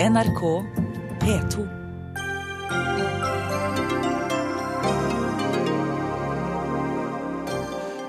NRK 0.00 0.64
P2. 1.20 1.68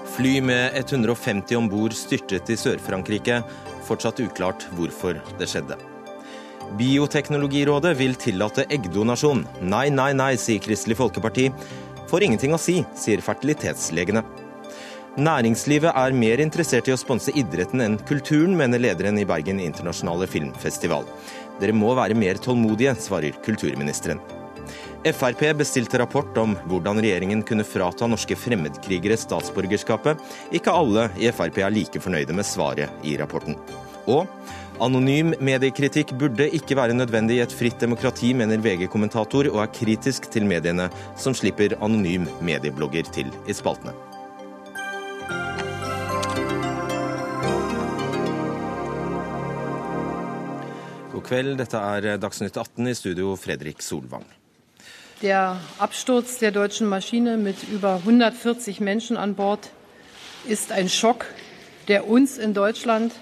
Fly 0.06 0.42
med 0.42 0.72
150 0.76 1.56
om 1.56 1.70
bord 1.70 1.94
styrtet 1.98 2.50
i 2.50 2.58
Sør-Frankrike. 2.58 3.40
Fortsatt 3.88 4.22
uklart 4.22 4.68
hvorfor 4.78 5.18
det 5.40 5.48
skjedde. 5.50 5.80
Bioteknologirådet 6.78 7.96
vil 7.98 8.14
tillate 8.22 8.68
eggdonasjon. 8.70 9.42
Nei, 9.66 9.88
nei, 9.90 10.12
nei, 10.14 10.36
sier 10.38 10.62
Kristelig 10.62 11.00
Folkeparti. 11.02 11.48
Får 12.14 12.28
ingenting 12.28 12.54
å 12.54 12.62
si, 12.62 12.84
sier 12.94 13.26
fertilitetslegene. 13.26 14.22
Næringslivet 15.18 15.98
er 15.98 16.14
mer 16.14 16.40
interessert 16.40 16.88
i 16.88 16.94
å 16.94 17.00
sponse 17.02 17.34
idretten 17.34 17.82
enn 17.82 17.98
kulturen, 18.08 18.54
mener 18.56 18.80
lederen 18.80 19.18
i 19.18 19.26
Bergen 19.28 19.58
internasjonale 19.60 20.30
filmfestival. 20.30 21.10
Dere 21.60 21.76
må 21.76 21.94
være 21.98 22.18
mer 22.18 22.40
tålmodige, 22.42 22.96
svarer 23.00 23.40
kulturministeren. 23.46 24.22
Frp 25.00 25.46
bestilte 25.56 26.00
rapport 26.02 26.38
om 26.42 26.58
hvordan 26.68 27.00
regjeringen 27.00 27.42
kunne 27.48 27.64
frata 27.64 28.08
norske 28.10 28.36
fremmedkrigere 28.36 29.16
statsborgerskapet. 29.20 30.20
Ikke 30.52 30.74
alle 30.76 31.08
i 31.20 31.32
Frp 31.32 31.62
er 31.64 31.72
like 31.72 32.02
fornøyde 32.04 32.36
med 32.36 32.48
svaret 32.48 32.92
i 33.08 33.16
rapporten. 33.20 33.56
Og 34.10 34.28
anonym 34.84 35.34
mediekritikk 35.44 36.12
burde 36.20 36.50
ikke 36.56 36.78
være 36.80 36.98
nødvendig 36.98 37.40
i 37.40 37.46
et 37.46 37.56
fritt 37.56 37.80
demokrati, 37.80 38.34
mener 38.36 38.60
VG-kommentator, 38.64 39.52
og 39.54 39.64
er 39.64 39.74
kritisk 39.76 40.30
til 40.34 40.48
mediene 40.50 40.90
som 41.20 41.36
slipper 41.38 41.78
anonym 41.80 42.28
medieblogger 42.44 43.08
til 43.16 43.32
i 43.48 43.56
spaltene. 43.56 44.09
Kveld, 51.30 51.60
dette 51.62 51.78
er 51.78 52.18
Dagsnytt 52.18 52.58
18 52.58 52.88
i 52.90 52.96
studio, 52.98 53.36
Fredrik 53.38 53.84
Solvang. 53.86 54.26
Der 55.22 55.60
Absturz 55.78 56.40
der 56.40 56.52
deutschen 56.52 56.88
Maschine 56.88 57.38
mit 57.38 57.68
über 57.70 57.96
140 57.98 58.80
Menschen 58.80 59.18
an 59.18 59.36
Bord 59.36 59.70
ist 60.48 60.72
ein 60.72 60.90
Schock, 60.90 61.26
der 61.88 62.08
uns 62.08 62.38
in 62.38 62.54
Deutschland 62.54 63.14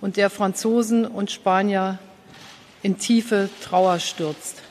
und 0.00 0.16
der 0.16 0.28
Franzosen 0.28 1.06
und 1.06 1.30
Spanier 1.30 1.98
in 2.82 2.98
tiefe 2.98 3.48
Trauer 3.62 4.00
stürzt. 4.00 4.62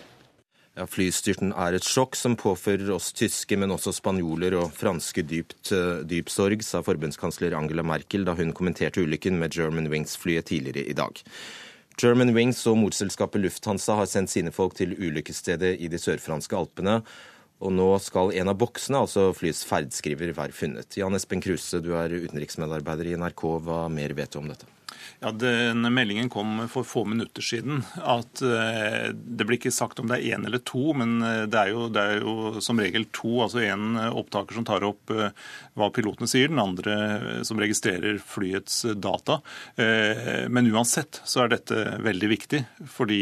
Ja, 0.75 0.85
Flystyrten 0.85 1.53
er 1.55 1.73
et 1.77 1.87
sjokk 1.87 2.17
som 2.19 2.35
påfører 2.35 2.91
oss 2.91 3.13
tyske, 3.15 3.55
men 3.57 3.71
også 3.71 3.93
spanjoler 3.95 4.57
og 4.59 4.73
franske 4.75 5.23
dypt, 5.23 5.71
dyp 6.03 6.29
sorg, 6.29 6.61
sa 6.67 6.83
forbundskansler 6.83 7.55
Angela 7.55 7.85
Merkel 7.87 8.27
da 8.27 8.35
hun 8.35 8.51
kommenterte 8.53 9.01
ulykken 9.01 9.39
med 9.39 9.55
German 9.55 9.87
Wings-flyet 9.89 10.51
tidligere 10.51 10.83
i 10.91 10.97
dag. 10.99 11.23
German 11.95 12.33
Wings 12.35 12.59
og 12.67 12.75
morselskapet 12.81 13.39
Lufthansa 13.39 13.95
har 14.01 14.09
sendt 14.11 14.33
sine 14.33 14.51
folk 14.51 14.75
til 14.75 14.97
ulykkesstedet 14.97 15.77
i 15.79 15.87
de 15.91 15.99
sørfranske 16.01 16.57
alpene. 16.57 16.99
Og 17.63 17.71
nå 17.71 17.87
skal 18.03 18.33
en 18.35 18.51
av 18.51 18.57
boksene, 18.59 18.99
altså 19.05 19.29
flyets 19.35 19.63
ferdskriver, 19.67 20.33
være 20.35 20.55
funnet. 20.55 20.97
Jan 20.99 21.15
Espen 21.15 21.43
Kruse, 21.43 21.79
du 21.79 21.93
er 21.95 22.11
utenriksmedarbeider 22.11 23.13
i 23.13 23.15
NRK. 23.21 23.45
Hva 23.63 23.85
mer 23.87 24.11
vet 24.17 24.35
du 24.35 24.41
om 24.41 24.51
dette? 24.51 24.67
Ja, 25.23 25.31
den 25.31 25.87
Meldingen 25.93 26.29
kom 26.29 26.67
for 26.71 26.87
få 26.87 27.05
minutter 27.09 27.45
siden. 27.45 27.83
at 28.01 28.41
uh, 28.43 29.11
Det 29.13 29.47
blir 29.47 29.59
ikke 29.59 29.73
sagt 29.73 29.99
om 29.99 30.11
det 30.11 30.19
er 30.19 30.37
én 30.37 30.45
eller 30.47 30.63
to, 30.65 30.93
men 30.97 31.17
det 31.21 31.59
er, 31.59 31.73
jo, 31.73 31.87
det 31.93 32.01
er, 32.01 32.23
jo, 32.23 32.61
som 32.63 32.79
regel 32.81 33.07
to. 33.15 33.41
altså 33.45 33.63
En 33.65 33.97
opptaker 33.97 34.57
som 34.57 34.67
tar 34.67 34.85
opp 34.87 35.11
hva 35.11 35.89
pilotene 35.93 36.29
sier, 36.29 36.49
den 36.51 36.61
andre 36.61 37.43
som 37.47 37.59
registrerer 37.59 38.19
flyets 38.23 38.83
data. 39.01 39.39
Men 39.75 40.71
uansett 40.71 41.21
så 41.27 41.43
er 41.43 41.53
dette 41.55 41.83
veldig 42.05 42.31
viktig, 42.31 42.61
fordi 42.91 43.21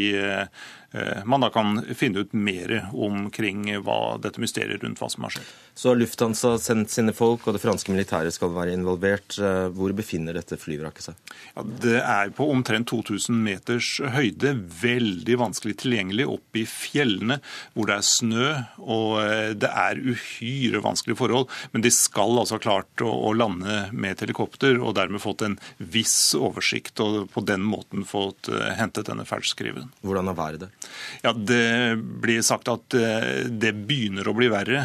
man 1.26 1.42
da 1.42 1.50
kan 1.50 1.80
finne 1.98 2.22
ut 2.22 2.36
mer 2.38 2.76
omkring 2.94 3.66
hva 3.82 4.20
dette 4.22 4.42
mysteriet 4.42 4.84
rundt 4.84 5.02
hva 5.02 5.10
som 5.10 5.26
har 5.26 5.34
skjedd. 5.34 5.54
Så 5.74 5.90
har 5.90 5.98
Lufthansa 5.98 6.54
sendt 6.62 6.94
sine 6.94 7.16
folk, 7.18 7.48
og 7.48 7.56
det 7.56 7.64
franske 7.64 7.94
militæret 7.94 8.36
skal 8.36 8.54
være 8.54 8.76
involvert. 8.78 9.40
Hvor 9.74 9.96
befinner 9.98 10.38
dette 10.38 10.60
flyvraket 10.62 11.10
seg? 11.10 11.34
Ja, 11.56 11.63
det 11.84 12.00
er 12.02 12.34
på 12.36 12.48
omtrent 12.52 12.90
2000 12.92 13.40
meters 13.46 13.90
høyde. 14.16 14.56
Veldig 14.84 15.40
vanskelig 15.42 15.78
tilgjengelig 15.84 16.28
opp 16.36 16.60
i 16.60 16.66
fjellene 16.70 17.40
hvor 17.74 17.90
det 17.90 17.98
er 17.98 18.08
snø. 18.08 18.50
Og 18.84 19.56
det 19.60 19.70
er 19.70 20.02
uhyre 20.02 20.84
vanskelige 20.84 21.20
forhold. 21.20 21.50
Men 21.72 21.86
de 21.86 21.92
skal 21.94 22.38
altså 22.40 22.58
ha 22.58 22.64
klart 22.64 23.04
å, 23.04 23.34
lande 23.34 23.88
med 23.92 24.14
et 24.14 24.24
helikopter 24.26 24.78
og 24.78 24.94
dermed 24.98 25.22
fått 25.24 25.42
en 25.46 25.56
viss 25.78 26.36
oversikt, 26.38 27.00
og 27.02 27.32
på 27.34 27.44
den 27.48 27.64
måten 27.66 28.06
fått 28.08 28.50
uh, 28.52 28.70
hentet 28.78 29.10
denne 29.10 29.26
ferdskriven. 29.26 29.90
Hvordan 30.06 30.30
er 30.30 30.38
været 30.38 30.66
der? 30.66 30.92
Ja, 31.26 31.34
Det 31.34 31.98
blir 32.24 32.44
sagt 32.46 32.70
at 32.72 32.98
uh, 32.98 33.50
det 33.50 33.74
begynner 33.88 34.30
å 34.30 34.36
bli 34.38 34.50
verre. 34.54 34.84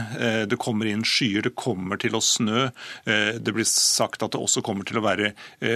Det 0.49 0.59
kommer 0.61 0.89
inn 0.89 1.05
skyer, 1.07 1.45
det 1.45 1.55
kommer 1.59 2.01
til 2.01 2.17
å 2.17 2.23
snø. 2.25 2.69
Det 3.05 3.53
blir 3.55 3.67
sagt 3.69 4.23
at 4.25 4.33
det 4.35 4.41
også 4.41 4.63
kommer 4.65 4.87
til 4.89 5.01
å 5.01 5.05
være 5.05 5.33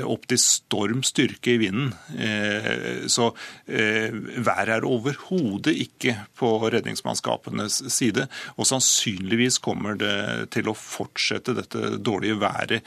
opp 0.09 0.27
til 0.31 0.41
storm 0.83 1.03
styrke 1.03 1.55
i 1.55 1.59
vinden. 1.59 1.93
Så 3.09 3.33
været 3.67 4.69
er 4.69 4.85
overhodet 4.85 5.75
ikke 5.77 6.17
på 6.37 6.69
redningsmannskapenes 6.73 7.83
side. 7.93 8.27
Og 8.57 8.67
sannsynligvis 8.67 9.59
kommer 9.63 9.95
det 9.95 10.51
til 10.55 10.69
å 10.69 10.75
fortsette 10.75 11.55
dette 11.55 11.99
dårlige 11.99 12.41
været. 12.41 12.83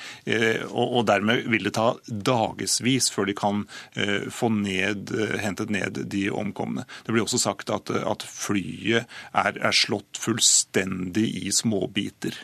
Og 0.72 1.06
dermed 1.08 1.48
vil 1.52 1.64
det 1.64 1.76
ta 1.78 1.94
dagevis 2.08 3.10
før 3.14 3.30
de 3.30 3.38
kan 3.38 3.64
få 4.32 4.50
ned, 4.50 5.14
hentet 5.42 5.70
ned 5.70 6.04
de 6.12 6.30
omkomne. 6.32 6.86
Det 7.06 7.14
blir 7.14 7.26
også 7.26 7.42
sagt 7.42 7.72
at, 7.74 7.90
at 7.92 8.26
flyet 8.26 9.06
er, 9.32 9.56
er 9.60 9.76
slått 9.76 10.20
fullstendig 10.20 11.30
i 11.46 11.52
småbiter. 11.54 12.36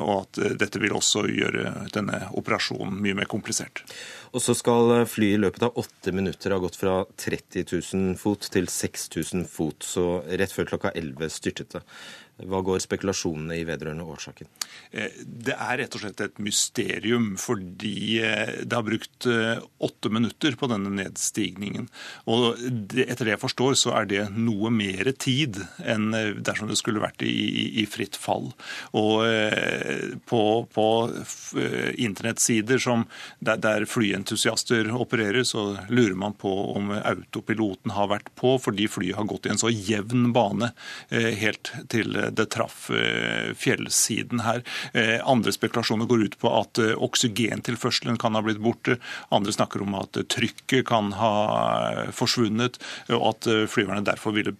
Og 0.00 0.14
at 0.20 0.42
dette 0.60 0.82
vil 0.82 0.94
også 0.96 1.26
gjøre 1.30 1.88
denne 1.94 2.26
operasjonen 2.36 3.00
mye 3.00 3.18
mer 3.18 3.30
komplisert. 3.30 3.84
Og 4.30 4.42
så 4.44 4.54
skal 4.54 4.92
flyet 5.10 5.38
i 5.38 5.42
løpet 5.42 5.64
av 5.66 5.78
åtte 5.80 6.12
minutter 6.14 6.54
ha 6.54 6.60
gått 6.62 6.78
fra 6.78 7.00
30 7.18 7.64
000 7.66 8.18
fot 8.20 8.46
til 8.54 8.68
6000 8.70 9.42
fot. 9.50 9.82
Så 9.82 10.04
rett 10.28 10.54
før 10.54 10.68
klokka 10.70 10.92
11 10.94 11.32
styrtet 11.34 11.74
det. 11.74 11.82
Hva 12.48 12.62
går 12.64 12.80
spekulasjonene 12.82 13.58
i 13.60 13.64
vedrørende 13.68 14.06
årsaken? 14.08 14.48
Det 14.90 15.54
er 15.54 15.80
rett 15.82 15.96
og 15.96 16.02
slett 16.04 16.22
et 16.24 16.40
mysterium, 16.42 17.32
fordi 17.40 18.20
det 18.64 18.76
har 18.76 18.86
brukt 18.86 19.26
åtte 19.26 20.12
minutter 20.12 20.56
på 20.58 20.68
denne 20.70 20.92
nedstigningen. 20.94 21.88
Og 22.30 22.60
etter 22.60 23.26
det 23.26 23.34
jeg 23.34 23.42
forstår, 23.42 23.76
så 23.78 23.94
er 23.98 24.08
det 24.10 24.22
noe 24.36 24.72
mer 24.74 25.12
tid 25.20 25.60
enn 25.84 26.10
dersom 26.40 26.70
det 26.70 26.78
skulle 26.80 27.02
vært 27.02 27.24
i, 27.26 27.82
i 27.82 27.86
fritt 27.90 28.18
fall. 28.18 28.50
Og 28.96 29.24
på, 30.30 30.42
på 30.74 30.86
internettsider 32.00 32.80
der, 32.80 33.60
der 33.60 33.86
flyentusiaster 33.88 34.90
opererer, 34.96 35.44
så 35.46 35.74
lurer 35.90 36.16
man 36.18 36.36
på 36.38 36.52
om 36.74 36.92
autopiloten 36.96 37.94
har 37.96 38.10
vært 38.12 38.32
på, 38.38 38.56
fordi 38.62 38.88
flyet 38.90 39.18
har 39.18 39.28
gått 39.30 39.48
i 39.48 39.54
en 39.54 39.60
så 39.60 39.70
jevn 39.72 40.30
bane 40.36 40.72
helt 41.10 41.72
til 41.92 42.16
det 42.36 42.48
traff 42.54 42.88
fjellsiden 43.60 44.42
her. 44.44 44.62
Andre 45.28 45.52
spekulasjoner 45.54 46.08
går 46.10 46.24
ut 46.28 46.36
på 46.40 46.52
at 46.54 46.80
oksygentilførselen 46.80 48.18
kan 48.20 48.36
ha 48.36 48.42
blitt 48.44 48.62
borte. 48.62 48.98
Andre 49.34 49.54
snakker 49.54 49.84
om 49.84 49.96
at 49.98 50.18
trykket 50.32 50.86
kan 50.88 51.12
ha 51.18 51.32
forsvunnet, 52.16 52.78
og 53.12 53.26
at 53.32 53.50
flyverne 53.70 54.04
derfor 54.06 54.34
ville 54.36 54.54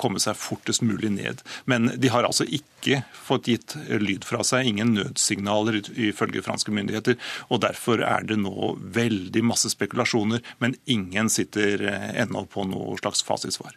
komme 0.00 0.22
seg 0.22 0.38
fortest 0.38 0.84
mulig 0.86 1.12
ned. 1.16 1.42
Men 1.70 1.90
de 1.96 2.12
har 2.12 2.26
altså 2.26 2.46
ikke 2.46 3.02
fått 3.26 3.48
gitt 3.50 3.76
lyd 3.90 4.26
fra 4.26 4.44
seg, 4.46 4.68
ingen 4.70 4.94
nødsignaler 4.96 5.80
ifølge 5.94 6.44
franske 6.46 6.74
myndigheter. 6.74 7.18
og 7.50 7.62
Derfor 7.64 8.02
er 8.04 8.26
det 8.26 8.38
nå 8.40 8.76
veldig 8.80 9.42
masse 9.46 9.70
spekulasjoner, 9.72 10.44
men 10.62 10.76
ingen 10.86 11.30
sitter 11.32 11.82
ennå 12.14 12.46
på 12.50 12.66
noe 12.68 12.98
slags 13.00 13.24
fasitsvar. 13.26 13.74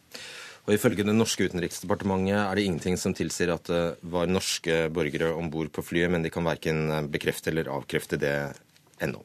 Og 0.67 0.75
Ifølge 0.75 1.05
det 1.07 1.15
norske 1.15 1.47
utenriksdepartementet 1.49 2.35
er 2.37 2.57
det 2.57 2.65
ingenting 2.67 2.97
som 2.99 3.15
tilsier 3.17 3.53
at 3.55 3.69
det 3.71 3.83
var 4.11 4.29
norske 4.29 4.83
borgere 4.93 5.31
om 5.33 5.49
bord 5.49 5.71
på 5.73 5.83
flyet, 5.85 6.11
men 6.13 6.25
de 6.25 6.31
kan 6.33 6.45
verken 6.45 7.09
bekrefte 7.09 7.49
eller 7.49 7.71
avkrefte 7.73 8.19
det 8.21 8.35
ennå. 9.01 9.23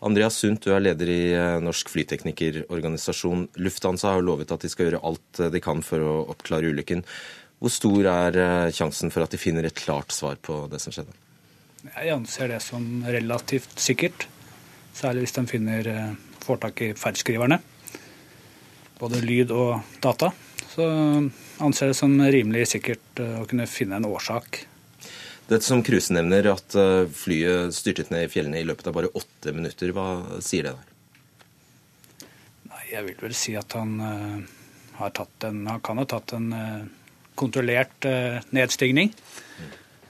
Andreas 0.00 0.38
Sundt, 0.40 0.64
du 0.64 0.72
er 0.72 0.80
leder 0.80 1.10
i 1.12 1.22
Norsk 1.60 1.90
flyteknikerorganisasjon. 1.92 3.48
Lufthansa 3.60 4.14
har 4.14 4.24
lovet 4.24 4.52
at 4.54 4.62
de 4.64 4.70
skal 4.72 4.88
gjøre 4.88 5.02
alt 5.04 5.42
de 5.52 5.60
kan 5.60 5.82
for 5.84 6.00
å 6.00 6.14
oppklare 6.32 6.70
ulykken. 6.72 7.02
Hvor 7.60 7.74
stor 7.74 8.08
er 8.08 8.38
sjansen 8.72 9.12
for 9.12 9.26
at 9.26 9.34
de 9.34 9.40
finner 9.40 9.68
et 9.68 9.76
klart 9.76 10.14
svar 10.16 10.40
på 10.40 10.62
det 10.72 10.80
som 10.80 10.94
skjedde? 10.94 11.12
Jeg 11.90 12.14
anser 12.14 12.48
det 12.54 12.62
som 12.64 12.86
relativt 13.04 13.76
sikkert. 13.80 14.24
Særlig 14.96 15.26
hvis 15.26 15.36
de 15.36 15.44
finner, 15.50 15.90
får 16.40 16.62
tak 16.64 16.80
i 16.86 16.92
ferdskriverne. 16.96 17.60
Både 19.00 19.20
lyd 19.24 19.52
og 19.52 19.82
data 20.00 20.32
så 20.70 20.86
anser 21.62 21.88
jeg 21.88 21.94
det 21.94 21.98
som 21.98 22.14
rimelig 22.20 22.68
sikkert 22.70 23.22
å 23.24 23.46
kunne 23.50 23.66
finne 23.70 23.98
en 23.98 24.08
årsak. 24.08 24.62
Det 25.50 25.58
som 25.66 25.82
Kruse 25.82 26.14
nevner, 26.14 26.46
at 26.52 26.76
flyet 27.16 27.74
styrtet 27.74 28.12
ned 28.14 28.28
i 28.28 28.30
fjellene 28.30 28.60
i 28.60 28.66
løpet 28.68 28.86
av 28.86 28.94
bare 28.94 29.10
åtte 29.18 29.50
minutter. 29.56 29.90
Hva 29.96 30.38
sier 30.46 30.68
det 30.68 30.76
der? 30.76 32.28
Nei, 32.70 32.84
Jeg 32.92 33.08
vil 33.08 33.18
vel 33.24 33.34
si 33.34 33.56
at 33.58 33.74
han 33.74 33.96
har 35.00 35.10
tatt 35.16 35.48
en, 35.48 35.64
han 35.66 35.82
kan 35.82 35.98
ha 35.98 36.06
tatt 36.06 36.36
en 36.38 36.52
kontrollert 37.34 38.06
nedstigning 38.54 39.10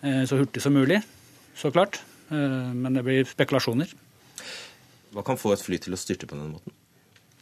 så 0.00 0.36
hurtig 0.36 0.62
som 0.64 0.76
mulig, 0.76 1.00
så 1.56 1.70
klart. 1.72 2.00
Men 2.30 2.94
det 2.96 3.04
blir 3.04 3.24
spekulasjoner. 3.28 3.90
Hva 5.10 5.24
kan 5.26 5.40
få 5.40 5.54
et 5.54 5.64
fly 5.64 5.80
til 5.82 5.96
å 5.96 5.98
styrte 6.00 6.28
på 6.30 6.36
den 6.38 6.52
måten? 6.54 6.76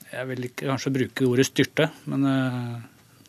Jeg 0.09 0.31
vil 0.31 0.47
ikke 0.49 0.71
kanskje 0.71 0.95
bruke 0.95 1.27
ordet 1.29 1.49
styrte, 1.51 1.91
men 2.09 2.25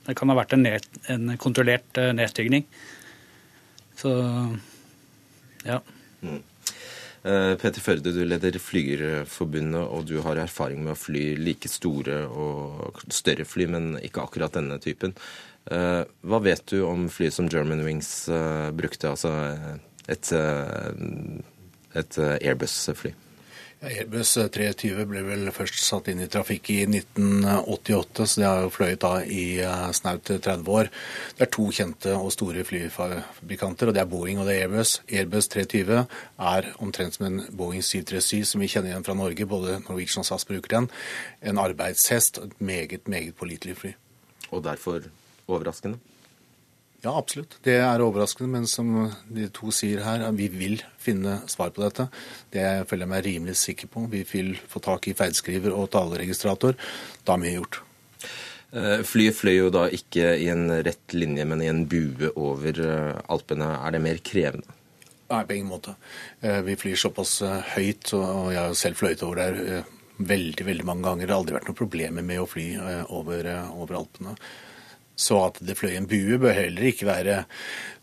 det 0.09 0.17
kan 0.17 0.31
ha 0.31 0.38
vært 0.39 0.56
en, 0.57 0.65
ned, 0.65 0.85
en 1.13 1.35
kontrollert 1.41 2.00
nedstigning. 2.17 2.65
Så 4.00 4.11
ja. 5.67 5.81
Mm. 6.23 6.39
Petter 7.59 7.83
Førde, 7.83 8.13
du 8.15 8.21
leder 8.23 8.56
Flygerforbundet, 8.63 9.81
og 9.83 10.06
du 10.07 10.21
har 10.23 10.39
erfaring 10.39 10.85
med 10.85 10.94
å 10.94 11.00
fly 11.00 11.33
like 11.38 11.67
store 11.69 12.21
og 12.31 13.01
større 13.11 13.44
fly, 13.45 13.67
men 13.75 13.89
ikke 14.00 14.23
akkurat 14.23 14.56
denne 14.56 14.79
typen. 14.81 15.13
Eh, 15.69 16.01
hva 16.25 16.39
vet 16.41 16.63
du 16.71 16.79
om 16.88 17.09
fly 17.12 17.27
som 17.33 17.50
Germanwings 17.51 18.12
eh, 18.31 18.69
brukte, 18.73 19.12
altså 19.12 19.33
et, 20.09 20.31
et 22.00 22.21
Airbus-fly? 22.23 23.13
Airbus 23.79 24.33
320 24.35 25.05
ble 25.07 25.21
vel 25.23 25.49
først 25.55 25.77
satt 25.79 26.09
inn 26.11 26.19
i 26.19 26.27
trafikk 26.27 26.67
i 26.73 26.81
1988, 26.83 28.25
så 28.27 28.41
det 28.41 28.47
har 28.49 28.65
jo 28.65 28.71
fløyet 28.75 28.99
da 29.05 29.11
i 29.23 29.43
eh, 29.63 29.85
snaut 29.95 30.27
30 30.27 30.67
år. 30.75 30.89
Det 31.37 31.45
er 31.45 31.51
to 31.55 31.69
kjente 31.71 32.11
og 32.17 32.33
store 32.35 32.65
flyfabrikanter, 32.67 33.87
og 33.87 33.95
det 33.95 34.03
er 34.03 34.11
Boeing 34.11 34.41
og 34.41 34.49
det 34.49 34.57
er 34.57 34.65
Airbus. 34.65 34.97
Airbus 35.07 35.47
320 35.55 36.03
er 36.49 36.69
omtrent 36.83 37.15
som 37.15 37.29
en 37.29 37.39
Boeing 37.55 37.79
737 37.79 38.51
som 38.51 38.65
vi 38.65 38.67
kjenner 38.67 38.91
igjen 38.91 39.07
fra 39.07 39.15
Norge. 39.15 39.47
Både 39.47 39.79
Norwegian 39.85 40.25
og 40.25 40.31
SAS 40.33 40.47
bruker 40.49 40.75
den. 40.75 40.91
En 41.39 41.63
arbeidshest, 41.63 42.43
et 42.43 42.59
meget, 42.59 43.07
meget 43.07 43.39
pålitelig 43.39 43.79
fly. 43.79 43.95
Og 44.51 44.67
derfor 44.67 45.07
overraskende? 45.47 46.03
Ja, 47.01 47.13
absolutt. 47.16 47.56
Det 47.63 47.78
er 47.80 48.01
overraskende, 48.04 48.50
men 48.51 48.66
som 48.68 48.90
de 49.31 49.48
to 49.56 49.72
sier 49.72 50.01
her, 50.04 50.25
vi 50.36 50.50
vil 50.51 50.81
finne 51.00 51.38
svar 51.48 51.72
på 51.72 51.86
dette. 51.86 52.10
Det 52.51 52.66
føler 52.90 53.06
jeg 53.06 53.12
meg 53.13 53.28
rimelig 53.28 53.56
sikker 53.62 53.92
på. 53.94 54.04
Vi 54.12 54.25
vil 54.28 54.57
få 54.68 54.81
tak 54.84 55.07
i 55.07 55.16
feilskriver 55.16 55.75
og 55.75 55.88
taleregistrator. 55.96 56.75
Da 57.24 57.38
er 57.38 57.44
mye 57.46 57.56
gjort. 57.56 57.80
Eh, 58.75 59.00
flyet 59.07 59.38
fløy 59.40 59.56
jo 59.56 59.72
da 59.74 59.88
ikke 59.96 60.36
i 60.44 60.50
en 60.51 60.68
rett 60.86 61.16
linje, 61.16 61.48
men 61.48 61.63
i 61.63 61.72
en 61.72 61.86
bue 61.90 62.34
over 62.36 62.84
eh, 62.84 63.24
Alpene. 63.31 63.72
Er 63.80 63.96
det 63.96 64.04
mer 64.04 64.19
krevende? 64.19 64.75
Nei, 65.30 65.44
på 65.46 65.56
ingen 65.56 65.72
måte. 65.72 65.96
Eh, 66.44 66.60
vi 66.68 66.75
flyr 66.78 67.00
såpass 67.00 67.40
høyt, 67.78 68.12
og 68.18 68.51
jeg 68.51 68.60
har 68.60 68.75
selv 68.78 69.00
fløyet 69.00 69.24
over 69.24 69.40
der 69.40 69.86
veldig 70.19 70.66
veldig 70.68 70.84
mange 70.84 71.07
ganger. 71.07 71.25
Det 71.25 71.31
har 71.31 71.40
aldri 71.40 71.56
vært 71.56 71.69
noen 71.72 71.80
problemer 71.80 72.25
med 72.28 72.44
å 72.44 72.50
fly 72.50 72.74
over, 73.07 73.48
over 73.72 74.04
Alpene. 74.04 74.36
Så 75.19 75.36
at 75.44 75.57
det 75.66 75.75
fløy 75.75 75.98
en 75.98 76.07
bue 76.07 76.38
bør 76.39 76.56
heller 76.56 76.86
ikke 76.89 77.07
være 77.10 77.42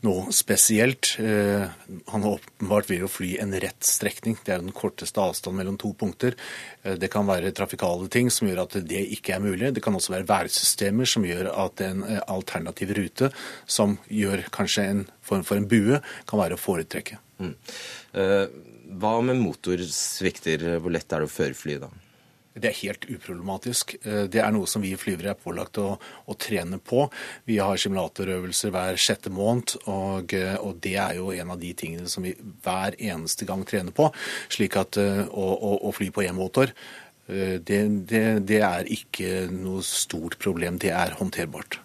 noe 0.05 0.33
spesielt. 0.37 1.15
Eh, 1.23 1.65
han 2.13 2.27
åpenbart 2.29 2.91
vil 2.91 3.07
jo 3.07 3.11
fly 3.11 3.31
en 3.41 3.55
rett 3.63 3.89
strekning. 3.89 4.37
Det 4.45 4.53
er 4.53 4.61
den 4.61 4.75
korteste 4.77 5.23
avstanden 5.23 5.63
mellom 5.63 5.79
to 5.81 5.95
punkter. 5.97 6.37
Eh, 6.85 6.99
det 7.01 7.09
kan 7.13 7.29
være 7.29 7.55
trafikale 7.57 8.11
ting 8.13 8.29
som 8.33 8.51
gjør 8.51 8.67
at 8.67 8.79
det 8.85 9.03
ikke 9.17 9.37
er 9.39 9.45
mulig. 9.47 9.73
Det 9.73 9.85
kan 9.85 9.97
også 9.97 10.13
være 10.13 10.29
værsystemer 10.29 11.09
som 11.09 11.25
gjør 11.25 11.49
at 11.55 11.85
en 11.89 12.05
eh, 12.05 12.23
alternativ 12.29 12.93
rute, 13.01 13.33
som 13.65 13.97
gjør 14.13 14.45
kanskje 14.53 14.89
en 14.93 15.05
form 15.25 15.47
for 15.47 15.57
en 15.57 15.69
bue, 15.71 16.03
kan 16.29 16.43
være 16.43 16.59
å 16.59 16.61
foretrekke. 16.61 17.17
Mm. 17.41 17.53
Hva 18.97 19.19
med 19.25 19.41
motorsvikter? 19.43 20.63
Hvor 20.81 20.93
lett 20.95 21.13
er 21.13 21.25
det 21.25 21.29
å 21.29 21.33
føre 21.33 21.57
fly 21.59 21.81
da? 21.83 21.91
Det 22.57 22.71
er 22.71 22.79
helt 22.81 23.05
uproblematisk. 23.11 23.97
Eh, 24.03 24.25
det 24.33 24.41
er 24.43 24.53
noe 24.55 24.69
som 24.71 24.85
vi 24.85 24.95
flyvere 24.99 25.35
er 25.35 25.41
pålagt 25.41 25.81
å, 25.83 25.89
å 26.01 26.37
trene 26.41 26.79
på. 26.81 27.07
Vi 27.49 27.59
har 27.61 27.81
simulatorøvelser 27.81 28.73
hver 28.75 29.01
sjette 29.01 29.33
måned, 29.33 29.77
og, 29.93 30.33
eh, 30.37 30.57
og, 30.57 30.81
det 30.85 30.97
er 31.03 31.19
jo 31.21 31.33
en 31.37 31.53
av 31.53 31.61
de 31.61 31.73
tingene 31.77 32.09
som 32.11 32.25
vi 32.27 32.35
hver 32.65 32.97
eneste 32.97 33.49
gang 33.49 33.65
trener 33.69 33.95
på. 33.97 34.09
Slik 34.53 34.79
at 34.81 35.01
eh, 35.01 35.25
å, 35.27 35.49
å, 35.55 35.75
å 35.89 35.95
fly 35.97 36.11
på 36.15 36.25
én 36.27 36.37
motor, 36.37 36.73
det, 37.27 37.81
det, 38.07 38.21
det 38.47 38.61
er 38.63 38.87
ikke 38.95 39.49
noe 39.51 39.81
stort 39.83 40.37
problem. 40.39 40.77
Det 40.79 40.93
er 40.95 41.17
håndterbart. 41.19 41.81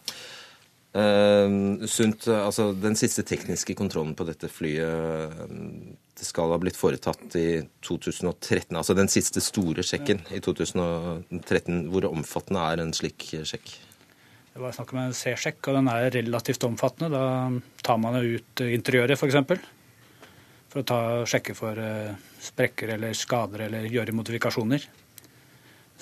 Uh, 0.94 1.81
sunt, 1.89 2.27
altså 2.29 2.67
Den 2.77 2.97
siste 3.00 3.24
tekniske 3.25 3.74
kontrollen 3.79 4.12
på 4.13 4.27
dette 4.27 4.51
flyet 4.51 5.33
det 6.21 6.27
skal 6.29 6.51
ha 6.53 6.57
blitt 6.62 6.77
foretatt 6.77 7.33
i 7.39 7.47
2013. 7.81 8.75
Altså 8.77 8.94
den 8.94 9.09
siste 9.09 9.41
store 9.41 9.81
sjekken 9.81 10.19
i 10.29 10.38
2013. 10.44 11.88
Hvor 11.89 12.06
omfattende 12.12 12.65
er 12.69 12.83
en 12.83 12.94
slik 12.94 13.25
sjekk? 13.41 13.71
Det 14.51 14.62
var 14.62 14.75
snakk 14.75 14.94
om 14.94 15.00
en 15.01 15.15
C-sjekk, 15.18 15.71
og 15.71 15.79
den 15.79 15.89
er 15.89 16.12
relativt 16.13 16.68
omfattende. 16.68 17.09
Da 17.09 17.81
tar 17.88 17.97
man 18.03 18.19
ut 18.21 18.62
interiøret, 18.62 19.15
f.eks. 19.15 19.23
For, 19.23 19.31
eksempel, 19.31 19.65
for 20.69 20.83
å 20.83 20.88
ta, 20.91 21.01
sjekke 21.33 21.57
for 21.57 21.81
uh, 21.81 22.13
sprekker 22.44 22.94
eller 23.00 23.17
skader 23.17 23.65
eller 23.65 23.89
gjøre 23.89 24.13
modifikasjoner. 24.21 24.85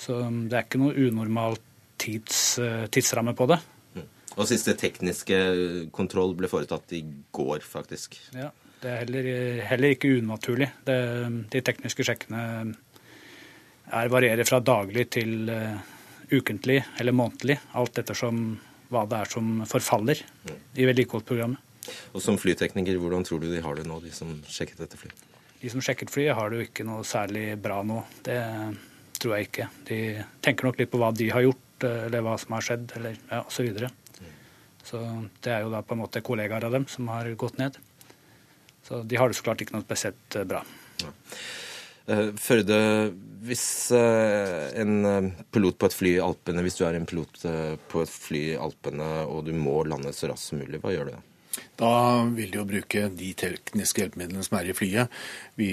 Så 0.00 0.20
det 0.20 0.52
er 0.52 0.66
ikke 0.66 0.84
noe 0.84 1.08
unormal 1.08 1.56
tids, 2.00 2.58
uh, 2.60 2.90
tidsramme 2.92 3.32
på 3.38 3.48
det. 3.54 3.62
Og 4.36 4.46
siste 4.46 4.76
tekniske 4.78 5.38
kontroll 5.96 6.36
ble 6.36 6.50
foretatt 6.52 6.92
i 6.98 7.06
går, 7.32 7.64
faktisk. 7.64 8.20
Ja, 8.36 8.52
Det 8.80 8.88
er 8.88 9.02
heller, 9.02 9.30
heller 9.68 9.94
ikke 9.94 10.14
unaturlig. 10.20 10.70
Det, 10.86 10.98
de 11.52 11.62
tekniske 11.64 12.06
sjekkene 12.06 12.42
er, 13.90 14.12
varierer 14.12 14.48
fra 14.48 14.60
daglig 14.64 15.08
til 15.12 15.50
uh, 15.52 15.76
ukentlig 16.32 16.78
eller 17.00 17.16
månedlig, 17.16 17.58
alt 17.76 18.00
ettersom 18.00 18.54
hva 18.90 19.04
det 19.06 19.18
er 19.20 19.30
som 19.30 19.60
forfaller 19.68 20.22
mm. 20.46 20.56
i 20.80 20.86
vedlikeholdsprogrammet. 20.88 21.66
Og 22.14 22.22
Som 22.22 22.38
flytekniker, 22.38 22.98
hvordan 23.00 23.24
tror 23.26 23.42
du 23.42 23.48
de 23.50 23.60
har 23.62 23.76
det 23.76 23.86
nå, 23.88 23.98
de 24.04 24.12
som 24.14 24.32
sjekket 24.48 24.82
dette 24.84 24.98
flyet? 25.00 25.26
De 25.60 25.70
som 25.72 25.82
sjekket 25.84 26.12
flyet, 26.12 26.34
har 26.36 26.50
det 26.50 26.60
jo 26.60 26.66
ikke 26.68 26.86
noe 26.88 27.04
særlig 27.04 27.52
bra 27.60 27.80
nå. 27.84 28.00
Det 28.24 28.38
tror 29.20 29.36
jeg 29.36 29.48
ikke. 29.50 29.66
De 29.90 29.98
tenker 30.44 30.68
nok 30.68 30.80
litt 30.80 30.92
på 30.92 31.00
hva 31.00 31.10
de 31.12 31.28
har 31.32 31.44
gjort, 31.44 31.84
eh, 31.84 32.06
eller 32.08 32.24
hva 32.24 32.36
som 32.40 32.56
har 32.56 32.64
skjedd, 32.64 32.86
eller 32.96 33.18
ja, 33.28 33.42
osv. 33.44 33.68
Så 34.90 35.00
det 35.44 35.52
er 35.52 35.66
jo 35.66 35.72
da 35.72 35.82
på 35.84 35.94
en 35.96 36.00
måte 36.00 36.22
kollegaer 36.24 36.64
av 36.66 36.72
dem 36.78 36.86
som 36.88 37.10
har 37.12 37.28
gått 37.38 37.60
ned. 37.60 37.76
Så 38.86 39.02
de 39.06 39.18
har 39.20 39.30
det 39.30 39.38
så 39.38 39.46
klart 39.46 39.62
ikke 39.62 39.76
noe 39.76 39.86
spesielt 39.86 40.38
eh, 40.38 40.46
bra. 40.48 40.62
Ja. 41.02 41.12
Uh, 42.10 42.30
Førde, 42.40 42.76
hvis 43.46 43.64
uh, 43.94 44.70
en 44.80 45.30
pilot 45.52 45.78
på 45.78 45.90
et 45.90 45.94
fly 45.94 46.14
i 46.16 46.22
Alpene, 46.24 46.64
hvis 46.66 46.80
du 46.80 46.84
er 46.88 46.98
en 46.98 47.06
pilot 47.08 47.44
på 47.92 48.02
et 48.02 48.10
fly 48.10 48.40
i 48.54 48.58
Alpene 48.58 49.10
og 49.28 49.44
du 49.46 49.52
må 49.54 49.82
lande 49.86 50.12
så 50.16 50.32
raskt 50.32 50.50
som 50.50 50.62
mulig, 50.62 50.80
hva 50.82 50.94
gjør 50.96 51.10
du 51.10 51.14
da? 51.14 51.22
Da 51.80 51.92
vil 52.36 52.52
de 52.52 52.60
jo 52.60 52.66
bruke 52.68 53.06
de 53.16 53.30
tekniske 53.38 54.04
hjelpemidlene 54.04 54.44
som 54.46 54.58
er 54.58 54.70
i 54.70 54.76
flyet. 54.76 55.16
Vi, 55.58 55.70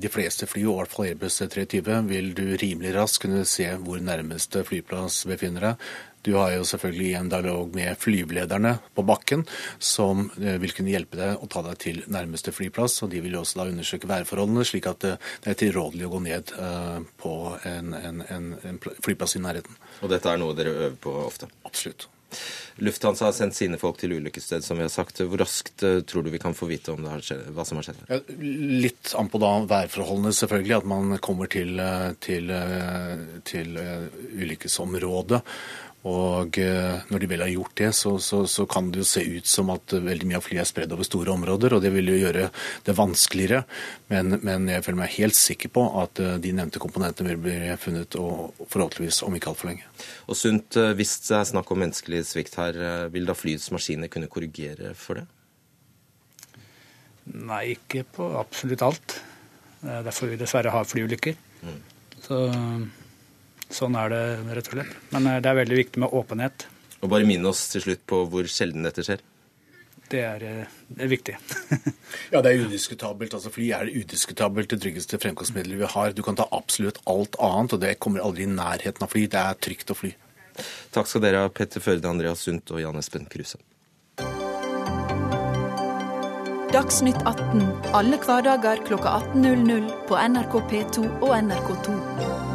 de 0.00 0.10
fleste 0.12 0.48
fly, 0.48 0.62
i 0.62 0.76
hvert 0.78 0.92
fall 0.92 1.10
Airbus 1.10 1.40
320, 1.42 2.08
vil 2.08 2.32
du 2.38 2.46
rimelig 2.62 2.94
raskt 2.96 3.26
kunne 3.26 3.44
se 3.48 3.66
hvor 3.82 4.00
nærmeste 4.02 4.64
flyplass 4.66 5.24
befinner 5.28 5.72
deg. 5.72 5.92
Du 6.22 6.36
har 6.38 6.52
jo 6.54 6.62
selvfølgelig 6.66 7.14
en 7.18 7.30
dialog 7.32 7.74
med 7.74 7.98
flyvelederne 7.98 8.76
på 8.94 9.02
bakken, 9.06 9.42
som 9.82 10.28
eh, 10.38 10.58
vil 10.62 10.74
kunne 10.76 10.94
hjelpe 10.94 11.18
deg 11.18 11.42
å 11.42 11.48
ta 11.50 11.64
deg 11.66 11.80
til 11.82 11.98
nærmeste 12.14 12.54
flyplass. 12.54 13.00
og 13.02 13.10
De 13.10 13.22
vil 13.24 13.34
jo 13.34 13.42
også 13.42 13.58
da 13.58 13.68
undersøke 13.72 14.10
værforholdene, 14.10 14.66
slik 14.68 14.86
at 14.90 15.08
eh, 15.08 15.18
det 15.42 15.52
er 15.52 15.60
tilrådelig 15.64 16.06
å 16.06 16.12
gå 16.14 16.22
ned 16.28 16.54
eh, 16.54 16.98
på 17.18 17.34
en, 17.66 17.94
en, 17.98 18.24
en, 18.30 18.50
en 18.70 18.82
flyplass 19.02 19.38
i 19.38 19.42
nærheten. 19.42 19.78
Og 20.02 20.14
dette 20.14 20.30
er 20.30 20.42
noe 20.42 20.54
dere 20.58 20.76
øver 20.76 20.98
på 21.02 21.18
ofte? 21.26 21.50
Absolutt. 21.66 22.06
Lufthansa 22.82 23.28
har 23.28 23.36
sendt 23.36 23.56
sine 23.58 23.78
folk 23.80 24.00
til 24.00 24.14
ulykkessted, 24.16 24.64
som 24.64 24.80
vi 24.80 24.86
har 24.86 24.92
sagt. 24.92 25.22
Hvor 25.22 25.42
raskt 25.42 25.84
tror 26.08 26.24
du 26.24 26.32
vi 26.32 26.40
kan 26.42 26.56
få 26.56 26.68
vite 26.70 26.94
om 26.94 27.04
skjedd, 27.20 27.50
hva 27.54 27.66
som 27.68 27.80
har 27.80 27.88
skjedd? 27.88 28.02
Ja, 28.08 28.20
litt 28.82 29.12
an 29.18 29.30
på 29.32 29.40
da 29.42 29.52
værforholdene, 29.70 30.34
selvfølgelig. 30.36 30.78
At 30.80 30.90
man 30.90 31.18
kommer 31.24 31.50
til, 31.52 31.78
til, 32.24 32.52
til 33.48 33.78
ulykkesområdet. 34.32 35.42
Og 36.08 36.56
eh, 36.58 37.02
når 37.14 37.22
de 37.22 37.28
vel 37.30 37.42
har 37.44 37.50
gjort 37.52 37.76
det, 37.78 37.90
så, 37.94 38.16
så, 38.18 38.40
så, 38.50 38.64
kan 38.66 38.88
det 38.90 39.04
jo 39.04 39.06
se 39.06 39.22
ut 39.22 39.46
som 39.46 39.68
at 39.70 39.92
veldig 39.94 40.26
mye 40.26 40.38
av 40.40 40.42
flyet 40.42 40.64
er 40.64 40.66
spredd 40.66 40.94
over 40.94 41.06
store 41.06 41.30
områder, 41.30 41.76
og 41.76 41.82
det 41.84 41.92
vil 41.94 42.10
jo 42.10 42.16
gjøre 42.18 42.48
det 42.88 42.94
vanskeligere. 42.98 43.60
Men, 44.10 44.40
men 44.42 44.66
jeg 44.72 44.82
føler 44.82 44.98
meg 44.98 45.14
helt 45.14 45.38
sikker 45.38 45.70
på 45.76 45.84
at 46.02 46.22
eh, 46.22 46.40
de 46.42 46.54
nevnte 46.58 46.82
komponentene 46.82 47.30
vil 47.30 47.44
bli 47.44 47.76
funnet, 47.78 48.18
og 48.18 48.64
forhåpentligvis 48.66 49.20
om 49.28 49.38
ikke 49.38 49.52
altfor 49.52 49.70
lenge. 49.70 49.86
Og 50.26 50.38
Sunt, 50.38 50.80
eh, 50.80 50.90
hvis 50.98 51.14
det 51.28 51.36
er 51.38 51.46
snakk 51.52 51.70
om 51.70 51.82
menneskelig 51.84 52.24
svikt 52.32 52.58
her, 52.58 52.80
vil 53.14 53.28
da 53.28 53.36
flyets 53.38 53.70
maskiner 53.74 54.10
kunne 54.10 54.30
korrigere 54.32 54.96
for 54.98 55.20
det? 55.20 55.28
Nei, 57.30 57.76
ikke 57.76 58.02
på 58.18 58.26
absolutt 58.40 58.82
alt. 58.82 59.20
Derfor 59.82 59.94
vil 59.94 60.04
derfor 60.08 60.30
vi 60.32 60.40
dessverre 60.40 60.74
har 60.74 60.86
flyulykker. 60.86 61.38
Mm. 61.62 61.78
Så 62.22 62.42
Sånn 63.72 63.96
er 63.96 64.12
det 64.12 64.22
rett 64.52 64.70
og 64.70 64.78
slett. 64.78 64.96
Men 65.14 65.28
eh, 65.30 65.40
det 65.42 65.50
er 65.50 65.60
veldig 65.62 65.78
viktig 65.78 66.02
med 66.04 66.14
åpenhet. 66.14 66.66
Og 67.02 67.10
bare 67.10 67.26
minn 67.26 67.46
oss 67.48 67.66
til 67.72 67.84
slutt 67.86 68.02
på 68.08 68.24
hvor 68.30 68.48
sjelden 68.50 68.86
dette 68.86 69.04
skjer. 69.06 69.22
Det 70.12 70.20
er, 70.20 70.44
eh, 70.44 70.74
det 70.92 71.06
er 71.06 71.10
viktig. 71.10 71.36
ja, 72.34 72.42
det 72.44 72.52
er 72.52 72.66
udiskutabelt. 72.66 73.34
Altså, 73.38 73.52
fly 73.54 73.70
er 73.72 73.88
det 73.88 74.04
udiskutabelt 74.04 74.74
det 74.74 74.82
tryggeste 74.84 75.20
fremkomstmiddelet 75.22 75.80
vi 75.80 75.92
har. 75.94 76.12
Du 76.12 76.22
kan 76.26 76.36
ta 76.38 76.46
absolutt 76.52 77.00
alt 77.08 77.38
annet, 77.40 77.76
og 77.76 77.82
det 77.84 77.96
kommer 78.02 78.24
aldri 78.24 78.44
i 78.44 78.52
nærheten 78.52 79.06
av 79.06 79.12
fly. 79.14 79.24
Det 79.32 79.40
er 79.40 79.60
trygt 79.68 79.94
å 79.94 79.98
fly. 79.98 80.12
Takk 80.92 81.08
skal 81.08 81.24
dere 81.24 81.46
ha, 81.46 81.52
Petter 81.52 81.80
Førde, 81.80 82.10
Andreas 82.10 82.44
Sundt 82.44 82.74
og 82.74 82.82
Jan 82.82 83.00
Espen 83.00 83.24
Kruse. 83.32 83.60
Dagsnytt 86.72 87.20
18 87.28 87.92
alle 87.96 88.16
hverdager 88.20 88.80
klokka 88.88 89.18
18.00 89.34 89.92
på 90.08 90.16
NRK 90.16 90.56
P2 90.72 91.04
og 91.20 91.36
NRK2. 91.36 92.51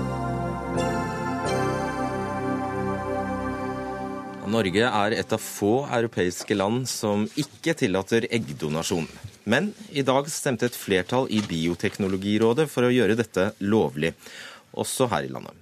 Norge 4.47 4.87
er 4.87 5.13
et 5.17 5.33
av 5.35 5.41
få 5.43 5.85
europeiske 5.91 6.55
land 6.55 6.87
som 6.89 7.25
ikke 7.39 7.75
tillater 7.77 8.27
eggdonasjon. 8.31 9.07
Men 9.47 9.71
i 9.91 10.03
dag 10.07 10.27
stemte 10.31 10.67
et 10.67 10.75
flertall 10.75 11.29
i 11.31 11.41
Bioteknologirådet 11.43 12.67
for 12.71 12.87
å 12.87 12.91
gjøre 12.91 13.17
dette 13.19 13.49
lovlig, 13.63 14.13
også 14.75 15.07
her 15.11 15.27
i 15.27 15.31
landet. 15.31 15.55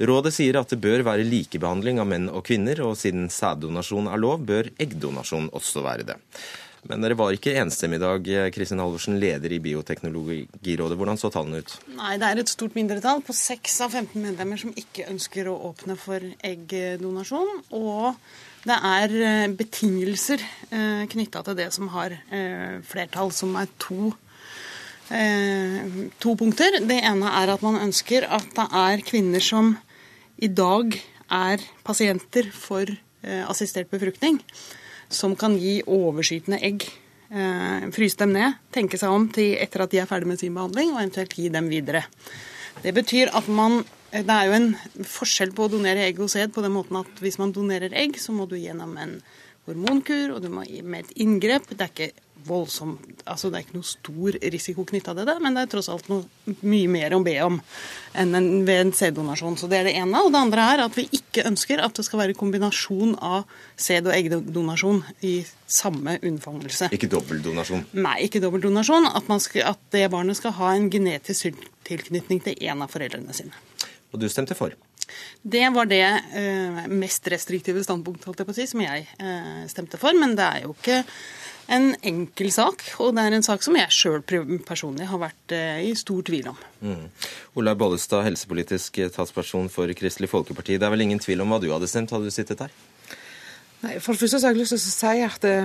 Rådet 0.00 0.32
sier 0.32 0.56
at 0.60 0.72
det 0.72 0.80
bør 0.80 1.04
være 1.04 1.28
likebehandling 1.28 2.00
av 2.00 2.08
menn 2.08 2.28
og 2.32 2.44
kvinner, 2.48 2.80
og 2.84 2.96
siden 3.00 3.28
sæddonasjon 3.32 4.08
er 4.08 4.20
lov, 4.20 4.44
bør 4.48 4.72
eggdonasjon 4.80 5.50
også 5.56 5.84
være 5.84 6.08
det. 6.12 6.18
Men 6.88 7.02
dere 7.04 7.16
var 7.18 7.34
ikke 7.36 7.52
enstemmige 7.60 8.00
i 8.00 8.02
dag. 8.02 8.28
Kristin 8.54 8.80
Halvorsen, 8.80 9.18
leder 9.20 9.52
i 9.52 9.60
Bioteknologirådet. 9.60 10.96
Hvordan 10.96 11.18
så 11.20 11.28
tallene 11.32 11.60
ut? 11.60 11.74
Nei, 11.98 12.14
Det 12.16 12.28
er 12.28 12.40
et 12.40 12.52
stort 12.52 12.76
mindretall 12.78 13.20
på 13.22 13.36
6 13.36 13.80
av 13.84 13.92
15 13.92 14.16
medlemmer 14.22 14.60
som 14.60 14.72
ikke 14.72 15.08
ønsker 15.10 15.50
å 15.50 15.58
åpne 15.70 15.98
for 16.00 16.24
eggdonasjon. 16.40 17.52
Og 17.76 18.16
det 18.64 18.76
er 18.76 19.14
eh, 19.24 19.52
betingelser 19.56 20.40
eh, 20.70 21.04
knytta 21.12 21.44
til 21.44 21.58
det 21.60 21.68
som 21.76 21.92
har 21.92 22.16
eh, 22.16 22.80
flertall, 22.84 23.32
som 23.32 23.56
er 23.60 23.70
to, 23.80 24.12
to 26.22 26.34
punkter. 26.38 26.76
Det 26.86 27.00
ene 27.02 27.30
er 27.42 27.50
at 27.50 27.64
man 27.66 27.80
ønsker 27.82 28.28
at 28.30 28.52
det 28.54 28.66
er 28.78 29.00
kvinner 29.02 29.42
som 29.42 29.72
i 30.38 30.46
dag 30.46 30.94
er 31.28 31.64
pasienter 31.84 32.46
for 32.54 32.86
assistert 33.50 33.90
befruktning 33.90 34.38
som 35.10 35.36
kan 35.36 35.56
gi 35.58 35.80
overskytende 35.86 36.60
egg. 36.64 36.86
Eh, 37.30 37.86
fryse 37.94 38.18
dem 38.18 38.34
ned, 38.34 38.58
tenke 38.74 38.98
seg 38.98 39.12
om 39.14 39.28
til 39.30 39.54
etter 39.62 39.84
at 39.84 39.92
de 39.92 40.00
er 40.02 40.08
ferdig 40.10 40.30
med 40.30 40.40
sin 40.40 40.54
behandling, 40.56 40.94
og 40.94 41.02
eventuelt 41.02 41.36
gi 41.36 41.50
dem 41.52 41.68
videre. 41.70 42.04
Det 42.82 42.94
betyr 42.96 43.34
at 43.34 43.48
man 43.48 43.84
Det 44.10 44.26
er 44.26 44.48
jo 44.48 44.54
en 44.56 44.72
forskjell 45.06 45.52
på 45.54 45.68
å 45.68 45.70
donere 45.70 46.02
egg 46.02 46.18
og 46.18 46.26
sæd 46.32 46.50
på 46.50 46.64
den 46.64 46.72
måten 46.74 46.96
at 46.98 47.20
hvis 47.22 47.36
man 47.38 47.52
donerer 47.54 47.92
egg, 47.94 48.16
så 48.18 48.32
må 48.34 48.42
du 48.50 48.56
gjennom 48.58 48.96
en 48.98 49.12
hormonkur, 49.68 50.32
og 50.34 50.42
du 50.42 50.48
må 50.50 50.64
med 50.82 51.04
et 51.04 51.12
inngrep. 51.22 51.68
Det 51.70 51.86
er 51.86 51.92
ikke 51.94 52.24
voldsom 52.46 52.96
altså 53.24 53.50
Det 53.50 53.58
er 53.58 53.64
ikke 53.66 53.78
noe 53.78 53.86
stor 53.86 54.36
risiko 54.52 54.84
knytta 54.88 55.14
til 55.16 55.28
det, 55.28 55.36
men 55.42 55.56
det 55.56 55.64
er 55.64 55.70
tross 55.74 55.90
alt 55.92 56.08
noe 56.10 56.56
mye 56.66 56.88
mer 56.90 57.14
å 57.14 57.20
be 57.24 57.36
om 57.44 57.58
enn 58.18 58.34
en, 58.34 58.48
ved 58.66 58.82
en 58.86 58.92
sæddonasjon. 58.96 59.58
Så 59.60 59.68
det 59.70 59.80
er 59.80 59.88
det 59.90 59.94
ene. 60.00 60.24
Og 60.24 60.32
det 60.34 60.40
andre 60.40 60.66
er 60.74 60.84
at 60.86 60.96
vi 60.98 61.06
ikke 61.16 61.44
ønsker 61.50 61.82
at 61.84 61.96
det 61.96 62.06
skal 62.06 62.22
være 62.24 62.36
kombinasjon 62.38 63.14
av 63.22 63.48
sæd- 63.78 64.08
og 64.10 64.16
eggdonasjon 64.16 65.02
i 65.26 65.34
samme 65.70 66.16
unnfangelse. 66.26 66.90
Ikke 66.96 67.10
dobbeltdonasjon? 67.12 67.86
Nei, 68.00 68.16
ikke 68.26 68.42
dobbeltdonasjon. 68.42 69.10
At, 69.12 69.30
at 69.62 69.82
det 69.94 70.06
barnet 70.12 70.40
skal 70.40 70.56
ha 70.58 70.74
en 70.74 70.90
genetisk 70.92 71.52
tilknytning 71.86 72.42
til 72.44 72.70
en 72.70 72.86
av 72.86 72.92
foreldrene 72.92 73.36
sine. 73.36 73.54
Og 74.10 74.18
du 74.22 74.26
stemte 74.30 74.56
for? 74.58 74.74
Det 75.42 75.62
var 75.74 75.88
det 75.90 76.06
eh, 76.38 76.82
mest 76.90 77.26
restriktive 77.32 77.82
standpunktet 77.84 78.54
si, 78.54 78.66
som 78.70 78.82
jeg 78.84 79.06
eh, 79.18 79.62
stemte 79.70 80.00
for. 80.00 80.16
Men 80.18 80.36
det 80.38 80.46
er 80.46 80.66
jo 80.66 80.74
ikke 80.76 81.02
en 81.70 81.90
enkel 82.06 82.50
sak, 82.54 82.82
og 83.02 83.14
det 83.16 83.24
er 83.24 83.36
en 83.36 83.46
sak 83.46 83.62
som 83.64 83.76
jeg 83.78 83.94
sjøl 83.94 84.22
personlig 84.66 85.06
har 85.10 85.22
vært 85.22 85.54
eh, 85.54 85.82
i 85.86 85.94
stor 85.98 86.24
tvil 86.26 86.50
om. 86.50 86.58
Mm. 86.82 87.04
Olaug 87.60 87.78
Bollestad, 87.80 88.24
helsepolitisk 88.26 89.00
talsperson 89.14 89.70
for 89.72 89.90
Kristelig 89.96 90.30
Folkeparti. 90.32 90.78
Det 90.80 90.88
er 90.88 90.94
vel 90.94 91.06
ingen 91.06 91.22
tvil 91.22 91.44
om 91.44 91.54
hva 91.54 91.60
du 91.62 91.70
hadde 91.72 91.90
stemt, 91.90 92.12
hadde 92.14 92.30
du 92.30 92.34
sittet 92.34 92.62
der? 92.64 92.74
Nei, 93.80 93.96
For 94.02 94.12
det 94.12 94.26
første 94.26 94.42
har 94.44 94.52
jeg 94.52 94.60
lyst 94.60 94.74
til 94.74 94.80
å 94.80 94.92
si 94.92 95.24
at 95.24 95.46
det, 95.46 95.56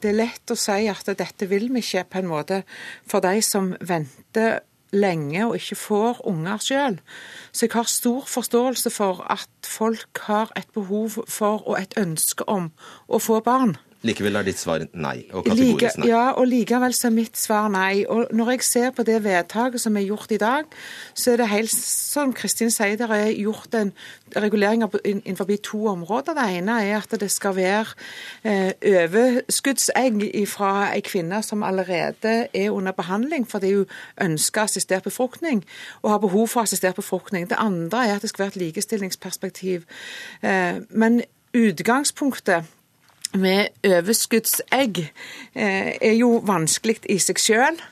det, 0.00 0.08
er 0.08 0.18
lett 0.22 0.54
å 0.54 0.56
si 0.56 0.80
at 0.88 1.12
dette 1.18 1.48
vil 1.50 1.68
vi 1.74 1.82
ikke 1.84 2.06
på 2.08 2.22
en 2.22 2.30
måte 2.30 2.62
for 3.08 3.24
de 3.24 3.42
som 3.44 3.74
venter 3.84 4.62
lenge 4.96 5.44
og 5.46 5.58
ikke 5.58 5.78
får 5.78 6.22
unger 6.30 6.64
sjøl. 6.64 6.96
Så 7.52 7.66
jeg 7.66 7.76
har 7.76 7.90
stor 7.90 8.24
forståelse 8.26 8.90
for 8.94 9.22
at 9.30 9.50
folk 9.66 10.24
har 10.26 10.50
et 10.58 10.70
behov 10.74 11.20
for 11.28 11.62
og 11.66 11.76
et 11.78 11.94
ønske 12.00 12.46
om 12.50 12.70
å 13.08 13.20
få 13.22 13.42
barn. 13.44 13.76
Likevel 14.00 14.38
er 14.40 14.46
ditt 14.46 14.56
svar 14.56 14.80
nei, 14.96 15.26
og 15.36 15.44
kategorisk 15.44 15.98
nei? 16.00 16.06
ja, 16.08 16.30
og 16.32 16.46
likevel 16.48 16.94
så 16.96 17.10
er 17.10 17.12
mitt 17.12 17.36
svar 17.36 17.66
nei. 17.68 18.06
Og 18.08 18.30
når 18.32 18.54
jeg 18.54 18.64
ser 18.64 18.94
på 18.96 19.04
det 19.04 19.18
vedtaket 19.26 19.82
som 19.82 19.98
er 20.00 20.06
gjort 20.06 20.32
i 20.32 20.38
dag, 20.40 20.70
så 21.12 21.34
er 21.34 21.42
det 21.42 21.48
helt 21.50 21.74
som 21.74 22.32
Kristin 22.32 22.72
sier, 22.72 22.96
det 22.96 23.10
er 23.12 23.28
gjort 23.36 23.76
en 23.76 23.92
regulering 24.40 24.86
innenfor 25.04 25.52
to 25.60 25.82
områder. 25.92 26.38
Det 26.38 26.48
ene 26.62 26.78
er 26.86 27.02
at 27.02 27.12
det 27.20 27.28
skal 27.30 27.56
være 27.58 27.92
eh, 28.48 28.72
overskuddsegg 29.04 30.24
fra 30.48 30.72
ei 30.94 31.04
kvinne 31.04 31.42
som 31.44 31.66
allerede 31.66 32.48
er 32.54 32.70
under 32.70 32.96
behandling 32.96 33.44
fordi 33.50 33.74
hun 33.74 33.86
ønsker 34.20 34.64
assistert 34.64 35.04
befruktning 35.04 35.60
og 36.00 36.10
har 36.14 36.24
behov 36.24 36.48
for 36.48 36.64
assistert 36.64 36.96
befruktning. 36.96 37.50
Det 37.50 37.60
andre 37.60 38.06
er 38.08 38.16
at 38.16 38.22
det 38.22 38.32
skal 38.32 38.46
være 38.46 38.56
et 38.56 38.62
likestillingsperspektiv. 38.64 39.84
Eh, 40.42 40.80
men 40.88 41.22
utgangspunktet 41.52 42.64
med 43.34 43.68
overskuddsegg 43.86 44.98
eh, 45.54 45.96
er 46.00 46.14
jo 46.18 46.40
vanskelig 46.46 47.00
i 47.10 47.18
seg 47.22 47.38
selv. 47.38 47.82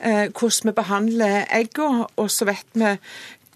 Eh, 0.00 0.28
hvordan 0.30 0.70
vi 0.70 0.72
behandler 0.72 1.44
eggene, 1.54 2.06
og 2.16 2.30
så 2.30 2.48
vet 2.48 2.66
vi 2.74 2.94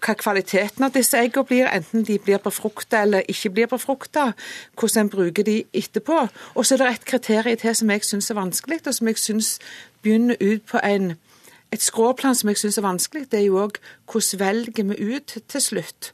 hva 0.03 0.15
kvaliteten 0.19 0.83
av 0.83 0.91
disse 0.95 1.19
eggene 1.19 1.47
blir, 1.47 1.67
enten 1.71 2.03
de 2.03 2.17
blir 2.19 2.41
befrukta 2.43 3.03
eller 3.05 3.27
ikke 3.31 3.53
blir 3.55 3.69
befrukta, 3.71 4.31
hvordan 4.79 5.05
en 5.05 5.11
bruker 5.11 5.47
de 5.47 5.61
etterpå. 5.73 6.25
Og 6.55 6.65
så 6.65 6.75
er 6.75 6.83
det 6.83 6.89
et 6.91 7.05
kriterium 7.05 7.59
til 7.61 7.75
som 7.75 7.93
jeg 7.93 8.03
syns 8.03 8.31
er 8.31 8.39
vanskelig, 8.39 8.81
og 8.87 8.93
som 8.93 9.07
jeg 9.07 9.21
syns 9.21 9.59
begynner 10.03 10.35
ut 10.41 10.65
på 10.67 10.81
en, 10.83 11.13
et 11.71 11.81
skråplan 11.81 12.35
som 12.35 12.51
jeg 12.51 12.59
syns 12.59 12.77
er 12.77 12.87
vanskelig. 12.87 13.29
Det 13.31 13.39
er 13.39 13.47
jo 13.47 13.61
òg 13.63 13.79
hvordan 14.11 14.39
velger 14.43 14.89
vi 14.91 15.15
ut 15.15 15.37
til 15.47 15.61
slutt. 15.61 16.11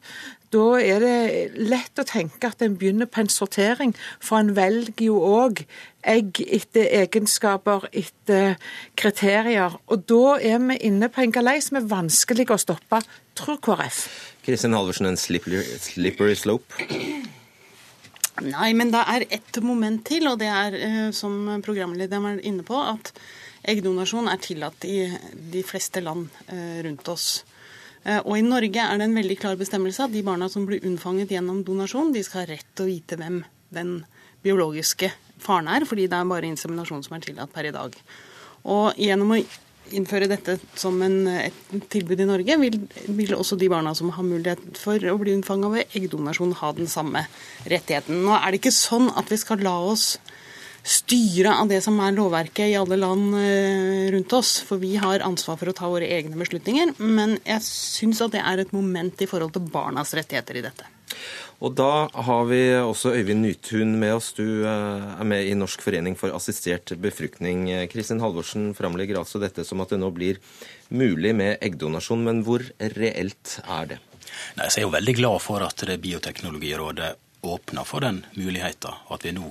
Da 0.50 0.79
er 0.82 1.03
det 1.03 1.18
lett 1.62 2.01
å 2.01 2.06
tenke 2.08 2.50
at 2.50 2.63
en 2.65 2.77
begynner 2.79 3.06
på 3.10 3.22
en 3.22 3.29
sortering, 3.29 3.94
for 4.18 4.41
en 4.41 4.56
velger 4.58 5.06
jo 5.06 5.20
òg 5.22 5.62
egg 6.10 6.39
etter 6.41 6.88
egenskaper, 7.03 7.86
etter 7.94 8.56
kriterier. 8.98 9.75
Og 9.94 10.08
da 10.10 10.38
er 10.41 10.58
vi 10.63 10.79
inne 10.89 11.12
på 11.13 11.22
en 11.22 11.36
galei 11.36 11.60
som 11.62 11.77
er 11.77 11.89
vanskelig 11.91 12.48
å 12.50 12.58
stoppe, 12.62 13.03
tror 13.38 13.60
KrF. 13.62 14.00
Kristin 14.46 14.74
Halvorsen, 14.74 15.12
en 15.12 15.20
slippery, 15.22 15.62
slippery 15.84 16.38
slope? 16.39 16.89
Nei, 18.39 18.72
men 18.74 18.94
det 18.94 19.03
er 19.12 19.27
ett 19.36 19.60
moment 19.62 20.01
til, 20.08 20.25
og 20.32 20.39
det 20.39 20.48
er, 20.50 20.74
eh, 20.74 21.12
som 21.12 21.62
programlederen 21.62 22.24
var 22.24 22.41
inne 22.48 22.63
på, 22.63 22.79
at 22.79 23.12
eggdonasjon 23.68 24.32
er 24.32 24.39
tillatt 24.41 24.86
i 24.88 25.03
de 25.53 25.63
fleste 25.68 26.01
land 26.01 26.29
eh, 26.48 26.79
rundt 26.88 27.08
oss. 27.12 27.44
Eh, 28.06 28.20
og 28.24 28.36
i 28.38 28.46
Norge 28.46 28.84
er 28.84 29.00
det 29.00 29.08
en 29.10 29.18
veldig 29.18 29.38
klar 29.41 29.58
bestemmelse 29.60 30.06
at 30.06 30.15
de 30.15 30.25
barna 30.25 30.50
som 30.51 30.68
blir 30.70 30.84
unnfanget 30.88 31.34
gjennom 31.36 31.63
donasjon, 31.68 32.13
de 32.15 32.24
skal 32.25 32.46
ha 32.46 32.51
rett 32.53 32.68
til 32.74 32.86
å 32.86 32.91
vite 32.91 33.20
hvem 33.20 33.41
den 33.75 33.96
biologiske 34.44 35.12
faren 35.39 35.70
er, 35.72 35.88
fordi 35.88 36.08
det 36.10 36.18
er 36.18 36.29
bare 36.29 36.50
inseminasjon 36.50 37.03
som 37.06 37.18
er 37.18 37.25
tillatt 37.25 37.51
per 37.53 37.68
i 37.68 37.74
dag. 37.75 37.96
Og 38.70 39.00
gjennom 39.00 39.36
å 39.36 39.41
innføre 39.96 40.29
dette 40.29 40.58
som 40.77 41.00
en, 41.01 41.24
et 41.32 41.75
tilbud 41.91 42.22
i 42.22 42.27
Norge, 42.29 42.58
vil, 42.62 42.77
vil, 43.08 43.34
også 43.36 43.58
de 43.60 43.70
barna 43.72 43.96
som 43.98 44.12
har 44.13 44.25
mulighet 44.25 44.77
for 44.79 45.01
å 45.12 45.18
bli 45.20 45.34
unnfanga 45.38 45.72
ved 45.74 45.96
eggdonasjon, 45.98 46.56
ha 46.62 46.72
den 46.77 46.89
samme 46.91 47.25
rettigheten. 47.65 48.22
Nå 48.25 48.36
er 48.38 48.51
det 48.51 48.62
ikke 48.62 48.75
sånn 48.75 49.10
at 49.18 49.32
vi 49.32 49.39
skal 49.41 49.63
la 49.65 49.75
oss 49.89 50.18
styre 50.89 51.53
av 51.62 51.69
det 51.69 51.81
som 51.86 52.00
er 52.01 52.15
lovverket 52.17 52.72
i 52.72 52.77
alle 52.79 52.98
land 53.00 53.36
eh, 53.38 54.08
rundt 54.15 54.34
oss. 54.34 54.58
For 54.65 54.81
vi 54.81 54.96
har 55.01 55.25
ansvar 55.25 55.60
for 55.60 55.69
å 55.69 55.75
ta 55.77 55.89
våre 55.91 56.10
egne 56.10 56.39
beslutninger. 56.39 56.96
Men 56.98 57.38
jeg 57.43 57.65
syns 57.65 58.24
at 58.25 58.34
det 58.34 58.41
er 58.41 58.63
et 58.63 58.74
moment 58.75 59.22
i 59.22 59.29
forhold 59.29 59.53
til 59.55 59.67
barnas 59.69 60.15
rettigheter 60.17 60.60
i 60.60 60.65
dette. 60.65 60.89
Og 61.60 61.74
da 61.75 62.08
har 62.08 62.46
vi 62.48 62.62
også 62.79 63.12
Øyvind 63.17 63.43
Nytun 63.43 63.98
med 64.01 64.15
oss. 64.15 64.31
Du 64.38 64.65
eh, 64.65 65.08
er 65.13 65.29
med 65.29 65.46
i 65.46 65.55
Norsk 65.60 65.84
forening 65.86 66.17
for 66.17 66.34
assistert 66.34 66.96
befruktning. 67.03 67.67
Kristin 67.91 68.24
Halvorsen 68.24 68.72
framlegger 68.77 69.22
altså 69.22 69.41
dette 69.43 69.67
som 69.67 69.84
at 69.84 69.93
det 69.93 70.01
nå 70.01 70.10
blir 70.15 70.41
mulig 70.89 71.36
med 71.38 71.58
eggdonasjon, 71.62 72.24
men 72.25 72.46
hvor 72.48 72.65
reelt 72.98 73.60
er 73.67 73.91
det? 73.93 74.03
Nei, 74.58 74.69
jeg 74.69 74.81
er 74.81 74.88
jo 74.88 74.93
veldig 74.93 75.17
glad 75.17 75.41
for 75.43 75.65
at 75.65 75.84
det 75.89 76.00
Bioteknologirådet 76.01 77.17
åpner 77.50 77.86
for 77.88 78.03
den 78.03 78.24
muligheten, 78.36 78.96
og 79.08 79.19
at 79.19 79.25
vi 79.27 79.36
nå 79.36 79.50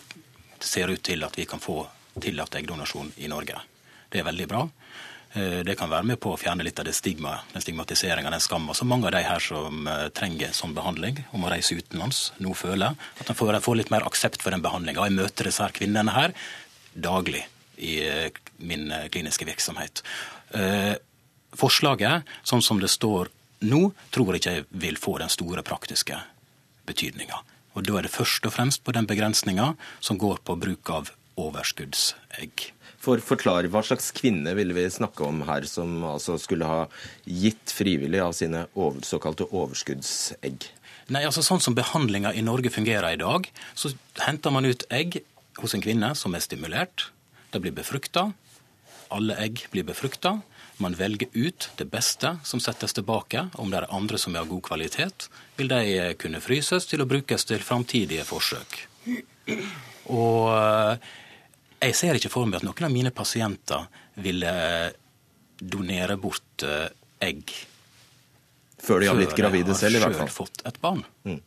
ser 0.64 0.90
ut 0.92 1.02
til 1.02 1.24
at 1.24 1.38
vi 1.38 1.46
kan 1.48 1.62
få 1.62 1.82
tillatt 2.20 2.56
eggdonasjon 2.58 3.12
i 3.16 3.28
Norge. 3.30 3.60
Det 4.08 4.20
er 4.20 4.26
veldig 4.26 4.48
bra. 4.50 4.64
Eh, 5.32 5.60
det 5.64 5.76
kan 5.76 5.90
være 5.90 6.06
med 6.08 6.20
på 6.20 6.32
å 6.32 6.38
fjerne 6.40 6.64
litt 6.64 6.78
av 6.80 6.86
det 6.88 6.94
stigma, 6.96 7.34
den 7.52 7.62
stigmatiseringa, 7.62 8.30
den 8.32 8.42
skamma 8.42 8.74
som 8.74 8.88
mange 8.88 9.10
av 9.10 9.14
de 9.16 9.22
her 9.26 9.44
som 9.44 9.86
eh, 9.86 10.06
trenger 10.16 10.54
sånn 10.56 10.74
behandling, 10.76 11.20
om 11.36 11.44
å 11.44 11.52
reise 11.52 11.76
utenlands, 11.76 12.30
nå 12.40 12.54
føler. 12.56 12.96
At 13.20 13.28
de 13.28 13.36
får, 13.36 13.60
får 13.64 13.80
litt 13.82 13.92
mer 13.92 14.06
aksept 14.08 14.42
for 14.42 14.54
den 14.54 14.64
behandlinga. 14.64 15.04
Jeg 15.04 15.18
møter 15.18 15.50
disse 15.50 15.64
her 15.64 15.76
kvinnene 15.76 16.16
her 16.16 16.34
daglig 16.94 17.44
i 17.76 17.98
eh, 18.06 18.40
min 18.58 18.88
kliniske 19.12 19.46
virksomhet. 19.46 20.02
Forslaget, 21.58 22.24
sånn 22.48 22.62
som 22.64 22.78
det 22.80 22.88
står 22.88 23.28
nå, 23.68 23.90
tror 24.14 24.32
jeg 24.32 24.40
ikke 24.40 24.80
vil 24.80 24.96
få 24.96 25.18
den 25.20 25.28
store 25.32 25.60
praktiske 25.66 26.16
betydninga. 26.88 27.42
Og 27.78 27.86
da 27.86 28.00
er 28.00 28.08
det 28.08 28.10
først 28.10 28.46
og 28.48 28.56
fremst 28.56 28.82
på 28.82 28.92
den 28.96 29.06
begrensninga 29.06 29.70
som 30.02 30.18
går 30.18 30.40
på 30.42 30.56
bruk 30.58 30.90
av 30.90 31.12
overskuddsegg. 31.38 32.72
For 32.98 33.22
forklar, 33.22 33.68
Hva 33.70 33.84
slags 33.86 34.10
kvinne 34.10 34.50
ville 34.58 34.74
vi 34.74 34.88
snakke 34.90 35.22
om 35.22 35.44
her, 35.46 35.62
som 35.70 36.02
altså 36.02 36.34
skulle 36.42 36.66
ha 36.66 36.88
gitt 37.22 37.70
frivillig 37.70 38.18
av 38.18 38.34
sine 38.34 38.64
over, 38.74 39.04
såkalte 39.06 39.46
overskuddsegg? 39.46 40.66
Nei, 41.14 41.22
altså 41.22 41.44
Sånn 41.46 41.62
som 41.62 41.78
behandlinga 41.78 42.34
i 42.34 42.42
Norge 42.42 42.72
fungerer 42.74 43.14
i 43.14 43.22
dag, 43.22 43.46
så 43.78 43.94
henter 44.26 44.50
man 44.50 44.66
ut 44.66 44.82
egg 44.90 45.22
hos 45.62 45.74
en 45.74 45.84
kvinne 45.84 46.10
som 46.18 46.34
er 46.34 46.42
stimulert. 46.42 47.12
De 47.54 47.62
blir 47.62 47.72
befrukta. 47.72 48.32
Alle 49.14 49.38
egg 49.38 49.68
blir 49.70 49.86
befrukta. 49.86 50.40
Man 50.78 50.94
velger 50.94 51.28
ut 51.32 51.70
det 51.76 51.88
beste 51.90 52.36
som 52.46 52.60
settes 52.62 52.94
tilbake. 52.94 53.48
Om 53.58 53.72
det 53.72 53.80
er 53.80 53.88
andre 53.94 54.18
som 54.18 54.36
er 54.36 54.44
av 54.44 54.50
god 54.50 54.62
kvalitet, 54.70 55.28
vil 55.58 55.70
de 55.72 56.12
kunne 56.22 56.42
fryses 56.42 56.86
til 56.86 57.02
å 57.02 57.08
brukes 57.10 57.46
til 57.48 57.62
framtidige 57.64 58.26
forsøk. 58.28 58.78
Og 60.14 60.44
eh, 60.54 61.08
jeg 61.88 61.96
ser 61.98 62.18
ikke 62.18 62.32
for 62.32 62.46
meg 62.46 62.60
at 62.60 62.66
noen 62.66 62.86
av 62.88 62.94
mine 62.94 63.12
pasienter 63.14 63.88
ville 64.22 64.52
donere 65.58 66.16
bort 66.20 66.66
eh, 66.66 66.86
egg 67.26 67.52
før 68.78 69.02
de 69.02 69.08
har 69.10 69.18
blitt 69.18 69.34
gravide 69.36 69.74
selv, 69.74 69.98
i 69.98 70.02
hvert 70.02 70.14
fall. 70.14 70.28
Før 70.28 70.28
de 70.28 70.30
har 70.30 70.34
fått 70.34 70.62
et 70.70 70.80
barn. 70.82 71.02
Mm. 71.26 71.40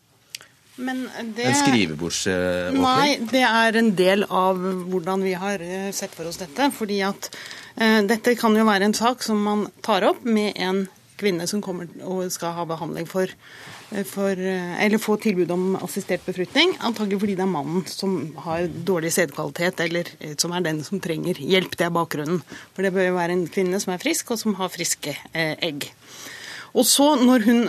Det, 0.82 1.46
en 1.46 1.58
skrivebordsåpning? 1.58 2.82
Nei, 2.82 3.18
det 3.32 3.44
er 3.48 3.78
en 3.82 3.92
del 3.98 4.26
av 4.28 4.60
hvordan 4.92 5.26
vi 5.26 5.36
har 5.38 5.64
eh, 5.64 5.90
sett 5.96 6.16
for 6.16 6.30
oss 6.30 6.42
dette. 6.42 6.72
fordi 6.76 7.02
at 7.06 7.30
eh, 7.76 8.02
dette 8.10 8.36
kan 8.40 8.56
jo 8.58 8.66
være 8.68 8.90
en 8.90 8.98
sak 8.98 9.24
som 9.26 9.42
man 9.46 9.68
tar 9.86 10.08
opp 10.08 10.26
med 10.26 10.58
en 10.58 10.88
kvinne 11.22 11.46
som 11.50 11.62
kommer 11.62 11.90
og 12.08 12.26
skal 12.34 12.56
ha 12.58 12.66
behandling 12.66 13.06
for, 13.06 13.30
for 14.10 14.40
Eller 14.40 14.98
få 14.98 15.20
tilbud 15.22 15.52
om 15.54 15.76
assistert 15.84 16.24
befruktning. 16.26 16.74
Antagelig 16.82 17.20
fordi 17.22 17.36
det 17.38 17.46
er 17.46 17.52
mannen 17.52 17.86
som 17.86 18.16
har 18.48 18.66
dårlig 18.88 19.12
sædkvalitet, 19.14 19.84
eller 19.86 20.10
som 20.42 20.56
er 20.58 20.66
den 20.66 20.82
som 20.88 21.04
trenger 21.04 21.38
hjelp. 21.38 21.78
Det 21.78 21.86
er 21.86 21.94
bakgrunnen. 21.94 22.42
For 22.74 22.82
det 22.82 22.94
bør 22.96 23.12
jo 23.12 23.18
være 23.20 23.38
en 23.38 23.46
kvinne 23.52 23.84
som 23.84 23.94
er 23.94 24.02
frisk, 24.02 24.34
og 24.34 24.42
som 24.42 24.58
har 24.58 24.74
friske 24.74 25.14
eh, 25.14 25.54
egg. 25.62 25.92
Og 26.72 26.86
så, 26.88 27.08
når 27.20 27.44
hun, 27.44 27.66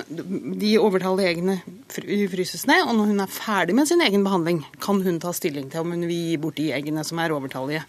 de 0.60 0.76
overtallige 0.78 1.32
eggene 1.32 1.56
fryses 1.90 2.66
ned, 2.70 2.84
og 2.86 2.94
når 2.98 3.10
hun 3.10 3.24
er 3.24 3.32
ferdig 3.34 3.74
med 3.74 3.88
sin 3.90 4.02
egen 4.04 4.22
behandling, 4.22 4.60
kan 4.82 5.00
hun 5.02 5.18
ta 5.22 5.32
stilling 5.34 5.66
til 5.72 5.82
om 5.82 5.94
hun 5.94 6.06
vil 6.06 6.28
gi 6.28 6.36
bort 6.42 6.60
de 6.60 6.68
eggene 6.76 7.02
som 7.06 7.18
er 7.18 7.34
overtallige, 7.34 7.82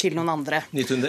til 0.00 0.12
noen 0.16 0.28
andre. 0.28 0.62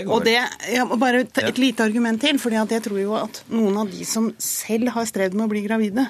Og 0.07 0.21
det, 0.23 0.37
ja, 0.71 0.85
Bare 0.87 1.25
et 1.25 1.59
lite 1.59 1.83
argument 1.83 2.21
til. 2.23 2.39
for 2.39 2.55
jeg 2.55 2.83
tror 2.83 2.99
jo 3.01 3.15
at 3.19 3.41
noen 3.51 3.81
av 3.83 3.91
de 3.91 4.05
som 4.07 4.29
selv 4.39 4.93
har 4.95 5.07
strevd 5.07 5.35
med 5.35 5.47
å 5.47 5.51
bli 5.51 5.63
gravide, 5.65 6.07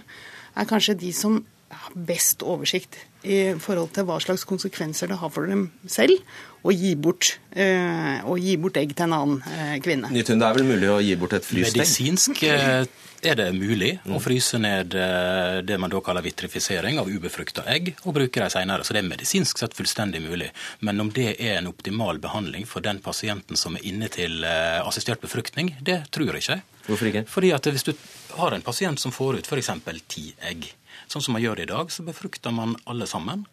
er 0.58 0.70
kanskje 0.70 0.98
de 0.98 1.14
som 1.14 1.40
har 1.74 1.94
best 1.94 2.46
oversikt 2.46 3.00
i 3.24 3.40
forhold 3.60 3.94
til 3.96 4.06
hva 4.08 4.20
slags 4.24 4.46
konsekvenser 4.48 5.10
det 5.12 5.18
har 5.22 5.32
for 5.34 5.50
dem 5.50 5.68
selv 5.90 6.20
å 6.68 6.74
gi 6.74 6.94
bort, 7.00 7.38
øh, 7.56 8.28
å 8.28 8.38
gi 8.42 8.56
bort 8.62 8.78
egg 8.82 8.94
til 8.96 9.08
en 9.08 9.18
annen 9.18 9.42
øh, 9.42 9.76
kvinne. 9.84 10.12
Nytun, 10.14 10.42
det 10.42 10.48
er 10.48 10.58
vel 10.58 10.68
mulig 10.68 10.90
å 10.92 11.02
gi 11.04 11.18
bort 11.20 11.38
et 11.38 11.46
frystegg? 11.48 11.80
Medisinsk 11.80 12.44
eh, 12.48 12.88
er 13.26 13.38
det 13.40 13.48
mulig 13.56 13.94
å 14.14 14.20
fryse 14.22 14.60
ned 14.62 14.96
eh, 14.98 15.60
det 15.66 15.78
man 15.82 15.92
da 15.92 16.02
kaller 16.06 16.26
vitrifisering 16.26 17.00
av 17.02 17.10
ubefrukta 17.10 17.66
egg, 17.72 17.94
og 18.04 18.16
bruke 18.18 18.42
dem 18.42 18.52
senere. 18.54 18.86
Så 18.86 18.96
det 18.96 19.04
er 19.04 19.10
medisinsk 19.10 19.62
sett 19.62 19.78
fullstendig 19.78 20.22
mulig. 20.26 20.50
Men 20.86 21.02
om 21.04 21.12
det 21.14 21.36
er 21.36 21.58
en 21.58 21.72
optimal 21.72 22.22
behandling 22.24 22.68
for 22.70 22.86
den 22.86 23.02
pasienten 23.06 23.60
som 23.60 23.78
er 23.78 23.86
inne 23.90 24.12
til 24.14 24.44
eh, 24.46 24.80
assistert 24.84 25.24
befruktning, 25.24 25.76
det 25.82 26.04
tror 26.14 26.34
jeg 26.34 26.46
ikke. 26.46 26.60
Hvorfor 26.88 27.12
ikke? 27.12 27.26
Fordi 27.30 27.54
at 27.56 27.72
hvis 27.72 27.88
du 27.88 27.94
har 28.38 28.56
en 28.56 28.66
pasient 28.66 29.02
som 29.02 29.14
får 29.14 29.42
ut 29.42 29.50
f.eks. 29.50 29.74
ti 30.08 30.30
egg, 30.52 30.70
sånn 31.12 31.24
som 31.24 31.38
man 31.38 31.44
gjør 31.44 31.60
det 31.60 31.68
i 31.68 31.72
dag, 31.72 31.92
så 31.94 32.06
befrukter 32.08 32.54
man 32.56 32.76
alle 32.90 33.08
sammen. 33.10 33.46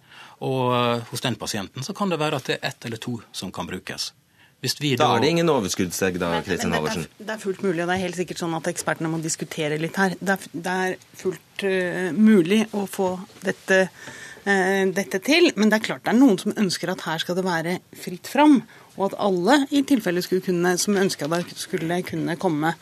Og 0.44 0.74
eh, 0.74 1.06
hos 1.10 1.24
den 1.24 1.38
pasienten 1.40 1.86
så 1.86 1.94
kan 1.96 2.12
det 2.12 2.20
være 2.22 2.40
at 2.40 2.50
det 2.50 2.58
er 2.58 2.68
ett 2.70 2.86
eller 2.88 3.00
to 3.02 3.18
som 3.32 3.52
kan 3.54 3.68
brukes. 3.70 4.12
Da, 4.64 4.96
da, 4.96 5.06
er 5.12 5.20
det 5.20 5.28
ingen 5.28 5.50
overskuddsegg, 5.52 6.16
da, 6.16 6.38
Kristin 6.44 6.72
Halvorsen? 6.72 7.04
Det, 7.04 7.26
det, 7.26 7.34
er 7.34 7.40
fullt 7.42 7.60
mulig, 7.66 7.82
og 7.82 7.90
det 7.90 7.96
er 7.98 8.04
helt 8.06 8.16
sikkert 8.16 8.40
sånn 8.40 8.54
at 8.56 8.70
ekspertene 8.70 9.10
må 9.12 9.18
diskutere 9.20 9.76
litt 9.76 9.98
her. 10.00 10.14
Det 10.16 10.36
er, 10.38 10.46
det 10.54 10.76
er 10.86 10.94
fullt 11.20 11.64
uh, 11.68 12.06
mulig 12.16 12.62
å 12.72 12.86
få 12.88 13.10
dette, 13.44 13.82
uh, 14.46 14.84
dette, 14.96 15.20
til, 15.26 15.50
men 15.60 15.68
det 15.68 15.82
er 15.82 15.84
klart 15.90 16.06
det 16.06 16.14
er 16.14 16.16
noen 16.16 16.40
som 16.40 16.56
ønsker 16.56 16.94
at 16.94 17.04
her 17.04 17.20
skal 17.20 17.36
det 17.36 17.44
være 17.44 17.76
fritt 18.06 18.30
fram. 18.32 18.62
Og 18.94 19.08
at 19.08 19.18
alle 19.26 19.58
i 19.74 19.82
tilfelle 19.86 20.22
kunne, 20.22 20.76
som 20.78 20.96
ønska 20.96 21.28
det, 21.30 21.42
skulle 21.58 22.00
kunne 22.06 22.36
komme 22.38 22.74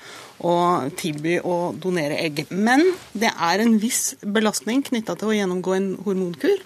og 0.45 0.93
tilby 1.01 1.39
å 1.41 1.73
donere 1.73 2.19
egg. 2.21 2.47
Men 2.51 2.85
det 3.17 3.33
er 3.33 3.63
en 3.63 3.79
viss 3.81 4.15
belastning 4.21 4.85
knytta 4.85 5.17
til 5.17 5.33
å 5.33 5.37
gjennomgå 5.37 5.77
en 5.77 5.93
hormonkur. 6.05 6.61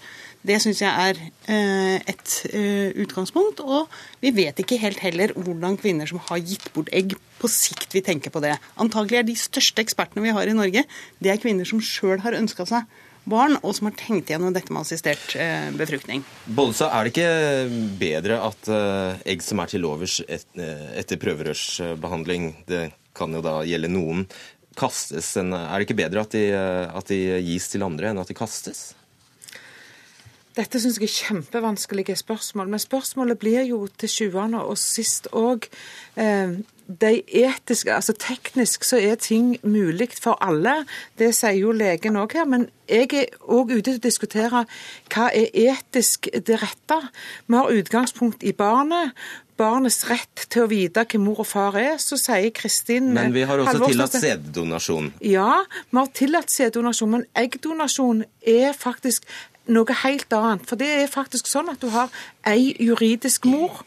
Det 0.46 0.60
syns 0.62 0.80
jeg 0.82 0.90
er 0.90 1.18
eh, 1.50 1.96
et 2.06 2.34
eh, 2.54 2.90
utgangspunkt. 3.02 3.62
Og 3.62 3.90
vi 4.22 4.34
vet 4.34 4.58
ikke 4.62 4.78
helt 4.82 5.00
heller 5.02 5.34
hvordan 5.34 5.78
kvinner 5.80 6.10
som 6.10 6.22
har 6.28 6.42
gitt 6.42 6.68
bort 6.74 6.90
egg, 6.94 7.16
på 7.36 7.50
sikt 7.52 7.94
vil 7.94 8.04
tenke 8.06 8.30
på 8.32 8.40
det. 8.42 8.54
Antagelig 8.80 9.20
er 9.20 9.26
de 9.28 9.34
største 9.38 9.82
ekspertene 9.82 10.24
vi 10.24 10.34
har 10.34 10.48
i 10.48 10.54
Norge, 10.56 10.86
det 11.20 11.32
er 11.32 11.42
kvinner 11.42 11.68
som 11.68 11.82
sjøl 11.84 12.22
har 12.24 12.38
ønska 12.38 12.64
seg 12.68 12.86
barn, 13.28 13.58
og 13.62 13.74
som 13.76 13.90
har 13.90 13.96
tenkt 13.98 14.32
gjennom 14.32 14.54
dette 14.54 14.72
med 14.72 14.84
assistert 14.86 15.36
eh, 15.38 15.68
befruktning. 15.76 16.24
Bollestad, 16.46 16.92
er 16.94 17.06
det 17.06 17.14
ikke 17.14 17.96
bedre 18.00 18.40
at 18.46 18.70
egg 19.26 19.44
som 19.44 19.62
er 19.62 19.72
til 19.72 19.86
overs 19.88 20.20
etter 20.26 21.20
prøverørsbehandling, 21.22 22.52
det 22.70 22.84
kan 23.16 23.32
jo 23.32 23.42
da 23.44 23.58
gjelde 23.66 23.90
noen, 23.92 24.26
kastes? 24.76 25.32
Er 25.40 25.72
det 25.72 25.86
ikke 25.86 25.98
bedre 26.02 26.26
at 26.26 26.36
de, 26.36 26.44
at 26.52 27.10
de 27.10 27.20
gis 27.46 27.70
til 27.72 27.84
andre 27.86 28.12
enn 28.12 28.20
at 28.20 28.30
de 28.30 28.36
kastes? 28.36 28.90
Dette 30.56 30.80
syns 30.80 30.96
jeg 30.96 31.04
er 31.10 31.16
kjempevanskelige 31.18 32.16
spørsmål. 32.16 32.70
Men 32.72 32.80
spørsmålet 32.80 33.40
blir 33.40 33.66
jo 33.68 33.82
til 34.00 34.12
sjuende 34.12 34.62
og 34.64 34.78
sist 34.80 35.28
òg 35.36 35.68
eh, 36.16 36.56
de 36.86 37.22
etiske, 37.26 37.90
altså 37.94 38.14
Teknisk 38.18 38.84
så 38.86 38.98
er 39.02 39.16
ting 39.20 39.56
mulig 39.66 40.08
for 40.22 40.38
alle, 40.44 40.84
det 41.18 41.32
sier 41.34 41.58
jo 41.58 41.72
legen 41.74 42.18
òg 42.20 42.36
her. 42.38 42.46
Men 42.46 42.68
jeg 42.88 43.10
er 43.12 43.32
òg 43.42 43.72
ute 43.74 43.88
til 43.90 43.98
å 43.98 44.04
diskutere 44.04 44.62
hva 45.10 45.26
er 45.34 45.50
etisk 45.50 46.30
det 46.30 46.60
rette. 46.62 47.00
Vi 47.46 47.58
har 47.58 47.74
utgangspunkt 47.74 48.46
i 48.46 48.54
barnet, 48.56 49.16
barnets 49.56 50.04
rett 50.10 50.46
til 50.52 50.66
å 50.66 50.70
vite 50.70 51.06
hvem 51.08 51.26
mor 51.26 51.42
og 51.42 51.48
far 51.48 51.78
er, 51.80 51.96
så 52.02 52.18
sier 52.20 52.52
Kristin 52.54 53.12
Men 53.16 53.34
vi 53.34 53.46
har 53.48 53.58
også 53.62 53.88
tillatt 53.88 54.16
sæddonasjon? 54.20 55.12
Ja, 55.24 55.64
vi 55.90 55.98
har 55.98 56.14
tillatt 56.14 56.52
sæddonasjon. 56.52 57.14
Men 57.16 57.28
eggdonasjon 57.34 58.24
er 58.46 58.76
faktisk 58.76 59.26
noe 59.72 59.98
helt 60.04 60.32
annet. 60.36 60.66
For 60.68 60.78
det 60.78 60.92
er 61.02 61.10
faktisk 61.10 61.50
sånn 61.50 61.72
at 61.72 61.82
du 61.82 61.90
har 61.94 62.12
ei 62.46 62.74
juridisk 62.78 63.48
mor. 63.50 63.82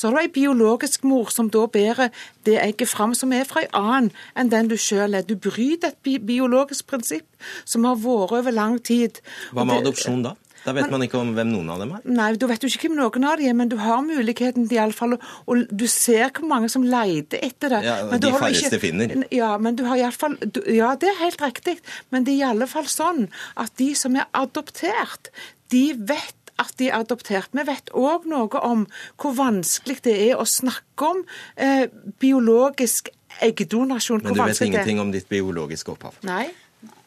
Så 0.00 0.08
har 0.08 0.16
du 0.16 0.22
ei 0.22 0.32
biologisk 0.32 1.04
mor 1.04 1.28
som 1.34 1.50
da 1.52 1.66
bærer 1.68 2.08
det 2.48 2.56
egget 2.62 2.88
fram, 2.88 3.12
som 3.14 3.34
er 3.36 3.44
fra 3.48 3.66
ei 3.66 3.72
annen 3.76 4.08
enn 4.38 4.52
den 4.52 4.70
du 4.72 4.78
sjøl 4.80 5.18
er. 5.18 5.26
Du 5.28 5.36
bryter 5.36 5.92
et 5.92 5.98
bi 6.06 6.16
biologisk 6.16 6.88
prinsipp 6.88 7.28
som 7.68 7.84
har 7.84 8.00
vært 8.00 8.38
over 8.40 8.54
lang 8.56 8.78
tid. 8.80 9.20
Hva 9.52 9.66
med 9.68 9.82
adopsjon 9.82 10.24
da? 10.24 10.38
Da 10.60 10.74
vet 10.76 10.86
men, 10.86 10.92
man 10.92 11.04
ikke 11.06 11.20
om 11.20 11.30
hvem 11.36 11.48
noen 11.54 11.70
av 11.72 11.78
dem 11.80 11.92
er? 11.96 12.02
Nei, 12.04 12.28
du 12.36 12.44
vet 12.50 12.64
jo 12.64 12.68
ikke 12.68 12.90
hvem 12.90 12.98
noen 12.98 13.26
av 13.28 13.38
dem 13.40 13.48
er, 13.48 13.56
men 13.56 13.70
du 13.72 13.78
har 13.80 14.02
muligheten 14.04 14.66
iallfall 14.68 15.16
Og 15.16 15.62
du 15.70 15.86
ser 15.88 16.28
hvor 16.36 16.48
mange 16.50 16.68
som 16.72 16.84
leter 16.84 17.40
etter 17.46 17.76
det. 17.76 17.80
Ja, 17.86 17.96
men 18.10 18.20
De 18.20 18.32
færreste 18.34 18.76
ikke, 18.76 18.82
finner. 18.82 19.14
Ja, 19.32 19.54
men 19.62 19.78
du 19.78 19.86
har 19.88 20.00
iallfall 20.00 20.36
Ja, 20.68 20.92
det 21.00 21.14
er 21.14 21.22
helt 21.22 21.40
riktig, 21.44 21.78
men 22.12 22.28
det 22.28 22.36
er 22.36 22.42
i 22.42 22.50
alle 22.50 22.68
fall 22.70 22.88
sånn 22.92 23.30
at 23.60 23.72
de 23.80 23.94
som 23.96 24.16
er 24.20 24.28
adoptert, 24.36 25.32
de 25.72 25.84
vet 25.96 26.39
at 26.60 26.74
de 26.80 26.90
er 26.90 26.98
adoptert. 27.00 27.52
Vi 27.56 27.64
vet 27.66 27.92
òg 27.96 28.26
noe 28.30 28.62
om 28.66 28.86
hvor 29.20 29.36
vanskelig 29.38 30.00
det 30.06 30.16
er 30.28 30.40
å 30.40 30.46
snakke 30.48 31.08
om 31.08 31.22
eh, 31.56 31.86
biologisk 32.22 33.10
eggdonasjon. 33.40 34.24
Men 34.24 34.36
du 34.36 34.42
vet 34.42 34.64
ingenting 34.66 35.00
om 35.02 35.12
ditt 35.14 35.28
biologiske 35.30 35.94
opphav? 35.94 36.18
Nei. 36.26 36.48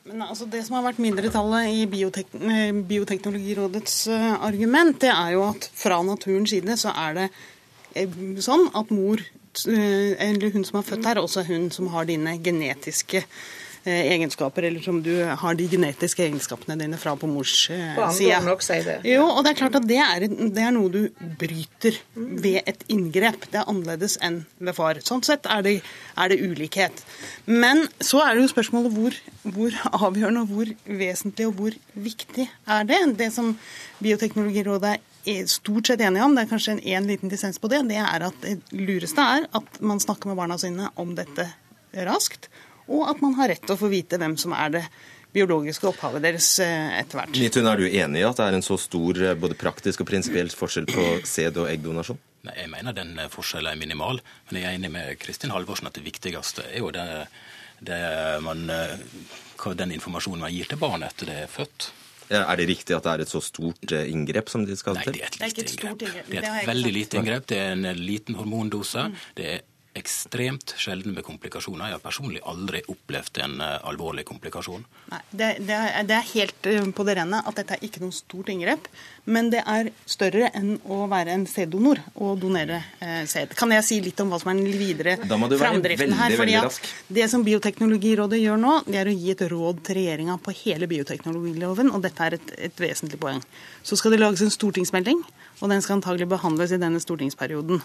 Men 0.04 0.26
altså 0.26 0.46
Det 0.52 0.60
som 0.66 0.76
har 0.76 0.84
vært 0.90 1.00
mindretallet 1.00 1.70
i 1.72 1.86
Biotek 1.88 2.34
eh, 2.36 2.74
Bioteknologirådets 2.90 4.02
uh, 4.12 4.34
argument, 4.44 4.98
det 5.00 5.14
er 5.14 5.38
jo 5.38 5.46
at 5.48 5.70
fra 5.72 6.02
naturens 6.04 6.52
side 6.52 6.76
så 6.82 6.92
er 7.06 7.16
det 7.22 7.30
uh, 7.32 8.18
sånn 8.44 8.68
at 8.76 8.92
mor, 8.92 9.24
eller 9.64 10.52
hun 10.52 10.66
som 10.68 10.82
er 10.82 10.88
født 10.90 11.08
her, 11.08 11.22
også 11.22 11.44
er 11.44 11.52
hun 11.54 11.70
som 11.72 11.88
har 11.94 12.10
dine 12.10 12.36
genetiske 12.44 13.24
Eh, 13.24 13.63
egenskaper, 13.92 14.64
eller 14.64 14.82
som 14.82 15.02
du 15.04 15.12
har 15.26 15.56
de 15.60 15.68
genetiske 15.68 16.24
egenskapene 16.24 16.78
dine 16.80 16.98
fra 17.00 17.16
på 17.20 17.28
mors 17.28 17.70
eh, 17.74 18.00
side. 18.16 18.40
Si 18.64 18.80
det. 18.86 18.98
Jo, 19.08 19.26
og 19.28 19.44
det 19.44 19.54
er 19.54 19.60
klart 19.60 19.78
at 19.80 19.88
det 19.90 20.00
er, 20.00 20.28
det 20.30 20.64
er, 20.64 20.72
noe 20.76 20.92
du 20.94 21.28
bryter 21.40 21.98
ved 22.16 22.62
et 22.70 22.86
inngrep. 22.94 23.50
Det 23.52 23.60
er 23.62 23.70
annerledes 23.70 24.18
enn 24.24 24.44
ved 24.64 24.78
far. 24.78 25.02
Sånn 25.04 25.24
sett 25.26 25.50
er 25.52 25.66
det, 25.66 25.78
er 26.16 26.32
det 26.32 26.40
ulikhet. 26.44 27.04
Men 27.46 27.86
så 28.00 28.24
er 28.24 28.36
det 28.36 28.46
jo 28.46 28.54
spørsmålet 28.54 28.96
hvor, 28.96 29.18
hvor 29.56 29.80
avgjørende 29.92 30.46
og 30.46 30.54
hvor 30.54 30.76
vesentlig 30.88 31.50
og 31.50 31.58
hvor 31.60 31.80
viktig 31.94 32.48
er 32.48 32.88
det? 32.88 33.02
Det 33.20 33.34
som 33.36 33.56
Bioteknologirådet 34.04 34.98
er 35.32 35.46
stort 35.48 35.88
sett 35.88 36.02
enige 36.04 36.24
om, 36.26 36.34
det 36.36 36.44
er 36.44 36.50
kanskje 36.52 36.74
en, 36.76 36.82
en 36.98 37.06
liten 37.08 37.32
dissens 37.32 37.60
på 37.62 37.70
det, 37.72 37.84
det 37.88 38.00
er 38.02 38.26
at 38.28 38.40
det 38.44 38.58
lureste 38.76 39.24
er 39.24 39.46
at 39.56 39.80
man 39.80 40.02
snakker 40.04 40.32
med 40.32 40.40
barna 40.40 40.58
sine 40.60 40.90
om 41.00 41.14
dette 41.16 41.48
raskt 42.08 42.50
og 42.88 43.10
at 43.10 43.22
man 43.24 43.36
har 43.40 43.52
rett 43.54 43.64
til 43.64 43.76
å 43.76 43.80
få 43.80 43.90
vite 43.92 44.20
hvem 44.22 44.36
som 44.40 44.56
er 44.58 44.74
det 44.78 44.84
biologiske 45.34 45.88
opphavet 45.90 46.24
deres 46.24 46.48
eh, 46.62 47.00
etter 47.00 47.20
hvert. 47.20 47.34
Nitun, 47.40 47.70
er 47.70 47.82
du 47.82 47.88
enig 47.88 48.22
i 48.22 48.28
at 48.28 48.38
det 48.38 48.46
er 48.46 48.58
en 48.60 48.66
så 48.66 48.78
stor 48.82 49.22
eh, 49.24 49.38
både 49.40 49.58
praktisk 49.60 50.04
og 50.04 50.10
prinsipiell 50.12 50.52
forskjell 50.54 50.88
på 50.92 51.08
sæd- 51.34 51.58
og 51.62 51.72
eggdonasjon? 51.72 52.22
Nei, 52.48 52.58
Jeg 52.60 52.70
mener 52.74 52.96
den 52.96 53.18
forskjellen 53.34 53.72
er 53.72 53.80
minimal, 53.80 54.22
men 54.50 54.62
jeg 54.62 54.70
er 54.70 54.78
enig 54.78 54.94
med 54.94 55.18
Kristin 55.22 55.54
Halvorsen 55.56 55.90
at 55.90 55.98
det 55.98 56.06
viktigste 56.06 56.68
er 56.70 56.84
jo 56.84 56.92
det, 56.94 57.08
det 57.80 58.00
man, 58.44 58.66
den 58.68 59.94
informasjonen 59.96 60.44
man 60.44 60.54
gir 60.54 60.68
til 60.70 60.82
barnet 60.82 61.14
etter 61.14 61.32
det 61.32 61.38
er 61.46 61.52
født. 61.52 61.94
Er 62.34 62.58
det 62.58 62.66
riktig 62.68 62.96
at 62.96 63.06
det 63.06 63.14
er 63.14 63.24
et 63.24 63.32
så 63.32 63.40
stort 63.44 63.94
inngrep 63.94 64.52
som 64.52 64.64
de 64.68 64.76
skal 64.80 64.98
til? 65.02 65.16
Nei, 65.16 65.30
det 65.30 65.42
er 65.44 65.48
et 65.48 65.58
lite 65.60 65.66
inngrep. 65.76 66.04
Det 66.30 66.40
er 66.42 66.50
et 66.62 66.70
veldig 66.70 66.94
lite 66.96 67.20
inngrep. 67.20 67.48
Det 67.52 67.60
er 67.60 67.76
en 67.76 68.04
liten 68.04 68.38
hormondose. 68.40 69.08
Mm. 69.12 69.18
Det 69.38 69.50
er 69.54 69.64
ekstremt 69.98 70.74
sjelden 70.82 71.14
med 71.14 71.26
komplikasjoner. 71.26 71.92
Jeg 71.92 71.98
har 72.00 72.04
personlig 72.04 72.42
aldri 72.50 72.82
opplevd 72.90 73.40
en 73.46 73.60
uh, 73.62 73.78
alvorlig 73.90 74.26
komplikasjon. 74.26 74.86
Nei, 75.12 75.20
det, 75.30 75.50
det, 75.68 75.78
er, 75.78 76.08
det, 76.10 76.18
er, 76.18 76.30
helt 76.34 76.70
uh, 76.70 76.88
på 76.98 77.06
det 77.08 77.18
rene 77.20 77.42
at 77.44 77.60
dette 77.60 77.78
er 77.78 77.86
ikke 77.86 78.02
noe 78.04 78.16
stort 78.16 78.50
inngrep. 78.54 78.90
Men 79.24 79.52
det 79.54 79.62
er 79.70 79.92
større 80.10 80.50
enn 80.58 80.76
å 80.92 81.06
være 81.12 81.36
en 81.38 81.46
sæddonor 81.48 82.02
og 82.20 82.42
donere 82.42 82.82
eh, 83.00 83.22
sæd. 83.30 83.54
Kan 83.56 83.72
jeg 83.72 83.86
si 83.88 84.00
litt 84.04 84.20
om 84.20 84.34
hva 84.34 84.40
som 84.42 84.52
er 84.52 84.60
den 84.60 84.76
videre 84.82 85.14
framdriften 85.24 86.16
her? 86.20 86.36
Fordi 86.36 86.58
at 86.60 86.80
Det 87.08 87.30
som 87.32 87.46
Bioteknologirådet 87.48 88.42
gjør 88.42 88.60
nå, 88.60 88.74
det 88.90 89.00
er 89.00 89.08
å 89.08 89.16
gi 89.16 89.32
et 89.32 89.46
råd 89.54 89.80
til 89.88 90.00
regjeringa 90.02 90.36
på 90.44 90.56
hele 90.66 90.90
bioteknologiloven, 90.92 91.94
og 91.96 92.04
dette 92.04 92.28
er 92.28 92.36
et, 92.36 92.52
et 92.68 92.84
vesentlig 92.84 93.22
poeng. 93.22 93.40
Så 93.84 93.96
skal 94.00 94.16
det 94.16 94.20
lages 94.20 94.44
en 94.44 94.52
stortingsmelding, 94.52 95.24
og 95.62 95.70
den 95.72 95.84
skal 95.84 96.00
antagelig 96.00 96.28
behandles 96.32 96.74
i 96.74 96.80
denne 96.82 97.02
stortingsperioden. 97.04 97.82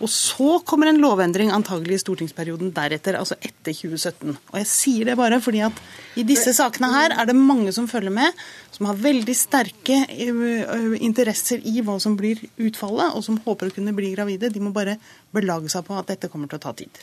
Og 0.00 0.08
så 0.08 0.56
kommer 0.64 0.88
en 0.88 1.00
lovendring 1.02 1.50
antagelig 1.52 1.98
i 1.98 2.02
stortingsperioden 2.02 2.72
deretter, 2.76 3.18
altså 3.20 3.36
etter 3.36 3.74
2017. 3.76 4.32
Og 4.32 4.56
jeg 4.62 4.68
sier 4.70 5.10
det 5.10 5.16
bare 5.20 5.40
fordi 5.44 5.60
at 5.66 5.82
i 6.16 6.24
disse 6.26 6.54
sakene 6.56 6.88
her 6.94 7.14
er 7.20 7.28
det 7.28 7.36
mange 7.36 7.74
som 7.76 7.88
følger 7.90 8.14
med, 8.14 8.44
som 8.72 8.88
har 8.88 9.00
veldig 9.00 9.36
sterke 9.36 9.98
eh, 10.08 10.96
interesser 11.04 11.60
i 11.68 11.84
hva 11.84 11.98
som 12.00 12.16
blir 12.16 12.40
utfallet, 12.56 13.12
og 13.12 13.26
som 13.26 13.40
håper 13.44 13.68
å 13.68 13.76
kunne 13.76 13.94
bli 13.96 14.14
gravide. 14.14 14.52
De 14.52 14.64
må 14.64 14.72
bare 14.72 14.96
belage 15.36 15.72
seg 15.74 15.84
på 15.84 15.98
at 16.00 16.14
dette 16.14 16.32
kommer 16.32 16.48
til 16.48 16.62
å 16.62 16.64
ta 16.64 16.72
tid. 16.80 17.02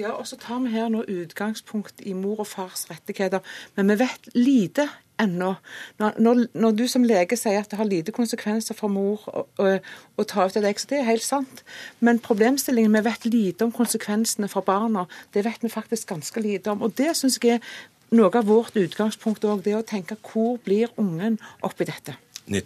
Ja, 0.00 0.14
og 0.14 0.24
så 0.24 0.38
tar 0.40 0.62
vi 0.64 0.72
her 0.72 0.88
nå 0.88 1.02
utgangspunkt 1.04 2.00
i 2.08 2.14
mor 2.16 2.40
og 2.40 2.48
fars 2.48 2.86
rettigheter. 2.88 3.44
Men 3.76 3.92
vi 3.92 4.00
vet 4.00 4.30
lite 4.38 4.88
ennå. 5.20 5.52
Når, 6.00 6.46
når, 6.54 6.76
du 6.78 6.86
som 6.90 7.04
lege 7.06 7.38
sier 7.38 7.60
at 7.60 7.70
det 7.70 7.78
har 7.80 7.88
lite 7.88 8.14
konsekvenser 8.16 8.76
for 8.78 8.92
mor 8.92 9.26
å, 9.28 9.44
å, 9.60 9.70
å 10.16 10.26
ta 10.28 10.46
ut 10.46 10.58
et 10.58 10.66
egg, 10.66 10.80
så 10.80 10.90
det 10.92 11.00
er 11.00 11.10
helt 11.10 11.26
sant. 11.26 11.62
Men 12.00 12.22
problemstillingen 12.24 12.96
vi 12.98 13.04
vet 13.06 13.28
lite 13.28 13.66
om 13.66 13.74
konsekvensene 13.74 14.50
for 14.52 14.66
barna. 14.66 15.06
Det 15.34 15.44
vet 15.46 15.62
vi 15.64 15.72
faktisk 15.72 16.14
ganske 16.14 16.44
lite 16.44 16.72
om. 16.72 16.84
Og 16.86 16.96
det 16.98 17.12
syns 17.18 17.38
jeg 17.42 17.58
er 17.58 17.76
noe 18.16 18.32
av 18.34 18.48
vårt 18.48 18.76
utgangspunkt 18.80 19.46
òg. 19.46 19.62
Det 19.66 19.76
å 19.78 19.86
tenke 19.86 20.18
hvor 20.30 20.58
blir 20.64 20.90
ungen 21.00 21.38
oppi 21.66 21.86
dette. 21.88 22.16
Ja, 22.46 22.60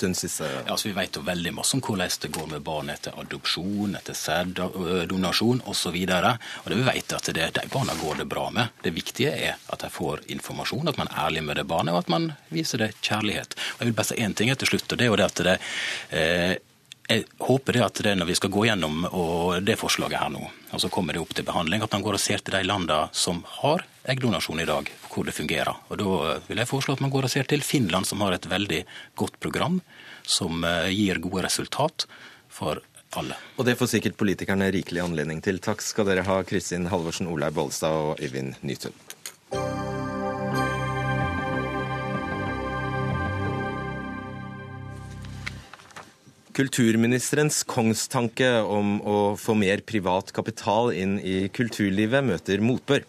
altså, 0.67 0.89
Vi 0.89 0.95
vet 0.97 1.17
jo 1.17 1.23
veldig 1.25 1.53
masse 1.55 1.77
om 1.77 1.83
hvordan 1.85 2.13
det 2.21 2.31
går 2.33 2.47
med 2.51 2.63
barn 2.65 2.91
etter 2.93 3.17
adopsjon, 3.21 3.97
etter 3.99 4.17
sæddonasjon 4.17 5.63
osv. 5.69 5.97
Vi 5.97 6.85
vet 6.89 7.17
at 7.17 7.31
det, 7.37 7.49
de 7.59 7.67
barna 7.73 7.97
går 8.01 8.23
det 8.23 8.29
bra 8.31 8.49
med. 8.51 8.73
Det 8.83 8.95
viktige 8.97 9.35
er 9.35 9.59
at 9.69 9.85
de 9.85 9.91
får 9.93 10.25
informasjon, 10.33 10.89
at 10.89 11.01
man 11.01 11.11
er 11.11 11.27
ærlig 11.27 11.45
med 11.45 11.61
det 11.61 11.67
barnet, 11.69 11.95
og 11.95 12.05
at 12.05 12.13
man 12.13 12.33
viser 12.49 12.81
det 12.81 12.95
kjærlighet. 13.03 13.59
Og 13.75 13.83
Jeg 13.85 13.91
vil 13.91 13.99
bare 13.99 14.11
si 14.13 14.21
én 14.23 14.35
ting 14.35 14.55
til 14.55 14.73
slutt, 14.73 14.91
og 14.93 14.99
det 14.99 15.05
er 15.05 15.13
jo 15.13 15.19
det 15.21 15.31
at 15.31 15.45
det 15.45 15.59
eh, 16.11 16.55
jeg 17.05 17.27
håper 17.45 17.77
det 17.77 17.83
at 17.85 17.99
det 18.07 18.15
når 18.17 18.31
vi 18.31 18.35
skal 18.39 18.51
gå 18.51 18.63
gjennom 18.65 19.03
det 19.61 19.77
forslaget 19.77 20.23
her 20.23 20.31
nå, 20.33 20.47
og 20.73 20.81
så 20.81 20.89
kommer 20.89 21.13
det 21.13 21.21
opp 21.21 21.35
til 21.37 21.45
behandling, 21.45 21.83
at 21.85 21.93
man 21.93 22.05
går 22.05 22.17
og 22.17 22.23
ser 22.23 22.41
til 22.41 22.57
de 22.57 22.63
landene 22.65 23.11
som 23.13 23.43
har 23.61 23.85
eggdonasjon 24.05 24.61
i 24.61 24.69
dag, 24.69 24.89
hvor 25.11 25.27
det 25.27 25.37
fungerer. 25.37 25.77
Og 25.89 25.99
Da 25.99 26.39
vil 26.49 26.61
jeg 26.61 26.69
foreslå 26.69 26.97
at 26.97 27.05
man 27.05 27.13
går 27.13 27.29
og 27.29 27.33
ser 27.33 27.49
til 27.49 27.65
Finland, 27.65 28.07
som 28.07 28.21
har 28.21 28.37
et 28.37 28.49
veldig 28.51 28.85
godt 29.17 29.39
program, 29.41 29.81
som 30.23 30.65
eh, 30.65 30.93
gir 30.93 31.23
gode 31.25 31.47
resultat 31.47 32.07
for 32.49 32.83
alle. 33.17 33.39
Og 33.57 33.67
det 33.67 33.79
får 33.79 33.95
sikkert 33.95 34.19
politikerne 34.21 34.71
rikelig 34.75 35.05
anledning 35.05 35.41
til. 35.45 35.61
Takk 35.63 35.83
skal 35.85 36.09
dere 36.09 36.27
ha, 36.27 36.43
Kristin 36.45 36.91
Halvorsen, 36.91 37.31
Olaug 37.31 37.55
Bollestad 37.57 37.95
og 37.95 38.21
Øyvind 38.21 38.59
Nytun. 38.63 38.95
Kulturministerens 46.55 47.65
kongstanke 47.67 48.47
om 48.63 49.01
å 49.03 49.17
få 49.35 49.57
mer 49.59 49.81
privat 49.83 50.31
kapital 50.37 50.93
inn 50.95 51.17
i 51.19 51.49
kulturlivet 51.51 52.23
møter 52.23 52.63
motbør. 52.63 53.03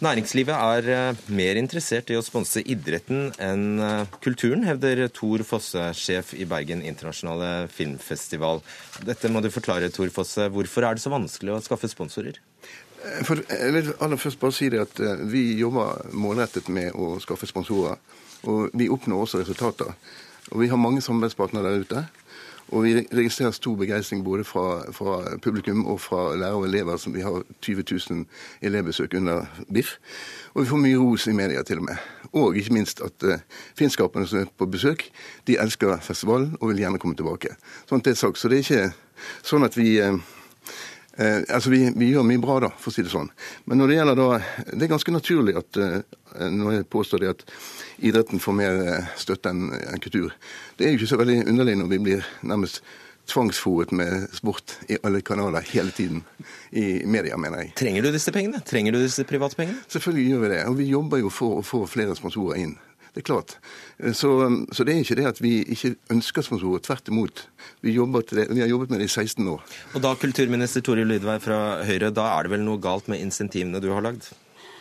Næringslivet 0.00 0.56
er 0.56 0.86
eh, 0.88 1.18
mer 1.28 1.58
interessert 1.60 2.08
i 2.08 2.16
å 2.16 2.22
sponse 2.24 2.62
idretten 2.64 3.26
enn 3.36 3.82
eh, 3.84 4.14
kulturen, 4.24 4.62
hevder 4.64 5.02
Tor 5.12 5.44
Fosse, 5.44 5.90
sjef 5.92 6.30
i 6.32 6.46
Bergen 6.48 6.80
internasjonale 6.88 7.66
filmfestival. 7.68 8.62
Dette 9.04 9.28
må 9.28 9.42
du 9.44 9.50
forklare, 9.52 9.90
Tor 9.92 10.08
Fosse. 10.14 10.46
Hvorfor 10.54 10.88
er 10.88 10.96
det 10.96 11.04
så 11.04 11.12
vanskelig 11.12 11.52
å 11.52 11.60
skaffe 11.66 11.90
sponsorer? 11.92 12.40
Eh, 12.64 13.20
for, 13.28 13.44
aller 13.52 14.22
først 14.22 14.40
bare 14.40 14.56
si 14.56 14.70
det 14.72 14.80
at 14.86 15.04
Vi 15.28 15.44
jobber 15.60 16.08
målrettet 16.16 16.72
med 16.72 16.96
å 16.96 17.18
skaffe 17.20 17.50
sponsorer. 17.50 18.00
Og 18.48 18.72
vi 18.72 18.88
oppnår 18.88 19.26
også 19.26 19.42
resultater. 19.42 19.92
Og 20.48 20.62
vi 20.64 20.72
har 20.72 20.80
mange 20.80 21.04
samarbeidspartnere 21.04 21.74
der 21.74 21.84
ute. 21.84 22.06
Og 22.70 22.84
vi 22.84 22.92
registrerer 23.02 23.50
stor 23.50 23.74
begeistring 23.76 24.24
både 24.24 24.44
fra, 24.44 24.92
fra, 24.94 25.36
publikum 25.42 25.86
og 25.86 26.00
fra 26.00 26.36
lærere 26.36 26.54
og 26.54 26.64
elever. 26.68 26.96
som 26.96 27.14
Vi 27.14 27.20
har 27.20 27.42
20 27.62 27.84
000 28.10 28.24
elevbesøk 28.62 29.14
under 29.14 29.46
BIFF. 29.72 29.96
Og 30.54 30.62
vi 30.62 30.68
får 30.68 30.76
mye 30.76 30.98
ros 30.98 31.26
i 31.26 31.32
media 31.32 31.62
til 31.62 31.78
og 31.78 31.84
med. 31.84 31.96
Og 32.32 32.56
ikke 32.56 32.72
minst 32.72 33.00
at 33.00 33.22
uh, 33.22 33.38
finskaperne 33.78 34.26
som 34.26 34.38
er 34.38 34.52
på 34.58 34.66
besøk, 34.66 35.10
de 35.46 35.58
elsker 35.58 35.98
festivalen 36.00 36.56
og 36.60 36.68
vil 36.68 36.78
gjerne 36.84 36.98
komme 36.98 37.16
tilbake. 37.16 37.56
Sånn 37.88 37.98
at 37.98 38.04
det 38.04 38.14
er. 38.14 38.34
Så 38.34 38.48
det 38.48 38.60
er 38.60 38.66
ikke 38.66 38.92
sånn 39.42 39.66
at 39.66 39.76
vi 39.76 39.98
uh, 39.98 40.20
Eh, 41.20 41.42
altså 41.54 41.70
vi, 41.70 41.82
vi, 41.96 42.08
gjør 42.14 42.24
mye 42.24 42.40
bra, 42.40 42.56
da, 42.64 42.70
for 42.80 42.88
å 42.88 42.94
si 42.94 43.04
det 43.04 43.12
sånn. 43.12 43.28
Men 43.68 43.82
når 43.82 43.90
det 43.90 43.98
gjelder 43.98 44.16
da 44.16 44.28
Det 44.70 44.86
er 44.86 44.92
ganske 44.94 45.12
naturlig 45.12 45.56
at 45.60 45.80
eh, 45.80 46.48
når 46.48 46.78
jeg 46.78 46.88
påstår 46.94 47.20
det 47.20 47.34
at 47.34 47.44
idretten 47.98 48.40
får 48.40 48.56
mer 48.56 48.80
eh, 48.86 49.12
støtte 49.20 49.52
enn 49.52 49.68
en 49.68 50.00
kultur. 50.00 50.32
Det 50.78 50.86
er 50.86 50.94
jo 50.94 51.00
ikke 51.00 51.12
så 51.12 51.20
veldig 51.20 51.42
underlig 51.50 51.76
når 51.82 51.92
vi 51.92 52.02
blir 52.08 52.34
nærmest 52.40 52.80
tvangsfòret 53.30 53.92
med 53.94 54.30
sport 54.34 54.78
i 54.90 54.96
alle 55.06 55.20
kanaler 55.22 55.66
hele 55.70 55.92
tiden. 55.94 56.24
I 56.72 57.02
media, 57.04 57.36
mener 57.36 57.66
jeg. 57.66 57.74
Trenger 57.78 58.06
du 58.06 58.14
disse 58.14 58.32
pengene? 58.34 58.62
Trenger 58.66 58.96
du 58.96 59.02
disse 59.02 59.26
privatpengene? 59.28 59.84
Selvfølgelig 59.92 60.32
gjør 60.32 60.44
vi 60.44 60.54
det. 60.54 60.62
Og 60.70 60.78
vi 60.80 60.88
jobber 60.88 61.20
jo 61.20 61.30
for 61.34 61.60
å 61.60 61.66
få 61.66 61.84
flere 61.90 62.16
sponsorer 62.18 62.64
inn. 62.64 62.78
Det 63.14 63.22
er 63.22 63.26
klart. 63.26 63.56
Så, 64.14 64.30
så, 64.72 64.84
det 64.86 64.94
er 64.94 65.00
ikke 65.02 65.18
det 65.18 65.26
at 65.32 65.40
vi 65.42 65.56
ikke 65.74 65.96
ønsker 66.14 66.46
sponsorer. 66.46 66.82
Tvert 66.86 67.10
imot. 67.10 67.46
Vi, 67.82 67.96
det, 67.96 68.46
vi, 68.52 68.60
har 68.62 68.70
jobbet 68.70 68.92
med 68.94 69.02
det 69.02 69.10
i 69.10 69.14
16 69.14 69.48
år. 69.50 69.64
Og 69.94 70.04
da, 70.04 70.14
kulturminister 70.20 70.84
Toril 70.86 71.10
Lydvei 71.10 71.40
fra 71.42 71.58
Høyre, 71.88 72.12
da 72.14 72.28
er 72.36 72.46
det 72.46 72.54
vel 72.54 72.64
noe 72.66 72.78
galt 72.82 73.10
med 73.10 73.22
insentivene 73.24 73.82
du 73.82 73.90
har 73.90 74.06
lagd? 74.06 74.30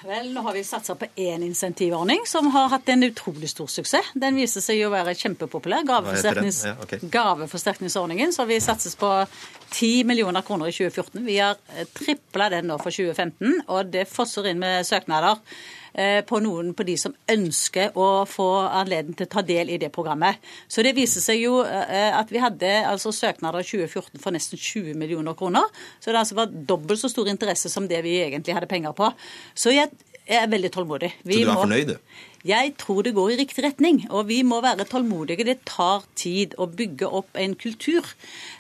Vel, 0.05 0.29
nå 0.31 0.41
har 0.45 0.53
vi 0.55 0.61
satsa 0.63 0.93
på 0.95 1.09
én 1.19 1.41
insentivordning 1.43 2.21
som 2.27 2.47
har 2.53 2.69
hatt 2.71 2.87
en 2.89 3.03
utrolig 3.03 3.49
stor 3.51 3.67
suksess. 3.67 4.13
Den 4.15 4.37
viser 4.39 4.63
seg 4.63 4.85
å 4.85 4.91
være 4.93 5.15
kjempepopulær. 5.17 5.83
Gaveforsterknings... 5.89 6.61
Ja, 6.69 6.75
okay. 6.79 7.01
Gaveforsterkningsordningen. 7.11 8.31
Så 8.35 8.45
vi 8.47 8.61
satses 8.63 8.95
på 8.99 9.09
10 9.73 10.05
millioner 10.07 10.45
kroner 10.47 10.71
i 10.71 10.75
2014. 10.77 11.25
Vi 11.25 11.35
har 11.41 11.59
tripla 11.97 12.47
den 12.53 12.71
nå 12.71 12.79
for 12.79 12.95
2015, 12.95 13.65
og 13.67 13.91
det 13.91 14.07
fosser 14.07 14.47
inn 14.53 14.63
med 14.63 14.87
søknader. 14.87 15.41
Eh, 15.93 16.21
på 16.25 16.39
noen 16.43 16.73
på 16.77 16.85
de 16.85 16.95
som 17.01 17.15
ønsker 17.31 17.95
å 17.97 18.25
få 18.29 18.47
anledning 18.67 19.17
til 19.17 19.25
å 19.25 19.31
ta 19.33 19.43
del 19.45 19.71
i 19.73 19.79
det 19.81 19.91
programmet. 19.93 20.37
Så 20.69 20.85
det 20.85 20.93
viser 20.97 21.23
seg 21.23 21.41
jo 21.41 21.61
eh, 21.65 22.11
at 22.13 22.29
vi 22.33 22.41
hadde 22.43 22.69
altså 22.89 23.13
søknader 23.15 23.63
i 23.63 23.67
2014 23.67 24.21
for 24.21 24.35
nesten 24.35 24.59
20 24.59 24.99
millioner 24.99 25.37
kroner. 25.39 25.65
Så 25.99 26.11
det 26.11 26.21
altså 26.21 26.37
var 26.37 26.53
dobbelt 26.53 27.01
så 27.01 27.09
stor 27.11 27.29
interesse 27.31 27.71
som 27.73 27.87
det 27.89 28.03
vi 28.05 28.19
egentlig 28.21 28.55
hadde 28.57 28.69
penger 28.69 28.93
på. 28.97 29.09
Så 29.57 29.73
jeg 29.73 29.89
er 30.37 30.49
veldig 30.51 30.71
tålmodig. 30.75 31.13
Vi 31.25 31.41
så 31.41 31.47
du 31.47 31.53
er 31.53 31.63
fornøyd? 31.63 31.95
Jeg 32.47 32.71
tror 32.79 33.03
det 33.03 33.11
går 33.17 33.33
i 33.33 33.37
riktig 33.41 33.63
retning, 33.65 33.97
og 34.15 34.29
vi 34.29 34.37
må 34.47 34.61
være 34.63 34.85
tålmodige. 34.87 35.43
Det 35.47 35.57
tar 35.67 36.05
tid 36.15 36.53
å 36.55 36.69
bygge 36.71 37.09
opp 37.19 37.35
en 37.39 37.55
kultur. 37.59 38.05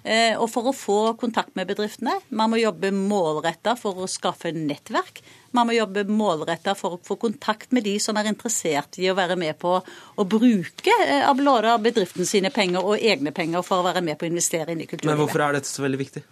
Eh, 0.03 0.35
og 0.35 0.49
for 0.51 0.67
å 0.67 0.75
få 0.75 0.97
kontakt 1.19 1.55
med 1.55 1.69
bedriftene, 1.69 2.17
man 2.29 2.51
må 2.51 2.59
jobbe 2.59 2.91
målretta 2.95 3.77
for 3.79 4.03
å 4.03 4.09
skaffe 4.11 4.51
nettverk. 4.55 5.21
Man 5.55 5.69
må 5.69 5.77
jobbe 5.77 6.03
målretta 6.11 6.75
for 6.77 6.97
å 6.97 7.01
få 7.05 7.15
kontakt 7.21 7.71
med 7.73 7.87
de 7.87 7.95
som 8.03 8.19
er 8.19 8.27
interessert 8.29 8.99
i 8.99 9.07
å 9.09 9.15
være 9.17 9.39
med 9.39 9.55
på 9.61 9.77
å 9.79 10.27
bruke 10.27 10.97
eh, 11.05 11.23
av 11.29 11.39
bedriften 11.85 12.27
sine 12.27 12.51
penger 12.51 12.83
og 12.83 12.99
egne 12.99 13.31
penger 13.31 13.63
for 13.63 13.79
å 13.79 13.87
være 13.87 14.03
med 14.03 14.19
på 14.19 14.27
å 14.27 14.33
investere 14.33 14.75
inn 14.75 14.83
i 14.83 14.89
kulturlivet. 14.89 15.15
Men 15.15 15.23
hvorfor 15.23 15.45
er 15.47 15.57
dette 15.57 15.71
så 15.71 15.87
veldig 15.87 16.03
viktig? 16.03 16.25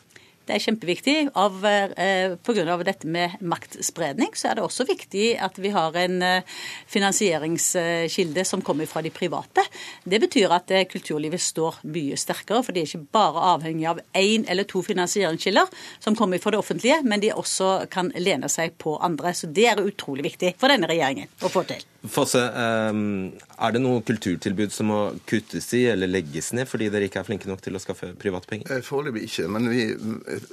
Det 0.47 0.55
er 0.55 0.63
kjempeviktig. 0.63 1.15
Av, 1.35 1.65
eh, 1.65 2.35
Pga. 2.39 2.77
dette 2.83 3.07
med 3.07 3.41
maktspredning 3.41 4.31
så 4.33 4.51
er 4.51 4.55
det 4.55 4.63
også 4.63 4.85
viktig 4.87 5.35
at 5.43 5.57
vi 5.59 5.69
har 5.75 5.91
en 5.95 6.21
eh, 6.23 6.43
finansieringskilde 6.87 8.45
som 8.45 8.61
kommer 8.61 8.87
fra 8.87 9.01
de 9.01 9.09
private. 9.11 9.65
Det 10.03 10.21
betyr 10.23 10.55
at 10.55 10.71
eh, 10.71 10.85
kulturlivet 10.87 11.41
står 11.41 11.81
mye 11.83 12.15
sterkere, 12.15 12.63
for 12.63 12.71
de 12.71 12.81
er 12.81 12.87
ikke 12.87 13.11
bare 13.11 13.43
avhengig 13.57 13.89
av 13.91 13.99
én 14.15 14.47
eller 14.47 14.63
to 14.63 14.81
finansieringskilder 14.81 15.67
som 15.99 16.15
kommer 16.15 16.39
fra 16.39 16.55
det 16.55 16.63
offentlige, 16.63 17.01
men 17.03 17.19
de 17.19 17.35
også 17.35 17.89
kan 17.91 18.13
lene 18.15 18.47
seg 18.47 18.77
på 18.79 18.95
andre. 19.03 19.35
Så 19.35 19.51
det 19.51 19.67
er 19.67 19.83
utrolig 19.83 20.31
viktig 20.31 20.55
for 20.57 20.71
denne 20.71 20.87
regjeringen 20.87 21.27
å 21.43 21.51
få 21.51 21.67
til. 21.67 21.83
Fosse, 22.11 22.39
ehm, 22.39 23.31
er 23.57 23.73
det 23.73 23.81
noe 23.81 24.03
kulturtilbud 24.05 24.73
som 24.73 24.89
må 24.91 24.99
kuttes 25.29 25.67
i 25.77 25.85
eller 25.91 26.09
legges 26.09 26.51
ned 26.57 26.67
fordi 26.69 26.89
dere 26.93 27.07
ikke 27.07 27.21
er 27.21 27.27
flinke 27.27 27.49
nok 27.49 27.63
til 27.63 27.77
å 27.77 27.81
skaffe 27.81 28.11
private 28.19 28.49
penger? 28.49 28.71
Eh, 28.73 28.83
foreløpig 28.85 29.23
ikke, 29.27 29.47
men 29.53 29.69
vi 29.71 29.87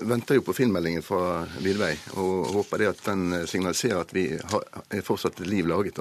venter 0.08 0.38
jo 0.38 0.44
på 0.46 0.56
filmmeldingen 0.56 1.04
fra 1.04 1.44
Vidvei 1.64 1.92
og 2.14 2.54
håper 2.54 2.84
det 2.84 2.90
at 2.94 3.04
den 3.10 3.44
signaliserer 3.50 4.00
at 4.00 4.14
vi 4.16 4.26
er 4.34 5.04
fortsatt 5.04 5.42
liv 5.44 5.68
laget. 5.70 6.00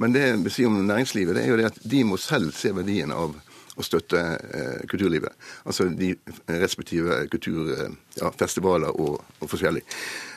Men 0.00 0.16
det 0.16 0.26
vi 0.44 0.54
sier 0.54 0.70
om 0.70 0.80
næringslivet, 0.80 1.36
det 1.36 1.44
er 1.44 1.52
jo 1.52 1.60
det 1.60 1.70
at 1.70 1.82
de 1.82 2.02
må 2.08 2.18
selv 2.20 2.54
se 2.56 2.72
verdien 2.74 3.12
av 3.14 3.36
å 3.76 3.84
støtte 3.86 4.20
eh, 4.20 4.80
kulturlivet. 4.90 5.36
Altså 5.64 5.88
de 5.94 6.14
respektive 6.60 7.22
kulturfestivaler 7.32 8.90
ja, 8.90 8.96
og, 8.96 9.22
og 9.40 9.52
forskjellig. 9.52 9.84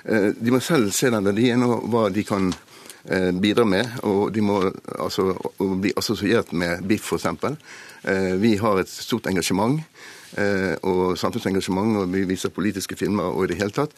Eh, 0.06 0.30
de 0.38 0.54
må 0.54 0.62
selv 0.64 0.94
se 0.96 1.12
den 1.12 1.26
verdien 1.26 1.66
og 1.66 1.90
hva 1.92 2.08
de 2.14 2.28
kan 2.28 2.52
Eh, 2.52 2.73
bidrar 3.42 3.68
med. 3.68 3.90
Og 4.08 4.32
de 4.34 4.42
må 4.46 4.62
altså, 4.96 5.34
bli 5.60 5.92
assosiert 6.00 6.54
med 6.56 6.86
BIFF 6.88 7.14
f.eks. 7.18 7.58
Eh, 8.04 8.36
vi 8.40 8.56
har 8.60 8.80
et 8.80 8.90
stort 8.90 9.28
engasjement 9.32 9.80
eh, 10.38 10.74
og 10.84 11.18
samfunnsengasjement, 11.20 12.02
og 12.02 12.12
vi 12.12 12.26
viser 12.28 12.52
politiske 12.52 12.98
filmer 13.00 13.32
og 13.32 13.46
i 13.46 13.54
det 13.54 13.60
hele 13.62 13.76
tatt. 13.76 13.96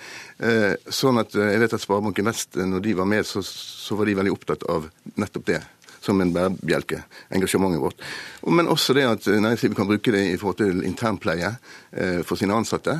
Sånn 0.93 1.21
at 1.21 1.33
jeg 1.37 1.61
vet 1.61 1.73
at 1.73 1.81
Sparebanken 1.81 2.29
Vest, 2.29 2.59
når 2.59 2.85
de 2.85 2.97
var 2.97 3.09
med, 3.09 3.25
så, 3.25 3.41
så 3.45 3.97
var 3.97 4.09
de 4.09 4.17
veldig 4.19 4.35
opptatt 4.35 4.67
av 4.69 4.89
nettopp 5.17 5.49
det 5.49 5.61
som 6.05 6.19
en 6.21 6.29
bærebjelke, 6.29 6.99
engasjementet 7.33 7.81
vårt. 7.81 8.01
Men 8.53 8.69
også 8.69 8.93
det 8.93 9.07
at 9.09 9.25
næringslivet 9.25 9.77
kan 9.79 9.87
bruke 9.89 10.13
det 10.13 10.21
i 10.29 10.35
forhold 10.37 10.59
til 10.59 10.83
internpleie 10.85 11.55
for 12.27 12.37
sine 12.37 12.53
ansatte 12.53 12.99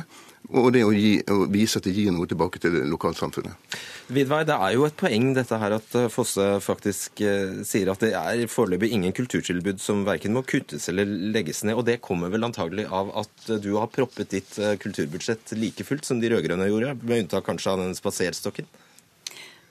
og 0.54 0.68
det 0.74 0.82
å, 0.86 0.92
gi, 0.94 1.18
å, 1.32 1.46
vise 1.50 1.80
at 1.80 1.86
det 1.88 1.94
gir 1.96 2.12
noe 2.14 2.28
tilbake 2.30 2.60
til 2.62 2.76
lokalsamfunnet. 2.90 3.76
Vidvei, 4.14 4.44
Det 4.46 4.54
er 4.54 4.74
jo 4.76 4.86
et 4.86 4.96
poeng 4.98 5.32
dette 5.34 5.58
her 5.58 5.76
at 5.78 5.96
eh, 5.98 6.08
Fosse 6.12 6.46
faktisk 6.62 7.22
eh, 7.26 7.62
sier 7.66 7.90
at 7.90 8.04
det 8.04 8.12
er 8.14 8.44
foreløpig 8.50 8.92
ingen 8.94 9.14
kulturtilbud 9.16 9.82
som 9.82 10.04
verken 10.06 10.36
må 10.36 10.44
kuttes 10.46 10.88
eller 10.92 11.08
legges 11.34 11.64
ned. 11.66 11.74
og 11.74 11.86
Det 11.88 11.98
kommer 12.04 12.30
vel 12.30 12.46
antagelig 12.46 12.86
av 12.86 13.10
at 13.24 13.48
du 13.62 13.72
har 13.74 13.90
proppet 13.90 14.30
ditt 14.36 14.58
eh, 14.62 14.76
kulturbudsjett 14.78 15.56
like 15.58 15.86
fullt 15.86 16.06
som 16.06 16.20
de 16.22 16.30
rød-grønne 16.30 16.68
gjorde, 16.70 16.94
med 17.02 17.24
unntak 17.24 17.48
kanskje 17.48 17.72
av 17.72 17.82
den 17.82 17.96
spaserstokken? 17.98 18.68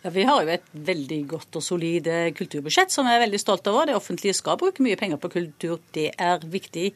Ja, 0.04 0.12
Vi 0.12 0.26
har 0.28 0.44
jo 0.44 0.52
et 0.54 0.68
veldig 0.76 1.22
godt 1.32 1.56
og 1.56 1.64
solid 1.64 2.10
kulturbudsjett 2.36 2.92
som 2.94 3.08
jeg 3.08 3.16
er 3.16 3.24
veldig 3.24 3.40
stolt 3.42 3.72
over. 3.72 3.88
Det 3.88 3.96
offentlige 3.96 4.36
skal 4.38 4.60
bruke 4.60 4.84
mye 4.84 5.00
penger 5.00 5.22
på 5.22 5.32
kultur. 5.40 5.80
Det 5.96 6.12
er 6.20 6.44
viktig 6.44 6.92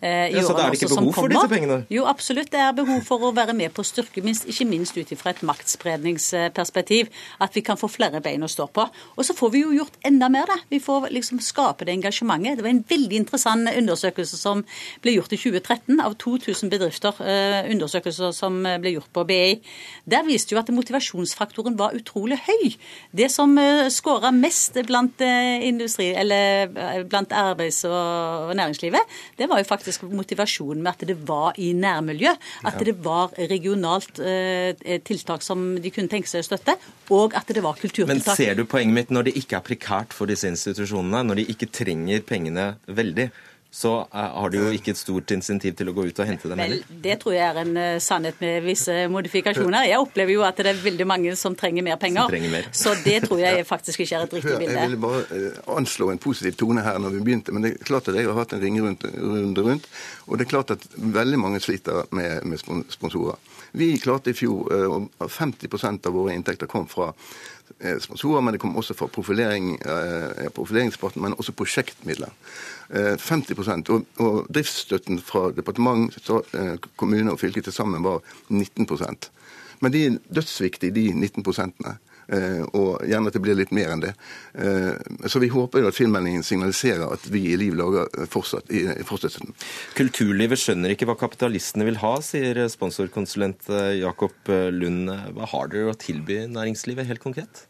Eh, 0.00 0.32
ja, 0.32 0.40
så 0.40 0.54
da 0.56 0.64
er 0.64 0.72
det 0.72 0.80
ikke 0.80 0.94
behov 0.94 1.12
for 1.12 1.28
disse 1.28 1.48
pengene? 1.50 1.76
Jo, 1.92 2.06
absolutt. 2.08 2.48
Det 2.52 2.60
er 2.60 2.72
behov 2.76 3.02
for 3.04 3.26
å 3.28 3.32
være 3.36 3.52
med 3.56 3.72
på 3.76 3.84
å 3.84 3.86
styrke, 3.86 4.22
minst, 4.24 4.46
ikke 4.48 4.64
minst 4.68 4.96
ut 4.96 5.12
fra 5.20 5.34
et 5.34 5.42
maktspredningsperspektiv. 5.44 7.10
At 7.44 7.56
vi 7.56 7.62
kan 7.66 7.76
få 7.80 7.90
flere 7.92 8.22
bein 8.24 8.44
å 8.46 8.48
stå 8.48 8.66
på. 8.72 8.86
Og 9.16 9.26
så 9.26 9.36
får 9.36 9.52
vi 9.52 9.62
jo 9.64 9.74
gjort 9.76 9.98
enda 10.08 10.30
mer, 10.32 10.48
da. 10.48 10.56
Vi 10.72 10.80
får 10.80 11.10
liksom 11.12 11.42
skape 11.44 11.84
det 11.84 11.98
engasjementet. 11.98 12.56
Det 12.58 12.64
var 12.64 12.72
en 12.72 12.84
veldig 12.88 13.20
interessant 13.20 13.68
undersøkelse 13.70 14.40
som 14.40 14.64
ble 15.04 15.18
gjort 15.18 15.36
i 15.36 15.40
2013 15.42 16.00
av 16.00 16.16
2000 16.22 16.72
bedrifter. 16.72 17.20
Eh, 17.20 17.68
undersøkelser 17.74 18.32
som 18.36 18.56
ble 18.64 18.94
gjort 18.96 19.12
på 19.12 19.26
BI. 19.28 19.60
Der 20.08 20.24
viste 20.24 20.56
jo 20.56 20.62
at 20.62 20.72
motivasjonsfaktoren 20.72 21.76
var 21.76 21.96
utrolig 21.98 22.40
høy. 22.46 22.72
Det 23.12 23.28
som 23.32 23.52
eh, 23.60 23.90
skåra 23.92 24.32
mest 24.32 24.80
blant 24.88 25.20
industri, 25.20 26.10
eller 26.16 26.70
blant 27.04 27.32
arbeids- 27.36 27.84
og 27.84 28.54
næringslivet, 28.56 29.18
det 29.36 29.48
var 29.50 29.60
jo 29.60 29.68
faktisk 29.68 29.89
faktisk 29.90 30.14
motivasjonen 30.16 30.82
med 30.82 30.92
at 30.92 31.06
det 31.08 31.16
var 31.28 31.58
i 31.58 31.72
nærmiljø. 31.72 32.32
At 32.64 32.78
det 32.84 32.96
var 33.04 33.32
regionalt 33.50 34.20
eh, 34.20 35.00
tiltak 35.04 35.42
som 35.42 35.76
de 35.80 35.90
kunne 35.90 36.10
tenke 36.10 36.28
seg 36.30 36.44
å 36.44 36.48
støtte, 36.50 36.76
og 37.10 37.34
at 37.38 37.48
det 37.48 37.62
var 37.64 37.78
kulturtiltak. 37.78 38.08
Men 38.08 38.36
ser 38.36 38.58
du 38.58 38.64
poenget 38.64 38.94
mitt 38.94 39.14
når 39.14 39.30
det 39.30 39.36
ikke 39.40 39.58
er 39.58 39.66
prekært 39.66 40.16
for 40.16 40.30
disse 40.30 40.48
institusjonene, 40.50 41.24
når 41.26 41.40
de 41.40 41.48
ikke 41.54 41.70
trenger 41.72 42.26
pengene 42.26 42.74
veldig? 42.86 43.30
Så 43.72 44.08
har 44.10 44.50
du 44.50 44.56
jo 44.58 44.70
ikke 44.74 44.90
et 44.90 44.98
stort 44.98 45.30
insentiv 45.30 45.76
til 45.78 45.86
å 45.90 45.92
gå 45.94 46.08
ut 46.08 46.18
og 46.18 46.26
hente 46.26 46.48
dem 46.50 46.58
heller. 46.58 46.80
Vel, 46.82 47.02
det 47.04 47.14
tror 47.22 47.36
jeg 47.36 47.44
er 47.46 47.58
en 47.60 47.76
uh, 47.78 48.00
sannhet 48.02 48.40
med 48.42 48.64
visse 48.64 48.94
modifikasjoner. 49.14 49.86
Jeg 49.86 50.00
opplever 50.02 50.34
jo 50.34 50.42
at 50.42 50.58
det 50.58 50.72
er 50.72 50.80
veldig 50.82 51.06
mange 51.06 51.36
som 51.38 51.54
trenger 51.58 51.86
mer 51.86 52.00
penger. 52.02 52.26
Trenger 52.32 52.50
mer. 52.50 52.66
Så 52.74 52.96
det 53.04 53.20
tror 53.28 53.38
jeg 53.38 53.62
faktisk 53.70 54.02
ikke 54.02 54.18
er 54.18 54.26
et 54.26 54.34
riktig 54.40 54.56
bilde. 54.56 54.74
Jeg 54.74 54.90
ville 54.90 55.02
bare 55.04 55.22
uh, 55.30 55.60
anslå 55.76 56.10
en 56.10 56.18
positiv 56.22 56.58
tone 56.58 56.82
her 56.82 56.98
når 56.98 57.14
vi 57.14 57.22
begynte, 57.28 57.54
men 57.54 57.62
det 57.62 57.76
er 57.76 57.86
klart 57.86 58.10
at 58.10 58.18
jeg 58.18 58.26
har 58.26 58.40
hatt 58.40 58.56
en 58.56 58.64
ringerunde 58.64 59.64
rundt, 59.68 59.86
og 60.26 60.34
det 60.34 60.48
er 60.48 60.50
klart 60.50 60.74
at 60.74 60.88
veldig 60.98 61.38
mange 61.38 61.62
sliter 61.62 62.10
med, 62.10 62.42
med 62.50 62.90
sponsorer. 62.90 63.38
Vi 63.78 63.92
klarte 64.02 64.34
i 64.34 64.34
fjor 64.34 64.66
uh, 64.66 65.30
50 65.30 65.70
av 65.94 66.10
våre 66.10 66.34
inntekter 66.34 66.66
kom 66.66 66.90
fra 66.90 67.12
sponsorer, 68.02 68.42
men 68.42 68.56
det 68.56 68.58
kom 68.60 68.74
også 68.76 68.96
fra 68.98 69.06
profilering, 69.08 69.76
profileringsparten, 70.56 71.22
men 71.22 71.36
også 71.38 71.54
prosjektmidler. 71.56 72.34
50 72.90 73.54
eh, 73.54 73.94
og, 73.94 74.06
og 74.18 74.46
driftsstøtten 74.50 75.20
fra 75.22 75.50
departement, 75.54 76.10
eh, 76.58 76.76
kommune 76.98 77.32
og 77.32 77.40
fylke 77.40 77.62
til 77.62 77.74
sammen 77.74 78.02
var 78.02 78.20
19% 78.50 79.30
Men 79.80 79.92
de 79.92 80.06
er 80.06 80.16
dødsviktige, 80.28 80.92
de 80.92 81.12
19 81.14 81.42
prosentene. 81.42 81.98
Eh, 82.28 82.60
og 82.76 83.00
gjerne 83.08 83.30
at 83.30 83.34
det 83.34 83.40
blir 83.42 83.56
litt 83.56 83.72
mer 83.72 83.90
enn 83.90 84.02
det. 84.02 84.10
Så 85.26 85.40
vi 85.40 85.48
håper 85.50 85.80
jo 85.80 85.88
at 85.88 85.96
filmmeldingen 85.96 86.44
signaliserer 86.44 87.08
at 87.14 87.24
vi 87.32 87.46
i 87.48 87.56
Liv 87.56 87.78
lager 87.78 88.06
fortsatt 88.30 88.68
fortsettelsen. 89.08 89.54
Kulturlivet 89.96 90.60
skjønner 90.60 90.92
ikke 90.92 91.08
hva 91.08 91.16
kapitalistene 91.18 91.88
vil 91.88 91.98
ha, 92.04 92.12
sier 92.22 92.60
sponsorkonsulent 92.70 93.72
Jakob 93.98 94.52
Lund. 94.76 95.10
Hva 95.38 95.50
har 95.54 95.72
dere 95.72 95.94
å 95.94 95.98
tilby 95.98 96.44
næringslivet 96.52 97.08
helt 97.08 97.24
konkret? 97.24 97.64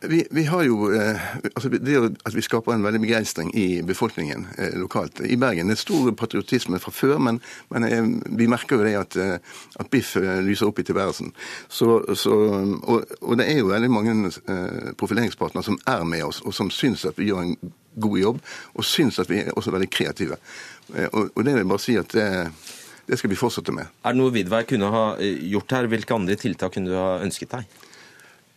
Vi, 0.00 0.26
vi, 0.30 0.44
har 0.44 0.62
jo, 0.62 0.92
eh, 0.92 1.20
altså 1.54 1.70
det 1.72 1.96
at 2.24 2.34
vi 2.36 2.42
skaper 2.44 2.74
en 2.74 2.82
veldig 2.84 3.00
begeistring 3.00 3.48
i 3.56 3.80
befolkningen 3.82 4.44
eh, 4.58 4.74
lokalt. 4.76 5.22
I 5.24 5.38
Bergen 5.40 5.70
det 5.70 5.78
er 5.78 5.80
stor 5.80 6.10
patriotisme 6.12 6.76
fra 6.82 6.92
før, 6.92 7.16
men, 7.18 7.38
men 7.72 7.86
eh, 7.88 8.10
vi 8.36 8.48
merker 8.50 8.76
jo 8.76 8.84
det 8.84 8.92
at, 9.00 9.16
at 9.80 9.90
Biff 9.90 10.12
lyser 10.20 10.68
opp 10.68 10.82
i 10.82 10.84
tilværelsen. 10.84 11.32
Så, 11.68 12.02
så, 12.14 12.34
og, 12.82 13.16
og, 13.22 13.32
det 13.40 13.48
er 13.48 13.62
jo 13.62 13.70
veldig 13.72 13.90
mange 13.90 14.32
profileringspartnere 15.00 15.64
som 15.64 15.80
er 15.88 16.04
med 16.04 16.26
oss, 16.28 16.42
og 16.44 16.52
som 16.54 16.70
syns 16.70 17.06
at 17.08 17.16
vi 17.16 17.30
gjør 17.30 17.46
en 17.46 17.56
god 17.96 18.20
jobb, 18.20 18.44
og 18.76 18.84
syns 18.84 19.22
at 19.22 19.32
vi 19.32 19.40
er 19.46 19.56
også 19.56 19.72
veldig 19.72 19.88
kreative. 19.90 20.36
Og, 20.92 21.32
og, 21.32 21.40
det 21.40 21.54
vil 21.54 21.62
jeg 21.62 21.72
bare 21.72 21.86
si 21.86 21.96
at 21.96 22.12
det, 22.12 22.28
det 23.08 23.16
skal 23.16 23.32
vi 23.32 23.40
fortsette 23.40 23.72
med. 23.72 23.88
Er 24.04 24.12
det 24.12 24.20
noe 24.20 24.36
Vidvei 24.36 24.66
kunne 24.68 24.92
ha 24.92 25.08
gjort 25.24 25.72
her? 25.78 25.88
Hvilke 25.88 26.20
andre 26.20 26.36
tiltak 26.36 26.76
kunne 26.76 26.92
du 26.92 27.00
ha 27.00 27.16
ønsket 27.24 27.56
deg? 27.56 27.82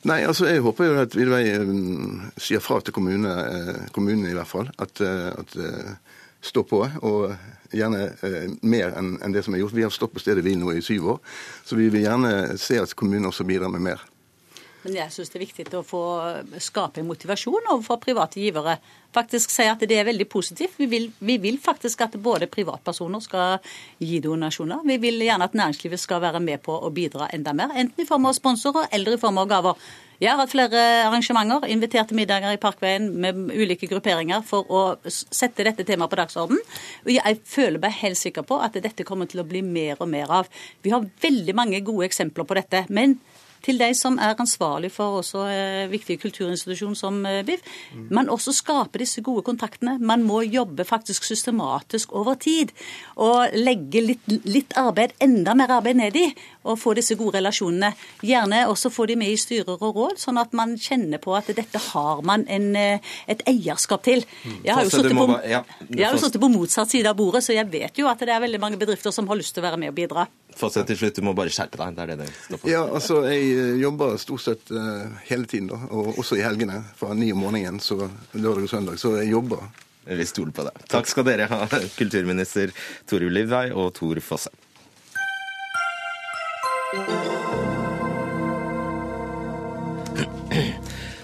Nei, 0.08 0.22
altså 0.24 0.48
jeg 0.48 0.64
håper 0.64 0.88
jo 0.88 1.00
at 1.02 1.16
Vilvei 1.18 1.44
um, 1.60 2.22
sier 2.40 2.62
fra 2.64 2.78
til 2.80 2.96
kommunene, 2.96 3.34
eh, 3.36 3.80
kommunene 3.92 4.32
i 4.32 4.38
hvert 4.38 4.48
fall, 4.48 4.70
at, 4.80 5.02
eh, 5.04 5.28
at 5.36 5.58
uh, 5.60 6.22
stå 6.40 6.64
på. 6.64 6.80
Og 7.04 7.34
gjerne 7.76 8.06
mer 8.64 8.96
enn 8.98 9.18
en 9.20 9.36
det 9.36 9.44
som 9.46 9.54
er 9.54 9.60
gjort. 9.60 9.76
Vi 9.76 9.84
har 9.84 9.92
stått 9.94 10.16
på 10.16 10.24
stedet 10.24 10.46
hvil 10.46 10.58
nå 10.62 10.72
i 10.72 10.86
syv 10.86 11.12
år, 11.16 11.20
så 11.68 11.76
vi 11.78 11.90
vil 11.92 12.08
gjerne 12.08 12.56
se 12.58 12.80
at 12.80 12.96
kommunene 12.96 13.30
også 13.30 13.46
bidrar 13.50 13.74
med 13.76 13.84
mer. 13.90 14.08
Men 14.84 14.96
jeg 14.96 15.12
syns 15.12 15.32
det 15.32 15.40
er 15.40 15.44
viktig 15.44 15.66
å 15.76 15.84
få 15.84 16.02
skape 16.64 17.04
motivasjon 17.04 17.68
overfor 17.74 18.00
private 18.04 18.40
givere. 18.40 18.78
Faktisk 19.16 19.52
si 19.52 19.66
at 19.68 19.82
det 19.90 19.98
er 19.98 20.06
veldig 20.08 20.28
positivt. 20.30 20.78
Vi 20.80 20.88
vil, 20.88 21.08
vi 21.20 21.36
vil, 21.42 21.58
faktisk 21.60 22.06
at 22.06 22.16
både 22.22 22.48
privatpersoner 22.52 23.24
skal 23.26 23.72
gi 24.00 24.22
donasjoner. 24.24 24.86
Vi 24.88 25.00
vil 25.02 25.20
gjerne 25.26 25.50
at 25.50 25.58
næringslivet 25.58 26.00
skal 26.00 26.22
være 26.24 26.40
med 26.44 26.62
på 26.64 26.76
å 26.78 26.92
bidra 26.96 27.28
enda 27.36 27.56
mer. 27.58 27.74
Enten 27.76 28.06
i 28.06 28.08
form 28.08 28.30
av 28.30 28.38
sponsorer 28.38 28.88
eller 28.96 29.18
i 29.18 29.22
form 29.22 29.42
av 29.42 29.50
gaver. 29.50 29.90
Jeg 30.20 30.34
har 30.34 30.42
hatt 30.42 30.52
flere 30.52 30.80
arrangementer, 31.06 31.64
inviterte 31.72 32.16
middager 32.16 32.52
i 32.52 32.60
Parkveien 32.60 33.06
med 33.24 33.38
ulike 33.56 33.88
grupperinger 33.88 34.44
for 34.44 34.68
å 34.68 34.82
sette 35.08 35.64
dette 35.64 35.86
temaet 35.88 36.12
på 36.12 36.20
dagsorden. 36.20 36.60
Og 37.06 37.12
jeg 37.16 37.40
føler 37.48 37.80
meg 37.80 37.96
helt 38.02 38.20
sikker 38.20 38.44
på 38.48 38.60
at 38.60 38.76
dette 38.84 39.08
kommer 39.08 39.32
til 39.32 39.40
å 39.40 39.48
bli 39.48 39.64
mer 39.64 40.00
og 40.00 40.12
mer 40.12 40.32
av. 40.42 40.52
Vi 40.84 40.92
har 40.92 41.08
veldig 41.24 41.56
mange 41.56 41.80
gode 41.88 42.10
eksempler 42.12 42.48
på 42.48 42.60
dette. 42.60 42.86
men 42.90 43.18
til 43.66 43.80
de 43.82 43.90
som 43.98 44.18
er 44.22 44.40
ansvarlig 44.40 44.92
for 44.94 45.20
også 45.20 45.46
eh, 45.52 45.90
viktige 45.92 46.22
kulturinstitusjoner 46.22 46.98
som 46.98 47.20
eh, 47.28 47.42
BIF. 47.48 47.64
Men 48.10 48.30
også 48.32 48.54
skape 48.56 49.02
disse 49.02 49.22
gode 49.26 49.44
kontaktene. 49.48 49.98
Man 50.00 50.24
må 50.28 50.42
jobbe 50.46 50.86
faktisk 50.88 51.28
systematisk 51.28 52.14
over 52.16 52.38
tid. 52.40 52.74
Og 53.20 53.56
legge 53.58 54.04
litt, 54.06 54.32
litt 54.48 54.76
arbeid, 54.80 55.16
enda 55.24 55.56
mer 55.58 55.76
arbeid 55.80 56.00
ned 56.00 56.18
i, 56.20 56.26
og 56.70 56.80
få 56.80 56.96
disse 56.98 57.18
gode 57.20 57.40
relasjonene. 57.40 57.92
Gjerne 58.26 58.66
også 58.72 58.92
få 58.94 59.08
de 59.10 59.18
med 59.20 59.34
i 59.34 59.40
styrer 59.40 59.78
og 59.78 59.96
råd, 59.96 60.20
sånn 60.22 60.40
at 60.42 60.56
man 60.58 60.76
kjenner 60.80 61.22
på 61.22 61.36
at 61.38 61.52
dette 61.56 61.82
har 61.90 62.24
man 62.26 62.46
en, 62.48 62.72
eh, 62.76 63.16
et 63.28 63.44
eierskap 63.50 64.04
til. 64.06 64.26
Mm. 64.44 64.60
Jeg 64.66 64.76
har 64.76 64.84
jo 64.84 64.94
sittet 64.94 65.18
på, 65.18 65.40
ja, 65.50 65.64
på 66.40 66.52
motsatt 66.52 66.92
side 66.92 67.10
av 67.10 67.18
bordet, 67.20 67.44
så 67.44 67.56
jeg 67.56 67.70
vet 67.72 68.00
jo 68.00 68.08
at 68.12 68.20
det 68.20 68.36
er 68.36 68.46
veldig 68.46 68.62
mange 68.62 68.80
bedrifter 68.80 69.12
som 69.16 69.28
har 69.28 69.40
lyst 69.40 69.56
til 69.56 69.64
å 69.64 69.70
være 69.70 69.82
med 69.82 69.94
og 69.94 70.00
bidra. 70.00 70.28
Få 70.60 70.68
til 70.74 70.98
slutt, 71.00 71.16
du 71.16 71.24
må 71.24 71.32
bare 71.38 71.52
skjerpe 71.54 71.80
deg. 71.80 71.96
Det 71.96 72.04
er 72.04 72.10
det 72.12 72.18
det 72.26 72.32
står 72.36 72.60
på. 72.60 72.68
Ja, 72.68 72.82
altså, 72.84 73.22
Jeg 73.30 73.52
eh, 73.56 73.76
jobber 73.80 74.18
stort 74.20 74.44
sett 74.44 74.72
uh, 74.76 75.08
hele 75.30 75.48
tiden, 75.48 75.70
da, 75.72 75.80
og 75.88 76.20
også 76.20 76.36
i 76.36 76.44
helgene. 76.44 76.82
Fra 77.00 77.14
ni 77.16 77.32
om 77.32 77.40
morgenen, 77.46 77.80
så 77.80 78.02
lørdag 78.34 78.66
og 78.68 78.72
søndag. 78.74 79.00
Så 79.00 79.14
jeg 79.22 79.32
jobber. 79.32 79.70
Vi 80.10 80.26
stoler 80.28 80.52
på 80.56 80.66
deg. 80.68 80.82
Takk 80.92 81.08
skal 81.08 81.28
dere 81.28 81.48
ha, 81.52 81.62
kulturminister 82.00 82.74
Tore 83.08 83.30
Livvei 83.32 83.70
og 83.72 83.94
Tor 83.96 84.20
Fosse. 84.26 84.52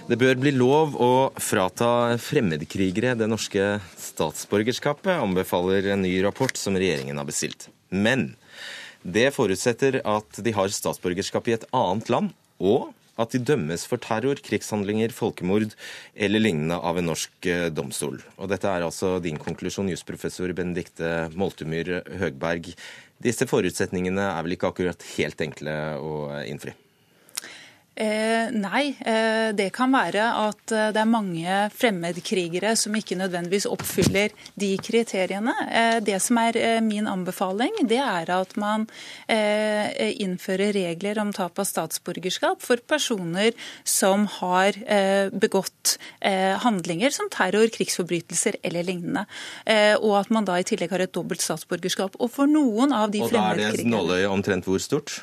Det 0.05 0.19
bør 0.21 0.37
bli 0.37 0.51
lov 0.53 0.95
å 1.01 1.11
frata 1.41 2.15
fremmedkrigere 2.21 3.15
det 3.17 3.27
norske 3.27 3.79
statsborgerskapet, 3.97 5.17
anbefaler 5.17 5.91
en 5.95 6.05
ny 6.05 6.13
rapport 6.23 6.55
som 6.55 6.77
regjeringen 6.77 7.17
har 7.17 7.25
bestilt. 7.25 7.71
Men 7.89 8.35
det 9.05 9.29
forutsetter 9.35 9.99
at 10.01 10.39
de 10.41 10.53
har 10.55 10.71
statsborgerskap 10.73 11.49
i 11.49 11.55
et 11.59 11.65
annet 11.75 12.09
land, 12.09 12.31
og 12.57 12.91
at 13.21 13.31
de 13.31 13.39
dømmes 13.39 13.85
for 13.87 14.01
terror, 14.01 14.39
krigshandlinger, 14.43 15.13
folkemord 15.15 15.71
eller 16.15 16.41
lignende 16.41 16.75
av 16.75 16.99
en 16.99 17.07
norsk 17.11 17.47
eh, 17.47 17.67
domstol. 17.71 18.19
Og 18.35 18.49
Dette 18.51 18.67
er 18.67 18.83
altså 18.83 19.15
din 19.23 19.39
konklusjon, 19.39 19.91
jusprofessor 19.93 20.51
Benedikte 20.57 21.29
Moltemyr 21.37 22.01
Høgberg. 22.19 22.73
Disse 23.23 23.47
forutsetningene 23.47 24.31
er 24.33 24.41
vel 24.43 24.57
ikke 24.57 24.73
akkurat 24.73 25.07
helt 25.15 25.45
enkle 25.47 25.77
å 26.01 26.17
innfri? 26.43 26.75
Eh, 27.95 28.51
nei, 28.51 28.89
eh, 29.07 29.53
det 29.55 29.69
kan 29.71 29.93
være 29.95 30.23
at 30.35 30.71
eh, 30.75 30.89
det 30.91 30.99
er 30.99 31.07
mange 31.07 31.59
fremmedkrigere 31.71 32.73
som 32.75 32.95
ikke 32.99 33.15
nødvendigvis 33.15 33.69
oppfyller 33.71 34.33
de 34.59 34.73
kriteriene. 34.83 35.53
Eh, 35.69 35.99
det 36.03 36.17
som 36.19 36.41
er 36.41 36.59
eh, 36.59 36.81
min 36.83 37.07
anbefaling, 37.07 37.85
det 37.87 38.01
er 38.03 38.33
at 38.35 38.57
man 38.59 38.83
eh, 39.31 40.11
innfører 40.19 40.75
regler 40.75 41.23
om 41.23 41.31
tap 41.31 41.55
av 41.63 41.69
statsborgerskap 41.71 42.59
for 42.67 42.83
personer 42.83 43.55
som 43.87 44.27
har 44.41 44.75
begått 45.31 45.95
handlinger 46.63 47.13
som 47.13 47.29
terror, 47.31 47.69
krigsforbrytelser 47.71 48.57
eller 48.65 48.83
lignende. 48.83 49.25
og 50.01 50.15
at 50.19 50.31
man 50.33 50.45
da 50.47 50.57
i 50.59 50.65
tillegg 50.67 50.91
har 50.91 51.03
et 51.05 51.13
dobbelt 51.13 51.43
statsborgerskap. 51.43 52.17
Og 52.19 52.31
for 52.31 52.49
noen 52.49 52.93
av 52.93 53.11
de 53.13 53.21
fremmedkrigerne 53.23 53.53
Og 53.55 53.61
da 53.61 53.69
er 53.71 53.83
det 53.83 53.91
nåløyet 53.91 54.31
omtrent 54.31 54.67
hvor 54.67 54.81
stort? 54.83 55.21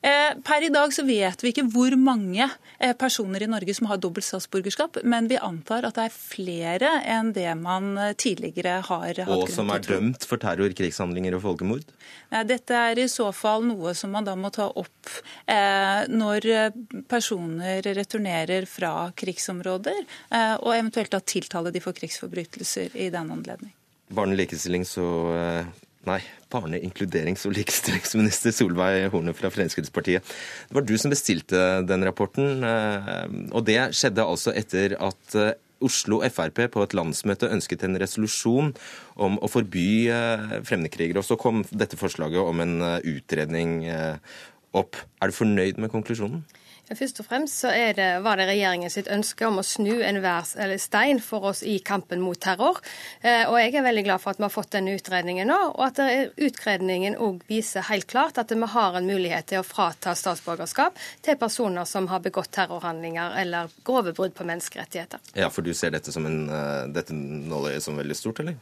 Eh, 0.00 0.36
per 0.46 0.62
i 0.62 0.68
dag 0.70 0.92
så 0.94 1.02
vet 1.02 1.40
vi 1.42 1.50
ikke 1.50 1.64
hvor 1.72 1.94
mange 1.98 2.44
eh, 2.78 2.92
personer 2.94 3.42
i 3.42 3.48
Norge 3.50 3.74
som 3.74 3.88
har 3.90 3.98
dobbelt 3.98 4.28
statsborgerskap, 4.28 5.00
men 5.02 5.26
vi 5.26 5.40
antar 5.42 5.88
at 5.88 5.96
det 5.98 6.04
er 6.06 6.14
flere 6.14 6.90
enn 7.02 7.32
det 7.34 7.48
man 7.58 7.96
eh, 7.98 8.12
tidligere 8.14 8.76
har 8.86 9.18
hatt 9.18 9.32
Og 9.34 9.50
som 9.50 9.72
er 9.74 9.82
dømt 9.82 10.22
for 10.28 10.38
terror, 10.38 10.70
krigshandlinger 10.78 11.34
og 11.40 11.42
folkemord? 11.48 11.90
Nei, 12.30 12.44
dette 12.46 12.78
er 12.78 13.02
i 13.02 13.08
så 13.10 13.26
fall 13.34 13.66
noe 13.66 13.96
som 13.98 14.14
man 14.14 14.28
da 14.28 14.36
må 14.38 14.52
ta 14.54 14.68
opp 14.70 15.10
eh, 15.50 16.06
når 16.06 16.46
personer 17.10 17.82
returnerer 17.98 18.70
fra 18.70 19.10
krigsområder, 19.18 19.98
eh, 20.30 20.54
og 20.62 20.76
eventuelt 20.76 21.10
da 21.10 21.24
tiltale 21.26 21.74
de 21.74 21.82
for 21.82 21.98
krigsforbrytelser 21.98 22.94
i 22.94 23.10
den 23.10 23.34
anledning. 23.34 23.74
Barne-, 24.14 24.38
likestillings- 24.38 24.94
og 25.02 25.34
Nei, 26.06 26.22
barne-, 26.52 26.80
inkluderings- 26.84 27.46
og 27.48 27.54
likestillingsminister 27.56 28.54
Solveig 28.54 29.08
Horne 29.12 29.34
fra 29.36 29.50
Fremskrittspartiet. 29.52 30.26
Det 30.68 30.76
var 30.76 30.86
du 30.86 30.94
som 30.98 31.12
bestilte 31.12 31.62
den 31.88 32.04
rapporten, 32.06 32.64
eh, 32.64 33.24
og 33.52 33.64
det 33.68 33.80
skjedde 33.96 34.26
altså 34.26 34.54
etter 34.56 34.96
at 34.98 35.38
eh, 35.38 35.56
Oslo 35.84 36.18
Frp 36.26 36.64
på 36.74 36.82
et 36.82 36.94
landsmøte 36.98 37.52
ønsket 37.54 37.84
en 37.86 38.00
resolusjon 38.02 38.72
om 39.14 39.36
å 39.38 39.50
forby 39.50 40.08
eh, 40.10 40.56
fremmedkrigere. 40.66 41.22
Og 41.22 41.28
så 41.28 41.38
kom 41.38 41.62
dette 41.70 42.00
forslaget 42.00 42.40
om 42.42 42.64
en 42.64 42.80
utredning 43.06 43.84
opp. 44.76 44.98
Er 45.22 45.30
du 45.30 45.36
fornøyd 45.36 45.78
med 45.78 45.92
konklusjonen? 45.92 46.42
Først 46.88 47.20
og 47.20 47.26
fremst 47.28 47.62
så 47.62 47.72
det, 47.96 48.06
var 48.24 48.40
det 48.40 48.46
regjeringen 48.48 48.92
sitt 48.92 49.10
ønske 49.12 49.46
om 49.48 49.60
å 49.60 49.64
snu 49.66 50.00
enhver 50.04 50.46
stein 50.80 51.20
for 51.20 51.50
oss 51.50 51.62
i 51.66 51.78
kampen 51.84 52.22
mot 52.24 52.38
terror. 52.40 52.80
Eh, 53.20 53.44
og 53.48 53.58
jeg 53.60 53.74
er 53.76 53.84
veldig 53.84 54.04
glad 54.06 54.22
for 54.22 54.32
at 54.32 54.40
vi 54.40 54.46
har 54.46 54.54
fått 54.54 54.72
denne 54.76 54.94
utredningen 54.96 55.50
nå, 55.50 55.58
og 55.74 55.84
at 55.90 56.00
utredningen 56.36 57.18
òg 57.20 57.42
viser 57.50 57.86
helt 57.90 58.08
klart 58.10 58.40
at 58.40 58.54
vi 58.54 58.70
har 58.72 58.96
en 58.96 59.08
mulighet 59.08 59.50
til 59.52 59.62
å 59.62 59.66
frata 59.66 60.14
statsborgerskap 60.16 60.96
til 61.24 61.38
personer 61.40 61.88
som 61.88 62.08
har 62.12 62.24
begått 62.24 62.52
terrorhandlinger 62.56 63.36
eller 63.42 63.72
grove 63.84 64.14
brudd 64.16 64.34
på 64.38 64.46
menneskerettigheter. 64.48 65.20
Ja, 65.38 65.50
for 65.52 65.66
du 65.66 65.74
ser 65.74 65.92
dette 65.94 66.14
som 66.14 66.26
en, 66.26 66.48
eh, 66.48 66.88
dette 66.94 67.12
nåløyet 67.14 67.84
som 67.84 68.00
veldig 68.00 68.16
stort, 68.16 68.40
eller? 68.40 68.56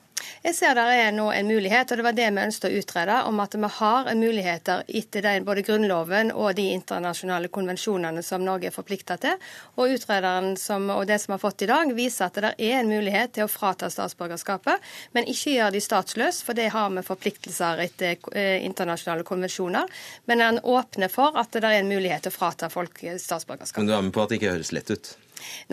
Jeg 0.46 0.54
ser 0.54 0.76
der 0.78 0.92
er 0.94 1.14
nå 1.14 1.26
en 1.34 1.48
mulighet, 1.48 1.90
og 1.90 1.98
det 1.98 2.04
var 2.06 2.14
det 2.16 2.26
vi 2.30 2.42
ønsket 2.44 2.68
å 2.68 2.80
utrede, 2.80 3.16
om 3.28 3.40
at 3.42 3.56
vi 3.58 3.70
har 3.78 4.10
muligheter 4.14 4.84
etter 4.86 5.24
den, 5.24 5.46
både 5.46 5.64
Grunnloven 5.66 6.30
og 6.32 6.54
de 6.58 6.68
internasjonale 6.74 7.50
konvensjonene 7.52 8.22
som 8.22 8.44
Norge 8.46 8.70
er 8.70 8.74
forplikta 8.74 9.18
til. 9.22 9.34
Og 9.74 9.96
utrederen 9.96 10.54
som, 10.60 10.88
og 10.94 11.06
det 11.10 11.18
som 11.22 11.32
vi 11.32 11.36
har 11.36 11.42
fått 11.42 11.66
i 11.66 11.70
dag, 11.70 11.92
viser 11.96 12.28
at 12.28 12.40
det 12.44 12.54
er 12.68 12.78
en 12.78 12.92
mulighet 12.92 13.34
til 13.36 13.46
å 13.46 13.50
frata 13.50 13.90
statsborgerskapet, 13.90 14.88
men 15.16 15.28
ikke 15.32 15.56
gjøre 15.56 15.74
de 15.76 15.84
statsløse, 15.84 16.46
for 16.46 16.58
det 16.58 16.70
har 16.74 16.94
vi 16.94 17.06
forpliktelser 17.06 17.84
etter 17.88 18.16
eh, 18.32 18.62
internasjonale 18.66 19.26
konvensjoner. 19.26 19.90
Men 20.30 20.46
han 20.46 20.62
åpner 20.62 21.12
for 21.12 21.36
at 21.42 21.52
det 21.58 21.64
er 21.66 21.82
en 21.82 21.90
mulighet 21.90 22.26
til 22.26 22.34
å 22.34 22.38
frata 22.38 22.70
folk 22.72 23.02
statsborgerskap. 23.02 23.82
Men 23.82 23.90
du 23.90 23.96
er 23.98 24.04
med 24.06 24.14
på 24.14 24.22
at 24.22 24.30
det 24.30 24.40
ikke 24.40 24.54
høres 24.54 24.74
lett 24.76 24.94
ut? 24.94 25.16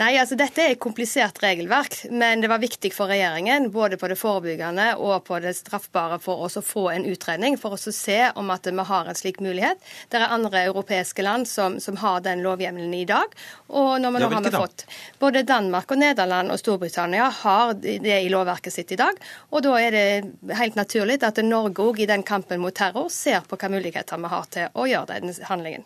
Nei, 0.00 0.14
altså 0.20 0.36
Dette 0.38 0.62
er 0.62 0.74
et 0.74 0.82
komplisert 0.82 1.38
regelverk, 1.42 1.96
men 2.10 2.42
det 2.42 2.50
var 2.50 2.62
viktig 2.62 2.90
for 2.94 3.10
regjeringen 3.10 3.70
både 3.74 3.98
på 4.00 4.10
det 4.10 4.18
forebyggende 4.20 4.90
og 5.00 5.24
på 5.28 5.38
det 5.44 5.54
straffbare 5.58 6.18
for 6.22 6.46
oss 6.46 6.58
å 6.60 6.64
få 6.64 6.88
en 6.92 7.06
utredning, 7.08 7.58
for 7.60 7.76
oss 7.76 7.88
å 7.90 7.94
se 7.94 8.18
om 8.34 8.50
at 8.54 8.66
vi 8.66 8.86
har 8.90 9.10
en 9.10 9.18
slik 9.18 9.40
mulighet. 9.44 9.80
Det 10.10 10.20
er 10.20 10.34
andre 10.34 10.64
europeiske 10.68 11.24
land 11.24 11.48
som, 11.48 11.78
som 11.80 11.98
har 12.02 12.24
den 12.24 12.42
lovhjemmelen 12.44 12.94
i 12.94 13.04
dag. 13.08 13.34
og 13.68 14.00
når 14.00 14.16
vi 14.16 14.22
nå 14.22 14.30
har 14.34 14.44
vi 14.44 14.54
fått 14.54 14.86
Både 15.18 15.42
Danmark 15.46 15.90
og 15.90 15.98
Nederland 16.00 16.52
og 16.52 16.58
Storbritannia 16.60 17.28
har 17.42 17.74
det 17.74 18.18
i 18.20 18.28
lovverket 18.32 18.72
sitt 18.72 18.92
i 18.92 18.98
dag. 19.00 19.18
og 19.50 19.62
Da 19.64 19.74
er 19.80 19.90
det 19.90 20.54
helt 20.58 20.76
naturlig 20.76 21.20
at 21.22 21.38
Norge 21.44 21.82
òg 21.82 22.00
i 22.00 22.08
den 22.10 22.22
kampen 22.22 22.60
mot 22.60 22.74
terror 22.74 23.08
ser 23.12 23.40
på 23.40 23.54
hvilke 23.54 23.70
muligheter 23.70 24.20
vi 24.20 24.30
har 24.32 24.48
til 24.50 24.74
å 24.74 24.86
gjøre 24.88 25.20
den 25.20 25.34
handlingen. 25.48 25.84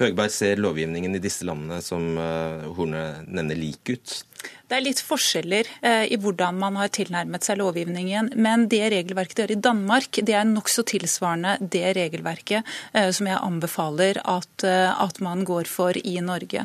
Høgberg 0.00 0.32
ser 0.32 0.60
lovgivningen 0.60 1.14
i 1.16 1.22
disse 1.22 1.46
landene 1.46 1.80
som 1.84 2.16
uh, 2.18 2.66
Horne 2.76 3.04
nevner 3.26 3.56
lik 3.56 3.88
ut. 3.94 4.24
Det 4.70 4.76
er 4.78 4.84
litt 4.84 5.00
forskjeller 5.02 5.66
eh, 5.82 6.04
i 6.14 6.16
hvordan 6.20 6.58
man 6.60 6.76
har 6.78 6.92
tilnærmet 6.94 7.42
seg 7.42 7.58
lovgivningen. 7.58 8.30
Men 8.38 8.68
det 8.70 8.84
regelverket 8.92 9.40
de 9.40 9.42
har 9.42 9.52
i 9.56 9.58
Danmark, 9.58 10.20
det 10.22 10.36
er 10.38 10.46
nokså 10.46 10.84
tilsvarende 10.86 11.56
det 11.74 11.88
regelverket 11.98 12.62
eh, 12.94 13.08
som 13.10 13.26
jeg 13.26 13.40
anbefaler 13.40 14.20
at, 14.22 14.62
eh, 14.62 14.92
at, 14.94 15.18
man 15.20 15.42
går 15.44 15.66
for 15.68 15.96
i 15.98 16.14
Norge. 16.22 16.62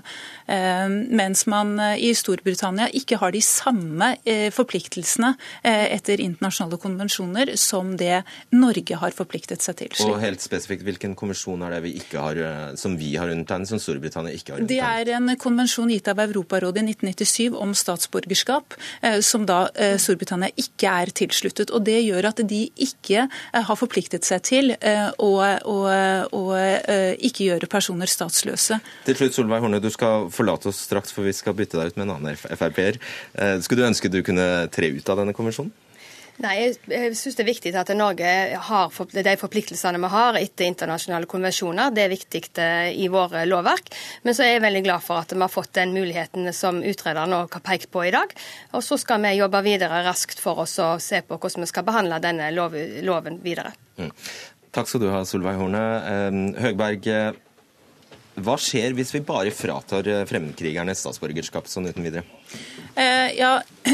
Mens 0.48 1.42
man 1.50 1.74
i 2.00 2.12
Storbritannia 2.16 2.86
ikke 2.96 3.18
har 3.20 3.34
de 3.34 3.42
samme 3.44 4.12
forpliktelsene 4.54 5.32
etter 5.66 6.22
internasjonale 6.24 6.78
konvensjoner 6.80 7.52
som 7.60 7.96
det 8.00 8.22
Norge 8.56 9.00
har 9.02 9.16
forpliktet 9.18 9.66
seg 9.66 9.80
til. 9.82 9.92
Og 10.06 10.22
helt 10.22 10.44
spesifikt, 10.46 10.86
Hvilken 10.86 11.18
konvensjon 11.18 11.66
er 11.66 11.76
det 11.76 11.82
vi 11.88 11.96
ikke 12.00 12.22
har, 12.22 12.40
som 12.80 12.96
vi 13.00 13.16
har 13.20 13.34
undertegnet, 13.34 13.72
som 13.74 13.82
Storbritannia 13.82 14.38
ikke 14.38 14.54
har 14.54 14.64
undertegnet? 14.64 15.10
Det 15.10 15.12
er 15.12 15.18
en 15.18 15.36
konvensjon 15.42 15.92
gitt 15.92 16.08
av 16.14 16.22
Europarådet 16.24 16.86
i 16.86 16.94
1997 16.94 17.60
om 17.65 17.65
stat 17.74 17.96
statsborgerskap, 17.96 18.76
eh, 19.02 19.20
som 19.22 19.46
da 19.46 19.70
eh, 19.76 19.96
Storbritannia 20.02 20.52
ikke 20.60 20.92
er 20.92 21.12
tilsluttet. 21.16 21.72
Og 21.72 21.84
Det 21.86 21.98
gjør 22.04 22.30
at 22.32 22.42
de 22.48 22.62
ikke 22.76 23.26
eh, 23.26 23.64
har 23.64 23.80
forpliktet 23.80 24.26
seg 24.26 24.44
til 24.46 24.74
å, 24.76 25.32
å, 25.42 25.78
å 26.36 26.42
ikke 27.26 27.48
gjøre 27.48 27.70
personer 27.72 28.10
statsløse. 28.10 28.80
Til 29.08 29.18
slutt, 29.18 29.36
Solveig 29.38 29.64
Horne, 29.64 29.82
du 29.84 29.90
skal 29.94 30.28
forlate 30.34 30.70
oss 30.72 30.84
straks, 30.88 31.14
for 31.16 31.26
vi 31.26 31.34
skal 31.36 31.56
bytte 31.58 31.80
deg 31.80 31.94
ut 31.94 32.00
med 32.00 32.08
en 32.08 32.16
annen 32.18 32.38
Frp-er. 32.38 33.00
Skulle 33.64 33.82
du 33.82 33.90
ønske 33.90 34.12
du 34.12 34.22
kunne 34.26 34.68
tre 34.74 34.92
ut 34.96 35.10
av 35.12 35.22
denne 35.22 35.36
konvensjonen? 35.36 35.74
Nei, 36.44 36.56
Jeg, 36.60 36.76
jeg 36.92 37.14
syns 37.16 37.38
det 37.38 37.44
er 37.46 37.48
viktig 37.48 37.72
at 37.80 37.92
Norge 37.96 38.32
har 38.68 38.98
de 39.16 39.36
forpliktelsene 39.40 40.02
vi 40.04 40.10
har 40.12 40.40
etter 40.40 40.68
internasjonale 40.68 41.30
konvensjoner. 41.32 41.94
Det 41.96 42.04
er 42.04 42.12
viktig 42.12 42.42
eh, 42.60 42.90
i 43.00 43.08
våre 43.12 43.46
lovverk. 43.48 43.88
Men 44.28 44.36
så 44.36 44.44
er 44.44 44.56
jeg 44.56 44.66
veldig 44.66 44.84
glad 44.84 45.06
for 45.06 45.24
at 45.24 45.32
vi 45.32 45.40
har 45.40 45.54
fått 45.54 45.72
den 45.80 45.96
muligheten 45.96 46.52
som 46.54 46.82
utrederen 46.84 47.32
nå 47.32 47.46
har 47.46 47.64
pekt 47.64 47.88
på 47.94 48.04
i 48.04 48.12
dag. 48.16 48.36
Og 48.76 48.84
så 48.84 49.00
skal 49.00 49.24
vi 49.24 49.38
jobbe 49.38 49.64
videre 49.64 50.04
raskt 50.04 50.44
for 50.44 50.66
oss 50.66 50.76
å 50.84 50.96
se 51.00 51.24
på 51.24 51.40
hvordan 51.40 51.64
vi 51.64 51.72
skal 51.72 51.88
behandle 51.88 52.20
denne 52.24 52.52
lov, 52.52 52.76
loven 53.08 53.40
videre. 53.46 53.72
Mm. 53.96 54.12
Takk 54.76 54.92
skal 54.92 55.06
du 55.06 55.10
ha, 55.14 55.24
Solveig 55.24 55.56
Horne. 55.56 55.82
Høgberg, 56.60 57.08
hva 58.44 58.58
skjer 58.60 58.92
hvis 58.98 59.14
vi 59.16 59.24
bare 59.24 59.56
fratar 59.56 60.10
fremmedkrigerne 60.28 60.92
statsborgerskap 61.00 61.72
sånn 61.72 61.88
uten 61.88 62.04
videre? 62.04 62.28
Eh, 62.96 63.32
ja, 63.38 63.62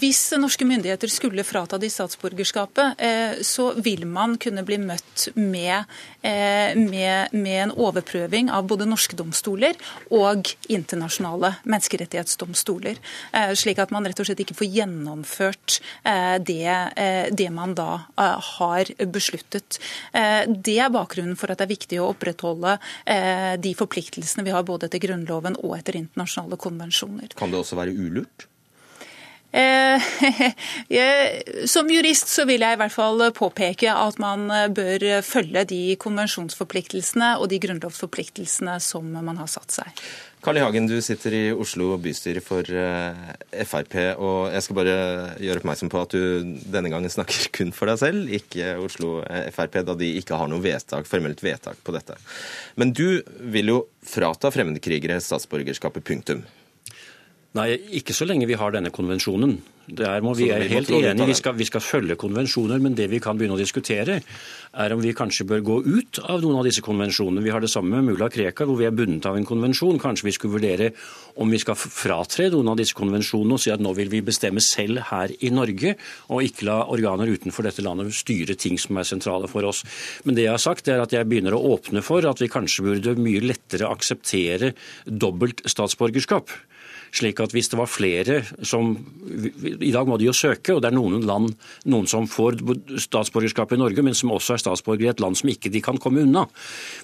Hvis 0.00 0.32
norske 0.40 0.66
myndigheter 0.66 1.10
skulle 1.12 1.44
frata 1.46 1.78
de 1.78 1.86
statsborgerskapet, 1.92 2.98
eh, 2.98 3.36
så 3.46 3.70
vil 3.78 4.02
man 4.08 4.34
kunne 4.40 4.64
bli 4.66 4.80
møtt 4.82 5.28
med, 5.36 5.84
eh, 6.26 6.74
med, 6.74 7.34
med, 7.36 7.58
en 7.62 7.74
overprøving 7.76 8.50
av 8.50 8.66
både 8.66 8.88
norske 8.88 9.14
domstoler 9.14 9.78
og 10.10 10.50
internasjonale 10.66 11.52
menneskerettighetsdomstoler. 11.62 12.98
Slik 13.54 13.78
at 13.78 13.92
man 13.94 14.08
rett 14.08 14.18
og 14.18 14.26
slett 14.26 14.42
ikke 14.42 14.56
får 14.58 14.70
gjennomført 14.74 15.78
det, 16.42 16.74
det 17.30 17.48
man 17.54 17.74
da 17.78 18.08
har 18.58 18.90
besluttet. 19.12 19.78
Det 20.12 20.76
er 20.82 20.92
bakgrunnen 20.94 21.38
for 21.38 21.52
at 21.52 21.60
det 21.60 21.68
er 21.68 21.74
viktig 21.74 22.00
å 22.02 22.10
opprettholde 22.12 22.76
de 23.62 23.74
forpliktelsene 23.78 24.46
vi 24.46 24.54
har 24.54 24.66
både 24.66 24.88
etter 24.88 25.02
Grunnloven 25.02 25.58
og 25.62 25.76
etter 25.78 26.00
internasjonale 26.00 26.58
konvensjoner. 26.60 27.36
Kan 27.38 27.54
det 27.54 27.62
også 27.62 27.78
være 27.78 27.94
ulurt? 27.98 28.46
Eh, 29.50 30.08
som 31.72 31.88
jurist 31.88 32.28
så 32.28 32.44
vil 32.48 32.62
jeg 32.62 32.76
i 32.76 32.80
hvert 32.82 32.92
fall 32.92 33.22
påpeke 33.34 33.92
at 33.96 34.18
man 34.20 34.46
bør 34.76 35.06
følge 35.24 35.64
de 35.70 35.82
konvensjonsforpliktelsene 36.00 37.34
og 37.40 37.48
de 37.52 37.60
grunnlovsforpliktelsene 37.64 38.76
som 38.84 39.08
man 39.16 39.40
har 39.40 39.48
satt 39.50 39.80
seg. 39.80 40.02
Carl 40.40 40.56
I. 40.56 40.62
Hagen, 40.62 40.86
du 40.86 41.00
sitter 41.02 41.34
i 41.34 41.40
Oslo 41.50 41.96
bystyre 41.98 42.40
for 42.44 42.62
eh, 42.70 43.32
Frp. 43.66 43.96
og 44.22 44.52
Jeg 44.54 44.62
skal 44.64 44.76
bare 44.78 44.98
gjøre 45.42 45.62
oppmerksom 45.62 45.90
på 45.90 46.02
at 46.04 46.14
du 46.14 46.52
denne 46.70 46.92
gangen 46.92 47.10
snakker 47.10 47.50
kun 47.56 47.72
for 47.74 47.90
deg 47.90 47.98
selv, 48.04 48.30
ikke 48.38 48.76
Oslo 48.84 49.16
eh, 49.26 49.48
Frp, 49.54 49.80
da 49.88 49.96
de 49.98 50.12
ikke 50.20 50.38
har 50.38 50.50
noe 50.50 50.62
vedtak, 50.62 51.10
formelt 51.10 51.42
vedtak 51.42 51.82
på 51.82 51.94
dette. 51.96 52.14
Men 52.78 52.94
du 52.94 53.18
vil 53.50 53.74
jo 53.74 53.80
frata 54.06 54.52
fremmedkrigere 54.54 55.18
statsborgerskapet, 55.24 56.06
punktum. 56.06 56.46
Nei, 57.58 57.72
ikke 57.98 58.14
så 58.14 58.28
lenge 58.28 58.46
vi 58.48 58.56
har 58.58 58.74
denne 58.74 58.94
konvensjonen. 58.94 59.58
Der 59.88 60.20
må 60.20 60.34
vi 60.36 60.50
er 60.52 60.66
helt 60.68 60.90
enige. 60.92 61.26
Vi 61.30 61.34
skal, 61.38 61.54
vi 61.56 61.64
skal 61.64 61.80
følge 61.80 62.16
konvensjoner, 62.20 62.80
men 62.84 62.96
det 62.96 63.06
vi 63.08 63.20
kan 63.24 63.38
begynne 63.38 63.56
å 63.56 63.60
diskutere, 63.60 64.18
er 64.76 64.92
om 64.92 65.00
vi 65.00 65.14
kanskje 65.16 65.46
bør 65.48 65.62
gå 65.64 65.78
ut 65.86 66.20
av 66.28 66.44
noen 66.44 66.58
av 66.60 66.68
disse 66.68 66.84
konvensjonene. 66.84 67.40
Vi 67.44 67.54
har 67.54 67.64
det 67.64 67.70
samme 67.72 67.96
med 67.96 68.10
mulla 68.10 68.28
Krekar, 68.32 68.68
hvor 68.68 68.76
vi 68.76 68.84
er 68.84 68.92
bundet 68.92 69.26
av 69.30 69.38
en 69.38 69.48
konvensjon. 69.48 69.96
Kanskje 70.02 70.28
vi 70.28 70.36
skulle 70.36 70.58
vurdere 70.58 70.90
om 71.40 71.48
vi 71.48 71.62
skal 71.62 71.78
fratre 71.78 72.50
noen 72.52 72.68
av 72.74 72.78
disse 72.80 72.96
konvensjonene 72.98 73.56
og 73.56 73.64
si 73.64 73.72
at 73.72 73.82
nå 73.82 73.94
vil 73.96 74.12
vi 74.12 74.22
bestemme 74.28 74.60
selv 74.64 75.06
her 75.08 75.32
i 75.40 75.52
Norge, 75.54 75.96
og 76.28 76.44
ikke 76.44 76.68
la 76.68 76.82
organer 76.92 77.32
utenfor 77.32 77.70
dette 77.70 77.84
landet 77.86 78.12
styre 78.18 78.58
ting 78.60 78.76
som 78.80 79.00
er 79.00 79.08
sentrale 79.08 79.48
for 79.48 79.64
oss. 79.68 79.84
Men 80.28 80.36
det 80.36 80.44
jeg 80.44 80.56
har 80.58 80.66
sagt, 80.68 80.92
er 80.92 81.00
at 81.00 81.16
jeg 81.16 81.28
begynner 81.30 81.56
å 81.56 81.64
åpne 81.72 82.04
for 82.04 82.28
at 82.28 82.44
vi 82.44 82.52
kanskje 82.52 82.90
burde 82.90 83.16
mye 83.16 83.40
lettere 83.40 83.88
akseptere 83.88 84.74
dobbelt 85.08 85.64
statsborgerskap. 85.64 86.52
Slik 87.14 87.40
at 87.40 87.54
hvis 87.56 87.70
det 87.72 87.78
var 87.80 87.90
flere 87.90 88.40
som 88.66 88.94
I 89.80 89.92
dag 89.94 90.08
må 90.08 90.18
de 90.20 90.28
jo 90.28 90.36
søke, 90.36 90.74
og 90.74 90.82
det 90.82 90.90
er 90.90 90.98
noen 90.98 91.24
land 91.28 91.52
noen 91.88 92.08
som 92.10 92.28
får 92.28 92.60
statsborgerskap 93.00 93.72
i 93.74 93.80
Norge, 93.80 94.04
men 94.04 94.16
som 94.16 94.32
også 94.34 94.56
er 94.56 94.64
statsborger 94.64 95.08
i 95.08 95.12
et 95.12 95.22
land 95.22 95.38
som 95.38 95.50
ikke 95.52 95.72
de 95.72 95.82
kan 95.84 96.00
komme 96.00 96.24
unna. 96.26 96.46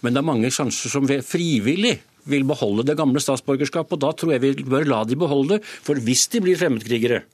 Men 0.05 0.15
det 0.15 0.21
er 0.21 0.33
mange 0.33 0.53
som 0.55 0.73
frivillig 0.73 1.99
vil 2.31 2.47
beholde 2.49 2.87
det 2.89 2.97
gamle 2.99 3.21
statsborgerskapet, 3.21 3.97
og 3.97 4.03
da 4.05 4.13
tror 4.17 4.35
jeg 4.35 4.45
vi 4.45 4.53
bør 4.65 4.89
la 4.89 5.03
de 5.09 5.19
beholde 5.21 5.59
det. 5.59 5.65
For 5.85 6.01
hvis 6.01 6.27
de 6.33 6.41
blir 6.45 6.59
fremmedkrigere, 6.61 7.25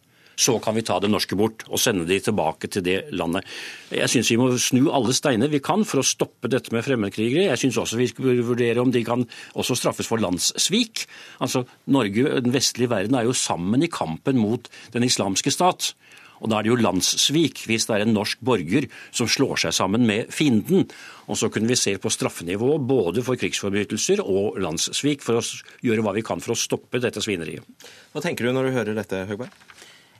så 0.40 0.56
kan 0.62 0.76
vi 0.76 0.84
ta 0.86 0.96
det 1.02 1.10
norske 1.12 1.36
bort 1.38 1.66
og 1.68 1.80
sende 1.82 2.06
de 2.08 2.16
tilbake 2.24 2.70
til 2.72 2.84
det 2.86 2.96
landet. 3.12 3.46
Jeg 3.92 4.08
syns 4.12 4.32
vi 4.32 4.38
må 4.40 4.48
snu 4.60 4.86
alle 4.94 5.14
steiner 5.16 5.52
vi 5.52 5.62
kan 5.64 5.84
for 5.88 6.00
å 6.00 6.06
stoppe 6.06 6.48
dette 6.52 6.72
med 6.74 6.86
fremmedkrigere. 6.86 7.50
Jeg 7.50 7.64
syns 7.64 7.80
også 7.82 8.00
vi 8.00 8.08
skal 8.10 8.42
vurdere 8.46 8.80
om 8.82 8.92
de 8.94 9.04
kan 9.06 9.26
også 9.52 9.76
straffes 9.78 10.08
for 10.08 10.22
landssvik. 10.22 11.04
Altså, 11.44 11.66
Norge, 11.92 12.40
den 12.40 12.54
vestlige 12.54 12.92
verden, 12.92 13.18
er 13.18 13.28
jo 13.28 13.36
sammen 13.36 13.84
i 13.84 13.92
kampen 13.92 14.40
mot 14.40 14.70
den 14.94 15.04
islamske 15.06 15.52
stat. 15.52 15.92
Og 16.40 16.48
da 16.48 16.58
er 16.58 16.64
det 16.64 16.72
jo 16.72 16.80
landssvik 16.80 17.64
hvis 17.68 17.86
det 17.88 17.96
er 17.96 18.06
en 18.06 18.14
norsk 18.16 18.40
borger 18.44 18.86
som 19.12 19.28
slår 19.28 19.60
seg 19.66 19.76
sammen 19.76 20.06
med 20.08 20.32
fienden. 20.32 20.86
Og 21.28 21.36
så 21.36 21.50
kunne 21.52 21.68
vi 21.68 21.78
se 21.78 21.94
på 22.00 22.12
straffenivået 22.12 22.86
både 22.88 23.24
for 23.26 23.40
krigsforbrytelser 23.40 24.24
og 24.24 24.56
landssvik 24.64 25.24
for 25.24 25.40
å 25.40 25.44
gjøre 25.84 26.06
hva 26.06 26.16
vi 26.16 26.24
kan 26.26 26.40
for 26.40 26.56
å 26.56 26.58
stoppe 26.58 27.02
dette 27.02 27.22
svineriet. 27.24 27.66
Hva 28.14 28.24
tenker 28.24 28.48
du 28.48 28.56
når 28.56 28.70
du 28.70 28.76
hører 28.78 28.96
dette, 28.96 29.26
Høgberg? 29.28 29.52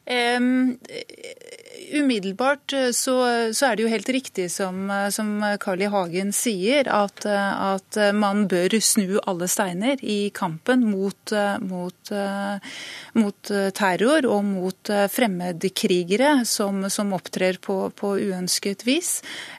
Um, 0.09 0.78
umiddelbart 1.92 2.72
eh, 2.72 2.90
så, 2.90 3.16
så, 3.54 3.66
er 3.66 3.76
det 3.76 3.84
jo 3.84 3.90
helt 3.92 4.08
riktig 4.12 4.48
som, 4.52 4.90
eh, 4.90 5.08
som 5.14 5.32
Carl 5.60 5.82
I. 5.82 5.88
Hagen 5.90 6.32
sier, 6.36 6.88
at, 6.90 7.24
eh, 7.26 7.62
at, 7.74 7.98
man 8.14 8.44
bør 8.50 8.76
snu 8.82 9.18
alle 9.28 9.48
steiner 9.50 10.00
i 10.06 10.30
kampen 10.34 10.84
mot, 10.86 11.32
mot, 11.66 12.10
mot 13.18 13.50
terror 13.76 14.26
og 14.28 14.44
mot 14.46 14.90
fremmedkrigere 15.10 16.44
som, 16.48 16.84
som 16.92 17.12
opptrer 17.16 17.58
på, 17.62 17.76
på, 17.96 18.12
uønsket 18.20 18.84
vis. 18.86 19.10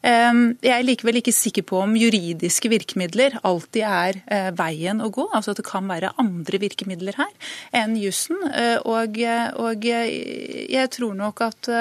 Jeg 0.04 0.72
er 0.72 0.86
likevel 0.86 1.20
ikke 1.20 1.36
sikker 1.36 1.66
på 1.68 1.82
om 1.84 1.98
juridiske 2.00 2.72
virkemidler 2.72 3.38
alltid 3.48 3.86
er 3.88 4.54
veien 4.58 5.04
å 5.04 5.12
gå. 5.14 5.28
Altså 5.36 5.54
at 5.54 5.62
det 5.62 5.68
kan 5.68 5.90
være 5.92 6.14
andre 6.22 6.62
virkemidler 6.64 7.20
her 7.20 7.54
enn 7.84 7.98
jussen. 8.00 8.40
Og, 8.88 9.22
og 9.62 9.88
jeg 9.92 10.94
tror 10.96 11.18
nok 11.20 11.46
at, 11.52 11.72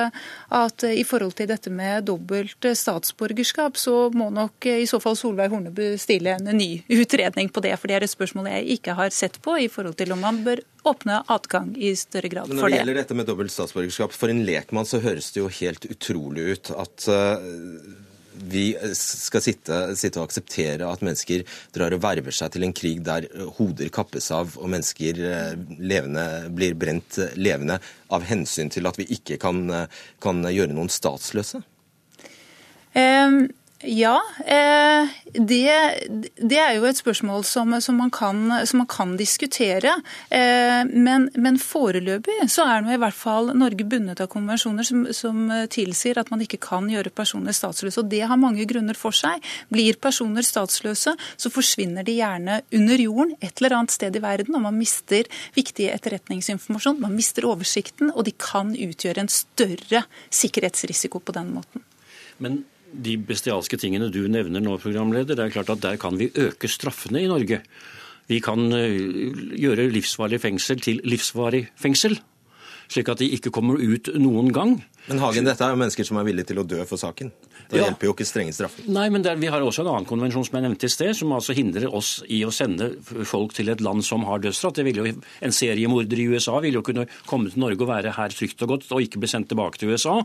at, 0.48 0.84
i 0.84 1.04
forhold 1.06 1.36
til 1.38 1.48
dette 1.50 1.72
med 1.72 2.06
dobbelt 2.10 2.66
statsborgerskap, 2.76 3.78
så 3.80 4.08
må 4.14 4.30
nok 4.34 4.66
i 4.70 4.88
så 4.90 5.00
fall 5.02 5.18
Solveig 5.18 5.52
Horne 5.52 5.72
bestille 5.74 6.36
en 6.36 6.50
ny 6.56 6.82
utredning 6.90 7.50
på 7.52 7.62
det. 7.64 7.76
For 7.80 7.90
det 7.90 7.98
er 7.98 8.06
et 8.06 8.12
spørsmål 8.12 8.50
jeg 8.50 8.78
ikke 8.78 8.96
har 8.98 9.14
sett 9.14 9.40
på 9.44 9.56
i 9.60 9.70
forhold 9.72 9.98
til 10.00 10.14
om 10.14 10.22
man 10.24 10.42
bør 10.46 10.62
åpne 10.90 11.20
adgang 11.30 11.72
i 11.76 11.94
større 11.98 12.30
grad 12.32 12.48
for 12.48 12.54
det. 12.54 12.60
Når 12.60 12.72
det 12.72 12.78
gjelder 12.80 13.00
dette 13.02 13.18
med 13.18 13.28
dobbelt 13.28 13.54
statsborgerskap, 13.54 14.14
for 14.16 14.32
en 14.32 14.44
lekmann 14.46 14.88
så 14.88 15.02
høres 15.04 15.32
det 15.34 15.42
jo 15.42 15.50
helt 15.60 15.90
utrolig 15.90 16.54
ut 16.54 16.72
at 16.76 17.10
vi 18.40 18.64
skal 18.96 19.44
sitte, 19.44 19.80
sitte, 19.98 20.20
og 20.20 20.28
akseptere 20.28 20.88
at 20.88 21.04
mennesker 21.04 21.44
drar 21.74 21.96
og 21.96 22.02
verver 22.04 22.34
seg 22.34 22.54
til 22.54 22.66
en 22.66 22.76
krig 22.76 23.02
der 23.06 23.28
hoder 23.58 23.90
kappes 23.94 24.30
av 24.34 24.56
og 24.60 24.70
mennesker 24.72 25.20
eh, 25.30 25.54
levende, 25.78 26.26
blir 26.54 26.78
brent 26.78 27.20
levende 27.36 27.80
av 28.10 28.26
hensyn 28.28 28.72
til 28.72 28.88
at 28.90 28.98
vi 29.00 29.08
ikke 29.16 29.38
kan, 29.42 29.62
kan 30.22 30.42
gjøre 30.46 30.74
noen 30.74 30.90
statsløse? 30.92 31.62
Um, 32.90 33.44
ja, 33.82 34.20
eh, 34.44 35.08
det, 35.32 35.72
det, 36.36 36.56
er 36.60 36.74
jo 36.76 36.84
et 36.84 36.98
spørsmål 36.98 37.46
som, 37.48 37.72
som, 37.80 37.96
man, 37.96 38.10
kan, 38.12 38.42
som 38.68 38.82
man, 38.82 38.88
kan, 38.90 39.14
diskutere. 39.16 39.94
Eh, 40.28 40.82
men, 40.84 41.30
men, 41.32 41.56
foreløpig 41.56 42.42
så 42.52 42.66
er 42.68 42.84
nå 42.84 42.92
i 42.92 42.98
hvert 43.00 43.16
fall 43.16 43.54
Norge 43.56 43.86
bundet 43.88 44.20
av 44.20 44.28
konvensjoner 44.32 44.84
som, 44.84 45.06
som, 45.16 45.46
tilsier 45.72 46.20
at 46.20 46.28
man 46.28 46.44
ikke 46.44 46.60
kan 46.60 46.90
gjøre 46.92 47.12
personer 47.14 47.56
statsløse. 47.56 48.02
Og 48.02 48.10
det 48.12 48.20
har 48.28 48.40
mange 48.40 48.66
grunner 48.68 48.98
for 49.00 49.16
seg. 49.16 49.40
Blir 49.72 49.96
personer 49.96 50.44
statsløse, 50.44 51.14
så 51.16 51.52
forsvinner 51.52 52.04
de 52.04 52.18
gjerne 52.18 52.58
under 52.76 53.00
jorden 53.00 53.32
et 53.40 53.62
eller 53.62 53.78
annet 53.78 53.94
sted 53.96 54.18
i 54.18 54.22
verden, 54.24 54.58
og 54.58 54.66
man 54.66 54.76
mister 54.76 55.24
viktig 55.56 55.88
etterretningsinformasjon, 55.94 57.00
man 57.00 57.16
mister 57.16 57.48
oversikten, 57.48 58.12
og 58.12 58.28
de 58.28 58.36
kan 58.36 58.74
utgjøre 58.76 59.24
en 59.24 59.32
større 59.32 60.04
sikkerhetsrisiko 60.28 61.24
på 61.24 61.36
den 61.38 61.54
måten. 61.56 61.88
Men 62.40 62.60
de 62.92 63.16
bestialske 63.22 63.78
tingene 63.80 64.10
du 64.12 64.22
nevner 64.28 64.62
nå, 64.62 64.76
programleder, 64.82 65.36
det 65.36 65.46
er 65.46 65.54
klart 65.54 65.72
at 65.72 65.82
der 65.82 65.98
kan 66.00 66.18
vi 66.18 66.30
øke 66.34 66.68
straffene 66.70 67.22
i 67.22 67.30
Norge. 67.30 67.60
Vi 68.30 68.38
kan 68.42 68.66
eh, 68.76 68.98
gjøre 69.58 69.88
livsvarig 69.90 70.40
fengsel 70.42 70.82
til 70.82 71.00
livsvarig 71.06 71.66
fengsel, 71.80 72.18
slik 72.90 73.10
at 73.10 73.22
de 73.22 73.30
ikke 73.36 73.52
kommer 73.54 73.78
ut 73.78 74.12
noen 74.18 74.50
gang. 74.54 74.76
Men 75.08 75.22
Hagen, 75.22 75.46
dette 75.46 75.66
er 75.66 75.74
jo 75.74 75.80
mennesker 75.80 76.06
som 76.06 76.20
er 76.20 76.28
villige 76.28 76.50
til 76.50 76.62
å 76.62 76.66
dø 76.66 76.82
for 76.86 77.00
saken? 77.00 77.32
Det 77.70 77.78
ja. 77.78 77.86
hjelper 77.86 78.08
jo 78.08 78.14
ikke 78.16 78.26
strenge 78.26 78.54
straffer. 78.54 78.86
Nei, 78.90 79.06
men 79.14 79.22
der, 79.22 79.38
vi 79.38 79.50
har 79.52 79.62
også 79.62 79.84
en 79.84 79.92
annen 79.92 80.08
konvensjon 80.08 80.46
som 80.46 80.58
jeg 80.58 80.66
nevnte 80.66 80.88
i 80.88 80.92
sted, 80.92 81.12
som 81.16 81.30
altså 81.36 81.54
hindrer 81.54 81.92
oss 81.94 82.16
i 82.26 82.40
å 82.42 82.50
sende 82.54 82.90
folk 83.28 83.54
til 83.54 83.70
et 83.70 83.82
land 83.84 84.02
som 84.06 84.24
har 84.26 84.42
dødsstraff. 84.42 84.80
En 84.80 85.54
seriemorder 85.54 86.18
i 86.18 86.26
USA 86.32 86.56
ville 86.62 86.80
jo 86.80 86.84
kunne 86.86 87.06
komme 87.30 87.52
til 87.52 87.62
Norge 87.62 87.84
og 87.84 87.90
være 87.92 88.14
her 88.16 88.34
trygt 88.34 88.64
og 88.66 88.72
godt, 88.74 88.88
og 88.90 89.04
ikke 89.04 89.22
bli 89.22 89.30
sendt 89.30 89.50
tilbake 89.52 89.78
til 89.80 89.92
USA, 89.94 90.16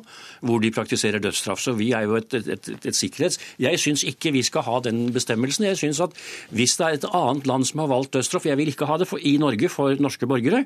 hvor 0.45 0.63
de 0.63 0.73
praktiserer 0.73 1.21
dødsstraff. 1.21 1.61
Så 1.61 1.75
vi 1.77 1.91
er 1.97 2.07
jo 2.07 2.17
et, 2.17 2.33
et, 2.33 2.49
et, 2.57 2.71
et 2.89 2.97
sikkerhets... 2.97 3.39
Jeg 3.61 3.79
syns 3.81 4.03
ikke 4.07 4.33
vi 4.35 4.41
skal 4.45 4.65
ha 4.65 4.79
den 4.85 5.05
bestemmelsen. 5.15 5.67
Jeg 5.69 5.79
syns 5.79 6.01
at 6.03 6.17
hvis 6.55 6.75
det 6.79 6.87
er 6.87 6.97
et 6.97 7.07
annet 7.11 7.49
land 7.49 7.69
som 7.69 7.83
har 7.83 7.91
valgt 7.93 8.15
dødsstraff, 8.17 8.49
jeg 8.49 8.57
vil 8.59 8.73
ikke 8.73 8.89
ha 8.89 8.97
det 9.01 9.09
for, 9.09 9.21
i 9.21 9.35
Norge 9.41 9.69
for 9.71 9.93
norske 10.01 10.27
borgere, 10.29 10.65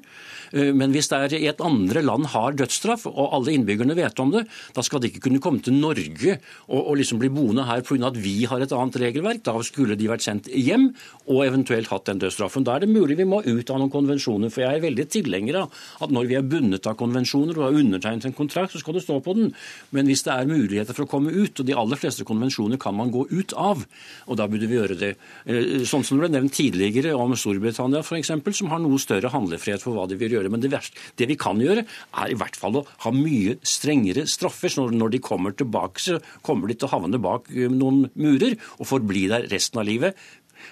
eh, 0.53 0.71
men 0.75 0.95
hvis 0.95 1.11
det 1.11 1.19
er 1.19 1.37
i 1.39 1.51
et 1.51 1.63
andre 1.63 2.03
land 2.05 2.31
har 2.33 2.55
dødsstraff, 2.59 3.07
og 3.09 3.35
alle 3.35 3.57
innbyggerne 3.57 3.97
vet 3.99 4.23
om 4.23 4.31
det, 4.33 4.45
da 4.75 4.85
skal 4.85 5.03
de 5.03 5.11
ikke 5.11 5.27
kunne 5.27 5.43
komme 5.43 5.63
til 5.65 5.75
Norge 5.75 6.39
og, 6.69 6.81
og 6.91 6.99
liksom 6.99 7.19
bli 7.21 7.31
boende 7.33 7.65
her 7.67 7.81
pga. 7.85 8.09
at 8.09 8.17
vi 8.21 8.45
har 8.49 8.61
et 8.61 8.73
annet 8.75 8.97
regelverk. 9.01 9.43
Da 9.45 9.55
skulle 9.65 9.97
de 9.99 10.09
vært 10.09 10.25
sendt 10.25 10.49
hjem 10.53 10.91
og 11.29 11.43
eventuelt 11.45 11.89
hatt 11.91 12.07
den 12.09 12.21
dødsstraffen. 12.21 12.65
Da 12.65 12.77
er 12.77 12.85
det 12.85 12.93
mulig 12.93 13.17
vi 13.19 13.27
må 13.27 13.41
ut 13.45 13.69
av 13.69 13.81
noen 13.81 13.93
konvensjoner. 13.93 14.53
For 14.53 14.63
jeg 14.65 14.77
er 14.77 14.85
veldig 14.85 15.07
tilhenger 15.13 15.61
av 15.63 15.79
at 16.05 16.13
når 16.13 16.29
vi 16.29 16.37
er 16.39 16.47
bundet 16.49 16.87
av 16.89 16.97
konvensjoner 16.99 17.57
og 17.57 17.67
har 17.67 17.79
undertegnet 17.81 18.29
en 18.29 18.37
kontrakt, 18.37 18.73
så 18.73 18.81
skal 18.81 18.97
det 18.97 19.03
stå 19.05 19.19
på 19.25 19.35
den. 19.37 19.53
Men 19.95 20.09
hvis 20.09 20.25
det 20.27 20.35
er 20.35 20.49
muligheter 20.49 20.97
for 20.97 21.07
å 21.07 21.11
komme 21.11 21.33
ut, 21.33 21.59
og 21.59 21.67
de 21.67 21.77
aller 21.77 21.99
fleste 21.99 22.27
konvensjoner 22.27 22.81
kan 22.81 22.97
man 22.97 23.13
gå 23.13 23.25
ut 23.31 23.55
av, 23.57 23.85
og 24.27 24.39
da 24.39 24.47
burde 24.49 24.69
vi 24.69 24.77
gjøre 24.77 24.99
det. 24.99 25.13
Eh, 25.49 25.85
sånn 25.89 26.05
som 26.05 26.17
det 26.17 26.27
ble 26.27 26.33
nevnt 26.37 26.55
tidligere 26.57 27.15
om 27.17 27.35
Storbritannia 27.37 28.03
f.eks., 28.05 28.33
som 28.59 28.71
har 28.73 28.81
noe 28.83 28.99
større 29.01 29.31
handlefrihet 29.33 29.83
for 29.83 29.97
hva 29.97 30.07
de 30.09 30.17
vil 30.19 30.37
gjøre. 30.37 30.51
Men 30.51 30.63
det, 30.63 30.71
verste, 30.73 30.97
det 31.19 31.29
vi 31.29 31.37
kan 31.39 31.61
gjøre, 31.61 31.85
er 32.23 32.33
i 32.33 32.37
hvert 32.37 32.57
fall 32.59 32.81
å 32.81 32.85
ha 33.05 33.13
mye 33.15 33.57
strengere 33.65 34.25
straffer. 34.29 34.69
Når 34.69 35.15
de 35.15 35.21
kommer 35.23 35.55
tilbake, 35.57 36.01
så 36.01 36.19
kommer 36.45 36.58
de 36.67 36.75
til 36.75 36.89
å 36.89 36.93
havne 36.97 37.21
bak 37.21 37.47
eh, 37.53 37.69
noen 37.71 38.09
murer 38.19 38.57
og 38.79 38.89
forbli 38.89 39.27
der 39.31 39.47
resten 39.51 39.79
av 39.79 39.87
livet 39.87 40.19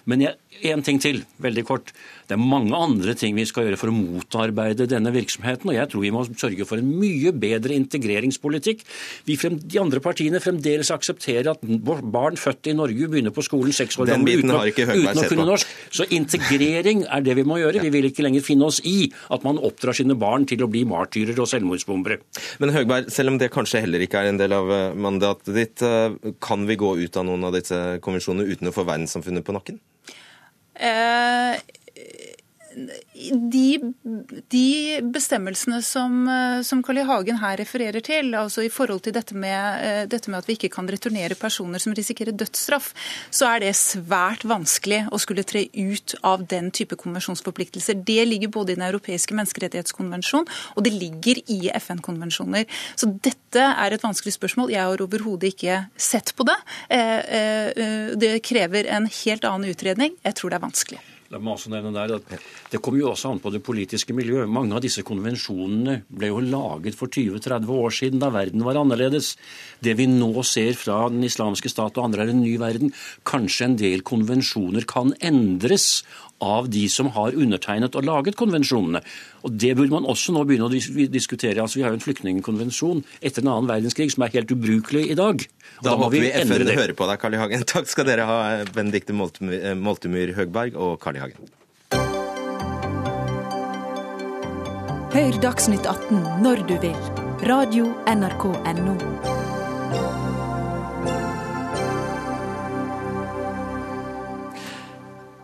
Men 0.05 0.27
én 0.63 0.83
ting 0.85 0.99
til, 1.01 1.23
veldig 1.43 1.63
kort. 1.67 1.91
Det 2.27 2.35
er 2.35 2.41
mange 2.41 2.75
andre 2.75 3.13
ting 3.17 3.35
vi 3.37 3.45
skal 3.47 3.67
gjøre 3.67 3.79
for 3.79 3.91
å 3.91 3.95
motarbeide 3.95 4.87
denne 4.89 5.13
virksomheten. 5.15 5.69
Og 5.71 5.77
jeg 5.77 5.91
tror 5.91 6.03
vi 6.03 6.11
må 6.13 6.23
sørge 6.27 6.67
for 6.67 6.81
en 6.81 6.89
mye 6.99 7.31
bedre 7.35 7.77
integreringspolitikk. 7.77 8.83
Vi 9.27 9.37
frem, 9.39 9.59
de 9.61 9.79
andre 9.81 10.01
partiene 10.03 10.41
fremdeles 10.43 10.91
aksepterer 10.93 11.53
at 11.53 11.63
barn 11.63 12.39
født 12.39 12.71
i 12.71 12.75
Norge 12.77 13.09
begynner 13.11 13.35
på 13.35 13.45
skolen 13.45 13.75
seks 13.75 13.99
år 14.01 14.11
gammel 14.11 14.43
uten, 14.43 14.53
uten, 14.53 15.21
å 15.23 15.27
kunne 15.29 15.47
norsk. 15.47 15.73
Så 15.93 16.07
integrering 16.17 17.05
er 17.05 17.23
det 17.25 17.37
vi 17.39 17.47
må 17.47 17.61
gjøre. 17.61 17.83
Vi 17.85 17.93
vil 17.93 18.09
ikke 18.09 18.25
lenger 18.25 18.45
finne 18.45 18.67
oss 18.67 18.81
i 18.87 19.11
at 19.33 19.45
man 19.47 19.61
oppdrar 19.61 19.95
sine 19.97 20.17
barn 20.19 20.47
til 20.49 20.65
å 20.65 20.71
bli 20.71 20.83
martyrer 20.89 21.37
og 21.39 21.49
selvmordsbombere. 21.51 22.19
Men 22.63 22.75
Høgberg, 22.75 23.11
selv 23.13 23.33
om 23.33 23.39
det 23.41 23.53
kanskje 23.53 23.85
heller 23.85 24.03
ikke 24.03 24.23
er 24.23 24.31
en 24.33 24.41
del 24.41 24.55
av 24.57 24.71
eh, 24.73 24.87
mandatet 24.97 25.53
ditt, 25.55 25.83
eh, 25.85 26.33
kan 26.43 26.67
vi 26.67 26.79
gå 26.79 26.95
ut 26.99 27.19
av 27.19 27.27
noen 27.27 27.47
av 27.47 27.55
disse 27.55 27.77
konvensjonene 28.03 28.47
uten 28.51 28.71
å 28.71 28.75
få 28.75 28.87
verdenssamfunnet 28.87 29.47
på 29.47 29.55
nakken? 29.55 29.79
Eh, 30.79 31.59
de, 33.51 33.93
de, 34.53 35.01
bestemmelsene 35.13 35.81
som, 35.85 36.27
som 36.63 36.83
Carl 36.85 37.01
I. 37.01 37.07
Hagen 37.07 37.39
her 37.41 37.57
refererer 37.61 38.03
til, 38.03 38.33
altså 38.37 38.65
i 38.65 38.71
forhold 38.73 39.03
til 39.05 39.15
dette 39.15 39.35
med, 39.37 39.81
eh, 39.83 40.03
dette 40.09 40.31
med, 40.31 40.41
at 40.41 40.49
vi 40.49 40.57
ikke 40.57 40.71
kan 40.75 40.89
returnere 40.89 41.37
personer 41.39 41.81
som 41.81 41.95
risikerer 41.97 42.35
dødsstraff, 42.37 42.91
så 43.31 43.49
er 43.53 43.65
det 43.65 43.73
svært 43.79 44.45
vanskelig 44.47 45.05
å 45.11 45.19
skulle 45.21 45.45
tre 45.47 45.65
ut 45.73 46.15
av 46.27 46.45
den 46.51 46.69
type 46.75 46.97
konvensjonsforpliktelser. 46.99 48.03
Det 48.07 48.27
ligger 48.27 48.53
både 48.53 48.73
i 48.73 48.77
Den 48.77 48.87
europeiske 48.89 49.33
menneskerettighetskonvensjon 49.33 50.47
og 50.75 50.83
det 50.85 50.93
ligger 50.93 51.41
i 51.49 51.59
FN-konvensjoner. 51.79 52.67
Så 52.95 53.09
dette 53.23 53.63
er 53.63 53.93
et 53.93 54.03
vanskelig 54.03 54.35
spørsmål. 54.35 54.73
Jeg 54.75 54.85
har 54.85 55.03
overhodet 55.03 55.53
ikke 55.53 55.83
sett 55.97 56.35
på 56.37 56.45
det. 56.47 56.57
Eh, 56.89 57.19
eh, 57.33 58.15
det 58.19 58.37
krever 58.45 58.89
en 58.93 59.09
helt 59.23 59.45
annen 59.45 59.71
utredning. 59.71 60.17
Jeg 60.23 60.37
tror 60.37 60.51
det 60.53 60.59
er 60.59 60.67
vanskelig. 60.67 61.16
La 61.33 61.39
meg 61.43 61.57
også 61.57 61.71
nevne 61.73 61.91
der 61.91 62.13
at 62.15 62.29
Det 62.71 62.79
kommer 62.83 63.01
jo 63.01 63.09
også 63.11 63.33
an 63.33 63.41
på 63.43 63.51
det 63.51 63.59
politiske 63.65 64.15
miljøet. 64.15 64.47
Mange 64.47 64.77
av 64.77 64.83
disse 64.83 65.03
konvensjonene 65.07 66.01
ble 66.07 66.29
jo 66.31 66.39
laget 66.43 66.95
for 66.95 67.11
20-30 67.11 67.73
år 67.73 67.95
siden, 67.97 68.21
da 68.23 68.31
verden 68.31 68.63
var 68.63 68.79
annerledes. 68.79 69.33
Det 69.83 69.97
vi 69.99 70.07
nå 70.07 70.31
ser 70.47 70.77
fra 70.79 71.09
Den 71.11 71.25
islamske 71.27 71.71
stat 71.71 71.99
og 71.99 72.07
andre, 72.07 72.23
er 72.23 72.31
en 72.31 72.43
ny 72.43 72.55
verden. 72.61 72.93
Kanskje 73.27 73.67
en 73.67 73.77
del 73.79 74.05
konvensjoner 74.07 74.87
kan 74.87 75.11
endres 75.19 76.03
av 76.43 76.69
de 76.69 76.85
som 76.91 77.09
har 77.15 77.35
undertegnet 77.37 77.95
og 77.97 78.05
laget 78.05 78.37
konvensjonene. 78.39 79.01
Og 79.47 79.51
Det 79.57 79.73
burde 79.77 79.93
man 79.93 80.05
også 80.05 80.33
nå 80.35 80.43
begynne 80.45 80.67
å 80.67 81.09
diskutere. 81.11 81.61
Altså, 81.61 81.79
Vi 81.79 81.83
har 81.83 81.91
jo 81.91 81.99
en 81.99 82.05
flyktningkonvensjon 82.05 83.03
etter 83.21 83.41
den 83.41 83.51
annen 83.51 83.69
verdenskrig 83.69 84.11
som 84.13 84.23
er 84.23 84.33
helt 84.35 84.51
ubrukelig 84.51 85.09
i 85.11 85.15
dag. 85.17 85.47
Og 85.77 85.83
da, 85.83 85.91
da 85.91 85.97
må 85.97 86.09
vi 86.13 86.25
FN 86.29 86.67
Høre 86.67 86.93
på 86.97 87.07
deg, 87.09 87.19
Carl 87.21 87.33
I. 87.33 87.41
Hagen. 87.41 87.67
Takk 87.73 87.87
skal 87.89 88.05
dere 88.09 88.27
ha, 88.27 88.39
Benedicte 88.75 89.13
Moltemyr 89.13 90.35
Høgberg 90.37 90.75
og 90.75 90.99
Carl 91.01 91.17
I. 91.17 91.25
Hagen. 91.25 91.53
Hør 95.17 95.39
Dagsnytt 95.41 95.87
18 95.87 96.43
når 96.43 96.67
du 96.69 96.75
vil. 96.83 96.99
Radio 97.47 97.89
NRK 98.05 98.49
Radio.nrk.no. 98.51 99.36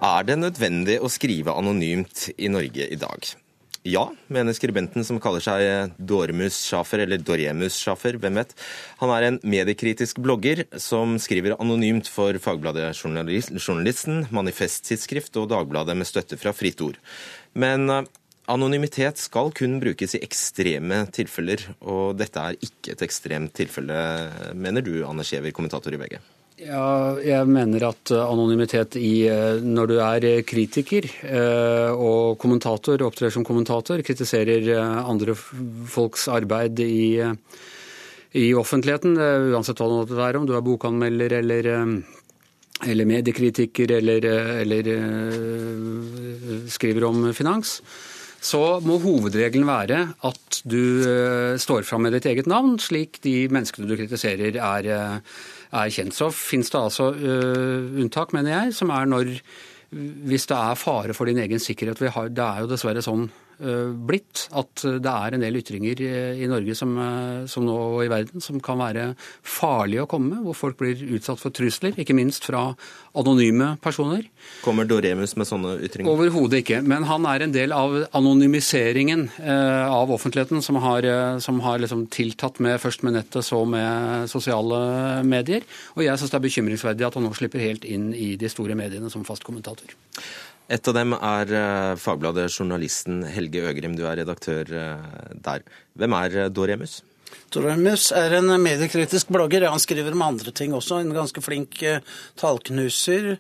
Er 0.04 0.26
det 0.28 0.36
nødvendig 0.36 0.98
å 1.00 1.08
skrive 1.08 1.54
anonymt 1.56 2.26
i 2.36 2.50
Norge 2.52 2.90
i 2.92 2.98
dag? 3.00 3.28
Ja, 3.88 4.02
mener 4.32 4.56
skribenten 4.56 5.04
som 5.08 5.20
kaller 5.24 5.44
seg 5.44 5.94
Dormus 5.96 6.58
Schafer, 6.68 7.04
eller 7.04 7.22
Doremus 7.24 7.78
Schafer, 7.80 8.18
hvem 8.20 8.42
vet. 8.42 8.52
Han 9.00 9.14
er 9.16 9.28
en 9.28 9.40
mediekritisk 9.48 10.20
blogger 10.24 10.66
som 10.80 11.16
skriver 11.24 11.56
anonymt 11.56 12.12
for 12.12 12.36
Fagbladet 12.44 12.92
Journalisten, 13.00 14.26
Manifesttidsskrift 14.36 15.40
og 15.40 15.50
Dagbladet 15.56 15.96
med 16.00 16.08
støtte 16.08 16.40
fra 16.40 16.56
Fritt 16.56 16.84
Ord. 16.84 17.00
Men 17.56 17.88
eh, 17.88 18.04
anonymitet 18.52 19.24
skal 19.24 19.56
kun 19.56 19.80
brukes 19.84 20.16
i 20.16 20.24
ekstreme 20.28 21.06
tilfeller, 21.16 21.70
og 21.80 22.16
dette 22.20 22.44
er 22.44 22.60
ikke 22.60 22.98
et 22.98 23.08
ekstremt 23.08 23.56
tilfelle, 23.56 24.00
mener 24.52 24.84
du, 24.84 24.98
Anne 25.08 25.28
Skjever, 25.28 25.56
kommentator 25.56 25.96
i 25.96 26.04
VG? 26.04 26.20
Ja, 26.64 27.20
jeg 27.20 27.48
mener 27.52 27.84
at 27.90 28.12
eh, 28.14 28.24
anonymitet 28.24 28.96
i 29.00 29.26
eh, 29.28 29.60
Når 29.64 29.90
du 29.90 29.96
er 30.00 30.28
eh, 30.28 30.44
kritiker 30.48 31.08
og 31.94 32.38
kommentator, 32.40 33.02
opptrer 33.04 33.34
som 33.34 33.44
kommentator, 33.46 34.02
kritiserer 34.06 34.70
andre 35.04 35.36
folks 35.36 36.28
arbeid 36.32 36.80
i, 36.84 37.20
i 38.40 38.48
offentligheten, 38.58 39.16
uansett 39.54 39.80
hva 39.80 40.04
det 40.08 40.18
være, 40.18 40.40
om 40.40 40.48
du 40.48 40.56
er 40.56 40.66
bokanmelder 40.66 41.38
eller, 41.40 41.70
eller 42.88 43.10
mediekritiker 43.10 43.96
eller, 44.00 44.28
eller 44.64 44.90
skriver 46.74 47.08
om 47.08 47.30
finans, 47.36 47.78
så 48.44 48.80
må 48.84 49.00
hovedregelen 49.04 49.68
være 49.70 50.02
at 50.28 50.62
du 50.68 51.56
står 51.62 51.88
fram 51.88 52.08
med 52.08 52.18
ditt 52.18 52.28
eget 52.34 52.50
navn, 52.52 52.76
slik 52.84 53.22
de 53.24 53.48
menneskene 53.54 53.88
du 53.88 53.96
kritiserer, 54.00 54.60
er 54.60 55.22
er 55.74 55.94
kjent. 55.94 56.16
Så 56.16 56.32
finnes 56.36 56.72
det 56.74 56.80
altså 56.80 57.12
uh, 57.14 57.94
unntak, 58.00 58.34
mener 58.36 58.58
jeg, 58.58 58.76
som 58.78 58.94
er 58.94 59.10
når 59.10 59.38
hvis 59.94 60.48
det 60.50 60.58
er 60.58 60.80
fare 60.80 61.14
for 61.14 61.30
din 61.30 61.38
egen 61.38 61.62
sikkerhet. 61.62 62.00
det 62.00 62.44
er 62.44 62.62
jo 62.64 62.70
dessverre 62.72 63.04
sånn 63.06 63.28
uh, 63.28 63.92
blitt 63.94 64.48
at 64.58 64.82
det 64.82 65.12
er 65.12 65.36
en 65.36 65.44
del 65.44 65.60
ytringer 65.60 66.02
i 66.02 66.48
Norge 66.50 66.74
som, 66.78 66.96
uh, 66.98 67.46
som 67.46 67.66
nå 67.68 67.78
i 68.02 68.10
verden 68.10 68.42
som 68.42 68.58
kan 68.64 68.82
være 68.82 69.12
farlige 69.46 70.08
å 70.08 70.10
komme 70.10 70.34
med, 70.34 70.48
hvor 70.48 70.58
folk 70.58 70.80
blir 70.82 70.98
utsatt 71.14 71.42
for 71.42 71.54
trusler, 71.54 71.94
ikke 71.94 72.18
minst 72.18 72.50
fra 72.50 72.72
anonyme 73.18 73.74
personer. 73.84 74.26
Kommer 74.64 74.88
Doremus 74.90 75.36
med 75.40 75.48
sånne 75.50 75.76
ytringer? 75.86 76.12
Overhodet 76.12 76.64
ikke. 76.64 76.82
Men 76.86 77.08
han 77.10 77.28
er 77.30 77.46
en 77.46 77.56
del 77.56 77.76
av 77.76 77.96
anonymiseringen 78.16 79.28
eh, 79.44 79.84
av 79.88 80.14
offentligheten, 80.14 80.64
som 80.66 80.80
har, 80.84 81.08
som 81.44 81.62
har 81.66 81.84
liksom 81.84 82.08
tiltatt 82.14 82.62
med 82.64 82.80
først 82.82 83.06
med 83.06 83.18
nettet, 83.20 83.46
så 83.46 83.64
med 83.70 84.30
sosiale 84.32 85.24
medier. 85.28 85.68
Og 85.98 86.06
jeg 86.08 86.20
syns 86.20 86.34
det 86.34 86.40
er 86.40 86.48
bekymringsverdig 86.48 87.08
at 87.08 87.20
han 87.20 87.28
nå 87.28 87.36
slipper 87.38 87.64
helt 87.64 87.86
inn 87.86 88.12
i 88.18 88.34
de 88.40 88.50
store 88.52 88.78
mediene 88.80 89.12
som 89.14 89.28
fast 89.28 89.46
kommentator. 89.46 89.94
Et 90.72 90.88
av 90.88 90.96
dem 90.96 91.14
er 91.18 91.52
eh, 91.58 91.94
Fagbladet 92.00 92.48
journalisten 92.52 93.24
Helge 93.28 93.66
Øgrim, 93.68 93.98
du 94.00 94.06
er 94.08 94.22
redaktør 94.22 94.70
eh, 94.80 95.10
der. 95.44 95.66
Hvem 96.00 96.16
er 96.18 96.38
eh, 96.46 96.52
Doremus? 96.54 97.02
Doremus 97.54 98.12
er 98.16 98.38
en 98.40 98.52
mediekritisk 98.62 99.32
blogger. 99.34 99.70
Han 99.70 99.82
skriver 99.82 100.16
om 100.16 100.26
andre 100.26 100.54
ting 100.56 100.74
også. 100.76 101.02
En 101.02 101.14
ganske 101.16 101.44
flink 101.44 101.82
tallknuser, 102.40 103.36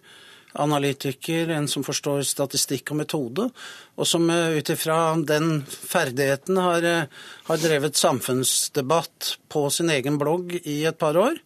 analytiker, 0.53 1.49
en 1.49 1.67
som 1.67 1.85
forstår 1.85 2.21
statistikk 2.29 2.93
og 2.93 2.99
metode, 3.01 3.47
og 3.97 4.09
som 4.09 4.29
ut 4.29 4.69
ifra 4.69 4.97
den 5.17 5.63
ferdigheten 5.65 6.59
har, 6.61 6.89
har 7.49 7.63
drevet 7.63 7.97
samfunnsdebatt 7.97 9.37
på 9.49 9.65
sin 9.73 9.89
egen 9.93 10.19
blogg 10.21 10.53
i 10.61 10.83
et 10.85 10.99
par 11.01 11.17
år. 11.17 11.41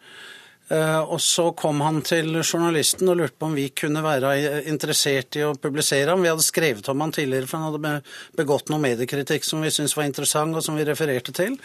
Eh, 0.70 1.00
og 1.00 1.22
så 1.24 1.46
kom 1.56 1.80
han 1.86 2.02
til 2.04 2.34
journalisten 2.42 3.08
og 3.08 3.22
lurte 3.22 3.38
på 3.40 3.48
om 3.48 3.56
vi 3.56 3.70
kunne 3.72 4.04
være 4.04 4.34
interessert 4.68 5.38
i 5.40 5.46
å 5.48 5.54
publisere 5.56 6.12
ham. 6.12 6.24
Vi 6.26 6.32
hadde 6.32 6.44
skrevet 6.44 6.90
om 6.92 7.06
han 7.06 7.14
tidligere, 7.16 7.48
for 7.48 7.62
han 7.62 7.72
hadde 7.72 7.94
begått 8.36 8.72
noe 8.74 8.84
mediekritikk 8.84 9.48
som 9.48 9.64
vi 9.64 9.72
syntes 9.72 9.96
var 9.96 10.10
interessant, 10.10 10.58
og 10.58 10.66
som 10.66 10.76
vi 10.76 10.88
refererte 10.88 11.36
til. 11.36 11.56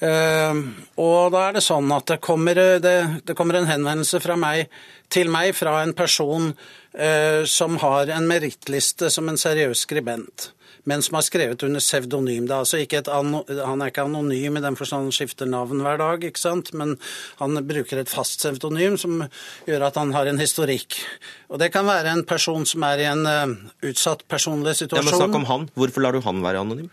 Eh, 0.00 0.62
og 1.04 1.32
da 1.34 1.44
er 1.44 1.58
det 1.58 1.64
sånn 1.66 1.92
at 1.92 2.08
det 2.08 2.20
kommer, 2.24 2.62
det, 2.80 2.96
det 3.28 3.36
kommer 3.36 3.60
en 3.60 3.68
henvendelse 3.68 4.38
meg, 4.40 4.72
til 5.12 5.32
meg 5.32 5.52
fra 5.56 5.82
en 5.82 5.96
person 5.96 6.54
eh, 6.94 7.44
som 7.44 7.76
har 7.84 8.14
en 8.16 8.28
merittliste 8.28 9.12
som 9.12 9.28
en 9.28 9.40
seriøs 9.40 9.84
skribent 9.84 10.52
men 10.88 11.04
som 11.04 11.18
har 11.18 11.26
skrevet 11.26 11.62
under 11.66 11.82
pseudonym. 11.84 12.46
Altså 12.48 12.80
han 12.80 13.82
er 13.82 13.92
ikke 13.92 14.06
anonym 14.06 14.56
i 14.56 14.64
den 14.64 14.78
forstand 14.78 15.08
han 15.08 15.14
skifter 15.14 15.48
navn 15.50 15.82
hver 15.84 16.00
dag, 16.00 16.24
ikke 16.24 16.40
sant? 16.40 16.72
men 16.72 16.96
han 17.42 17.60
bruker 17.68 18.00
et 18.00 18.12
fast 18.12 18.40
pseudonym 18.40 18.96
som 19.00 19.20
gjør 19.68 19.88
at 19.90 20.00
han 20.00 20.14
har 20.16 20.30
en 20.30 20.40
historikk. 20.40 20.96
Og 21.52 21.60
Det 21.60 21.70
kan 21.74 21.86
være 21.88 22.14
en 22.16 22.24
person 22.28 22.64
som 22.68 22.84
er 22.88 23.04
i 23.04 23.08
en 23.10 23.24
uh, 23.26 23.54
utsatt 23.88 24.24
personlig 24.28 24.78
situasjon. 24.80 25.04
Ja, 25.04 25.10
men 25.10 25.20
Snakk 25.20 25.38
om 25.42 25.48
han. 25.48 25.70
Hvorfor 25.76 26.04
lar 26.04 26.16
du 26.16 26.22
han 26.24 26.42
være 26.44 26.64
anonym? 26.64 26.90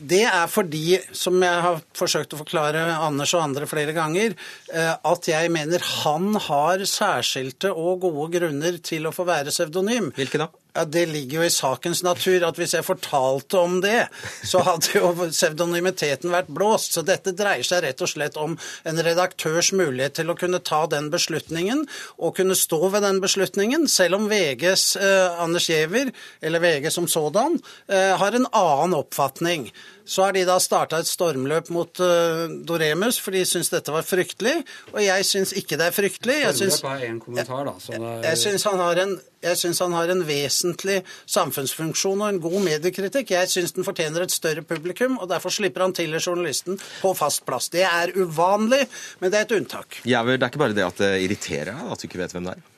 Det 0.00 0.22
er 0.24 0.46
fordi, 0.48 0.98
som 1.12 1.36
jeg 1.44 1.62
har 1.66 1.82
forsøkt 1.96 2.32
å 2.34 2.40
forklare 2.40 2.80
Anders 2.96 3.34
og 3.36 3.44
andre 3.44 3.68
flere 3.68 3.92
ganger, 3.96 4.34
eh, 4.72 4.94
at 4.96 5.28
jeg 5.28 5.52
mener 5.52 5.84
han 6.04 6.32
har 6.48 6.84
særskilte 6.88 7.72
og 7.74 8.06
gode 8.06 8.30
grunner 8.38 8.80
til 8.84 9.06
å 9.06 9.14
få 9.14 9.28
være 9.28 9.52
pseudonym. 9.52 10.10
Hvilke 10.16 10.40
da? 10.40 10.48
Ja, 10.74 10.84
Det 10.84 11.06
ligger 11.06 11.40
jo 11.40 11.46
i 11.46 11.50
sakens 11.50 12.02
natur 12.06 12.44
at 12.46 12.58
hvis 12.58 12.76
jeg 12.76 12.86
fortalte 12.86 13.58
om 13.58 13.80
det, 13.82 14.06
så 14.46 14.62
hadde 14.66 14.94
jo 14.94 15.10
pseudonymiteten 15.18 16.30
vært 16.30 16.52
blåst. 16.54 16.94
Så 16.94 17.02
dette 17.06 17.34
dreier 17.36 17.66
seg 17.66 17.82
rett 17.84 18.02
og 18.04 18.10
slett 18.12 18.38
om 18.40 18.56
en 18.86 19.02
redaktørs 19.02 19.72
mulighet 19.74 20.20
til 20.20 20.30
å 20.30 20.38
kunne 20.38 20.62
ta 20.62 20.84
den 20.90 21.10
beslutningen, 21.10 21.86
og 22.18 22.36
kunne 22.38 22.58
stå 22.58 22.80
ved 22.94 23.02
den 23.06 23.18
beslutningen, 23.22 23.88
selv 23.90 24.20
om 24.20 24.28
VGs 24.30 24.84
eh, 25.00 25.42
Anders 25.42 25.68
Giæver, 25.70 26.12
eller 26.40 26.62
VG 26.62 26.90
som 26.94 27.08
sådan, 27.10 27.58
eh, 27.90 28.14
har 28.20 28.36
en 28.36 28.46
annen 28.46 28.98
oppfatning. 29.00 29.70
Så 30.10 30.24
har 30.24 30.34
de 30.34 30.42
da 30.48 30.56
starta 30.62 30.98
et 30.98 31.08
stormløp 31.08 31.68
mot 31.70 32.00
uh, 32.02 32.50
Doremus, 32.66 33.20
for 33.22 33.36
de 33.36 33.44
syns 33.46 33.70
dette 33.70 33.92
var 33.94 34.06
fryktelig. 34.06 34.56
Og 34.94 35.02
jeg 35.04 35.26
syns 35.28 35.52
ikke 35.54 35.78
det 35.78 35.90
er 35.90 35.94
fryktelig. 35.94 36.38
Jeg 36.48 36.56
syns, 36.58 36.80
en 36.82 37.20
kommentar, 37.22 37.68
da. 37.68 37.74
Jeg, 37.86 38.00
jeg 38.24 38.40
syns 38.44 38.66
han 38.66 38.82
har 38.82 39.02
en 39.04 39.18
Jeg 39.40 39.56
syns 39.56 39.78
han 39.80 39.94
har 39.96 40.10
en 40.12 40.24
vesentlig 40.28 40.98
samfunnsfunksjon 41.30 42.20
og 42.20 42.26
en 42.28 42.40
god 42.42 42.58
mediekritikk. 42.66 43.30
Jeg 43.32 43.48
syns 43.48 43.72
den 43.76 43.86
fortjener 43.86 44.26
et 44.26 44.34
større 44.34 44.64
publikum, 44.66 45.16
og 45.16 45.30
derfor 45.30 45.54
slipper 45.54 45.86
han 45.86 45.94
til 45.96 46.12
journalisten 46.18 46.76
på 47.00 47.14
fast 47.16 47.46
plass. 47.46 47.70
Det 47.72 47.86
er 47.86 48.12
uvanlig, 48.18 48.82
men 49.22 49.32
det 49.32 49.40
er 49.40 49.48
et 49.48 49.56
unntak. 49.56 50.02
Ja, 50.04 50.24
det 50.26 50.40
er 50.40 50.50
ikke 50.50 50.64
bare 50.66 50.76
det 50.76 50.84
at 50.84 51.00
det 51.00 51.14
irriterer 51.24 51.72
deg 51.72 51.94
at 51.94 52.02
du 52.02 52.10
ikke 52.10 52.20
vet 52.20 52.36
hvem 52.36 52.50
det 52.50 52.58
er? 52.58 52.68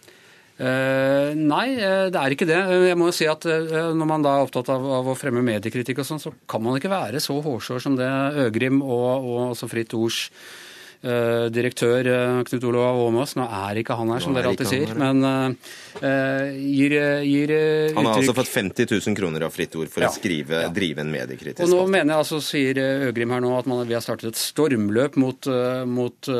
Uh, 0.61 1.33
nei, 1.33 1.73
det 2.13 2.19
er 2.19 2.35
ikke 2.35 2.47
det. 2.49 2.59
Jeg 2.91 2.97
må 3.01 3.09
jo 3.09 3.15
si 3.17 3.25
at 3.31 3.47
uh, 3.49 3.93
Når 3.97 4.09
man 4.09 4.25
da 4.25 4.37
er 4.37 4.45
opptatt 4.45 4.69
av, 4.75 4.85
av 5.01 5.09
å 5.09 5.17
fremme 5.19 5.41
mediekritikk, 5.45 6.03
og 6.03 6.09
sånn, 6.09 6.21
så 6.21 6.35
kan 6.51 6.63
man 6.65 6.77
ikke 6.77 6.93
være 6.93 7.23
så 7.25 7.39
hårsår 7.41 7.81
som 7.83 7.97
det 7.99 8.11
Øgrim 8.45 8.83
og, 8.85 9.25
og 9.25 9.41
også 9.55 9.71
Fritt 9.73 9.97
Ords 9.99 10.29
Uh, 11.03 11.49
direktør 11.51 12.07
Knut 12.47 12.65
Olav 12.69 12.95
Åmås, 13.09 13.33
nå 13.35 13.43
er 13.43 13.81
ikke 13.81 13.97
han 13.99 14.13
her, 14.15 14.21
som 14.23 14.37
dere 14.37 14.53
alltid 14.53 14.69
sier, 14.71 14.93
men 14.95 15.19
gir, 15.99 16.95
gir 17.27 17.53
uttrykk 17.57 17.97
Han 17.97 18.07
har 18.07 18.21
altså 18.21 18.35
fått 18.37 18.53
50 18.53 18.87
000 18.87 19.17
kroner 19.19 19.43
av 19.49 19.51
Fritt 19.51 19.75
Ord 19.81 19.91
for 19.91 20.07
ja. 20.07 20.13
å 20.13 20.15
skrive, 20.15 20.61
ja. 20.63 20.71
drive 20.71 21.03
en 21.03 21.11
mediekritisk 21.11 21.65
Og 21.67 21.73
nå 21.73 21.81
mener 21.91 22.15
jeg 22.15 22.23
altså, 22.23 22.39
sier 22.47 22.79
Øgrim 23.09 23.35
her 23.35 23.43
nå, 23.43 23.51
at 23.59 23.73
man, 23.73 23.83
vi 23.91 23.99
har 23.99 24.07
startet 24.07 24.31
et 24.31 24.39
stormløp 24.45 25.19
mot, 25.19 25.51
mot 25.91 26.31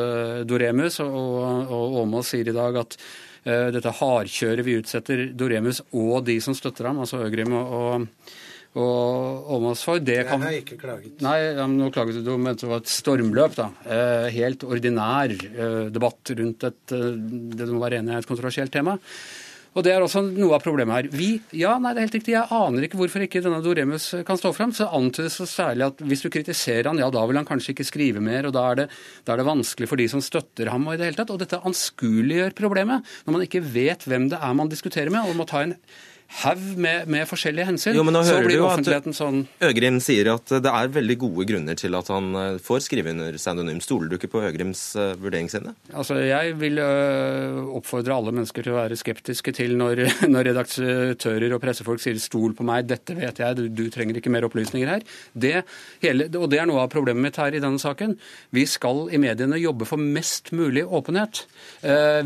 Doremus, 0.47 1.01
og, 1.03 1.67
og 1.67 1.99
Åmås 2.05 2.31
sier 2.31 2.53
i 2.53 2.55
dag 2.55 2.79
at 2.85 2.95
dette 3.43 3.91
hardkjøret 3.99 4.63
vi 4.63 4.77
utsetter 4.79 5.25
Doremus 5.35 5.81
og 5.91 6.23
de 6.27 6.37
som 6.43 6.55
støtter 6.55 6.87
ham, 6.87 7.01
altså 7.03 7.19
Øgrim 7.25 7.51
og, 7.59 8.05
og 8.79 9.51
Åmås 9.57 9.83
for. 9.83 9.99
Det 9.99 10.21
kan... 10.29 10.41
Jeg 10.41 10.47
har 10.47 10.59
ikke 10.61 10.79
klaget. 10.81 11.19
Nei, 11.25 11.37
nå 11.75 11.89
klaget 11.93 12.23
du, 12.23 12.33
men 12.39 12.55
det 12.57 12.69
var 12.69 12.81
et 12.81 12.93
stormløp, 12.93 13.57
da. 13.59 13.69
Eh, 13.83 14.27
helt 14.37 14.63
ordinær 14.63 15.35
eh, 15.35 15.79
debatt 15.93 16.33
rundt 16.39 16.67
et 16.69 16.95
det 16.95 17.67
du 17.67 17.73
må 17.75 17.83
være 17.83 17.99
enig 18.01 18.15
i, 18.15 18.21
et 18.23 18.29
kontroversielt 18.29 18.73
tema. 18.73 18.95
Og 19.73 19.81
Det 19.85 19.89
er 19.89 20.03
også 20.05 20.21
noe 20.27 20.53
av 20.53 20.61
problemet 20.61 20.93
her. 20.93 21.07
Vi, 21.09 21.31
ja, 21.57 21.73
nei, 21.81 21.93
det 21.95 22.01
er 22.01 22.07
helt 22.07 22.17
riktig, 22.19 22.35
Jeg 22.35 22.49
aner 22.53 22.85
ikke 22.85 22.99
hvorfor 22.99 23.25
ikke 23.25 23.41
denne 23.41 23.61
Doremus 23.65 24.11
kan 24.27 24.37
stå 24.37 24.51
fram. 24.53 24.73
Så 24.75 24.85
antydes 24.85 25.39
det 25.41 25.49
særlig 25.49 25.87
at 25.87 26.03
hvis 26.05 26.21
du 26.21 26.29
kritiserer 26.33 26.91
han, 26.91 27.01
ja, 27.01 27.09
da 27.13 27.25
vil 27.25 27.39
han 27.41 27.49
kanskje 27.49 27.73
ikke 27.73 27.87
skrive 27.89 28.21
mer, 28.21 28.45
og 28.49 28.53
da 28.53 28.67
er, 28.69 28.81
det, 28.83 28.87
da 29.25 29.33
er 29.33 29.41
det 29.41 29.49
vanskelig 29.49 29.89
for 29.89 30.01
de 30.01 30.07
som 30.11 30.21
støtter 30.21 30.69
ham. 30.69 30.85
Og 30.85 30.93
i 30.93 31.01
det 31.01 31.09
hele 31.09 31.17
tatt. 31.17 31.33
Og 31.33 31.41
dette 31.41 31.61
anskueliggjør 31.65 32.57
problemet, 32.59 33.15
når 33.25 33.37
man 33.37 33.45
ikke 33.47 33.63
vet 33.65 34.05
hvem 34.05 34.29
det 34.29 34.41
er 34.41 34.57
man 34.57 34.69
diskuterer 34.69 35.13
med, 35.13 35.25
og 35.25 35.41
må 35.41 35.49
ta 35.49 35.65
en 35.65 35.77
haug 36.41 36.63
med, 36.77 37.07
med, 37.11 37.27
forskjellige 37.29 37.67
hensyn. 37.69 37.97
Jo, 37.97 38.05
men 38.07 38.15
nå 38.15 38.23
hører 38.25 38.49
du 38.49 38.55
jo 38.57 38.69
at 38.71 39.09
sånn 39.13 39.43
Øgrim 39.63 39.99
sier 40.03 40.31
at 40.33 40.55
det 40.63 40.71
er 40.71 40.93
veldig 40.93 41.17
gode 41.21 41.47
grunner 41.49 41.77
til 41.79 41.93
at 41.97 42.09
han 42.13 42.33
eh, 42.39 42.59
får 42.63 42.87
skrive 42.87 43.13
under 43.13 43.37
pseudonym. 43.37 43.81
Stoler 43.83 44.09
du 44.09 44.17
ikke 44.17 44.31
på 44.33 44.43
Øgrims 44.47 44.85
vurdering 44.95 45.43
vurderingsevne? 45.43 45.73
Altså, 45.93 46.17
jeg 46.23 46.55
vil 46.59 46.79
uh, 46.81 47.75
oppfordre 47.77 48.15
alle 48.15 48.33
mennesker 48.35 48.65
til 48.65 48.73
å 48.73 48.79
være 48.79 48.97
skeptiske 48.99 49.53
til 49.55 49.75
når, 49.79 50.03
når 50.33 50.49
redaktører 50.51 51.55
og 51.55 51.61
pressefolk 51.63 52.03
sier 52.03 52.19
'stol 52.21 52.55
på 52.57 52.65
meg, 52.67 52.87
dette 52.89 53.15
vet 53.17 53.41
jeg, 53.41 53.57
du, 53.57 53.67
du 53.69 53.89
trenger 53.93 54.19
ikke 54.19 54.33
mer 54.33 54.47
opplysninger 54.47 54.89
her'. 54.89 55.07
Det 55.33 55.55
hele, 56.03 56.29
og 56.37 56.49
det 56.51 56.61
er 56.61 56.69
noe 56.69 56.83
av 56.85 56.91
problemet 56.93 57.23
mitt 57.23 57.39
her 57.41 57.55
i 57.55 57.63
denne 57.63 57.81
saken. 57.81 58.17
Vi 58.53 58.65
skal 58.69 59.07
i 59.13 59.21
mediene 59.21 59.59
jobbe 59.61 59.87
for 59.89 60.01
mest 60.01 60.53
mulig 60.55 60.85
åpenhet. 60.85 61.45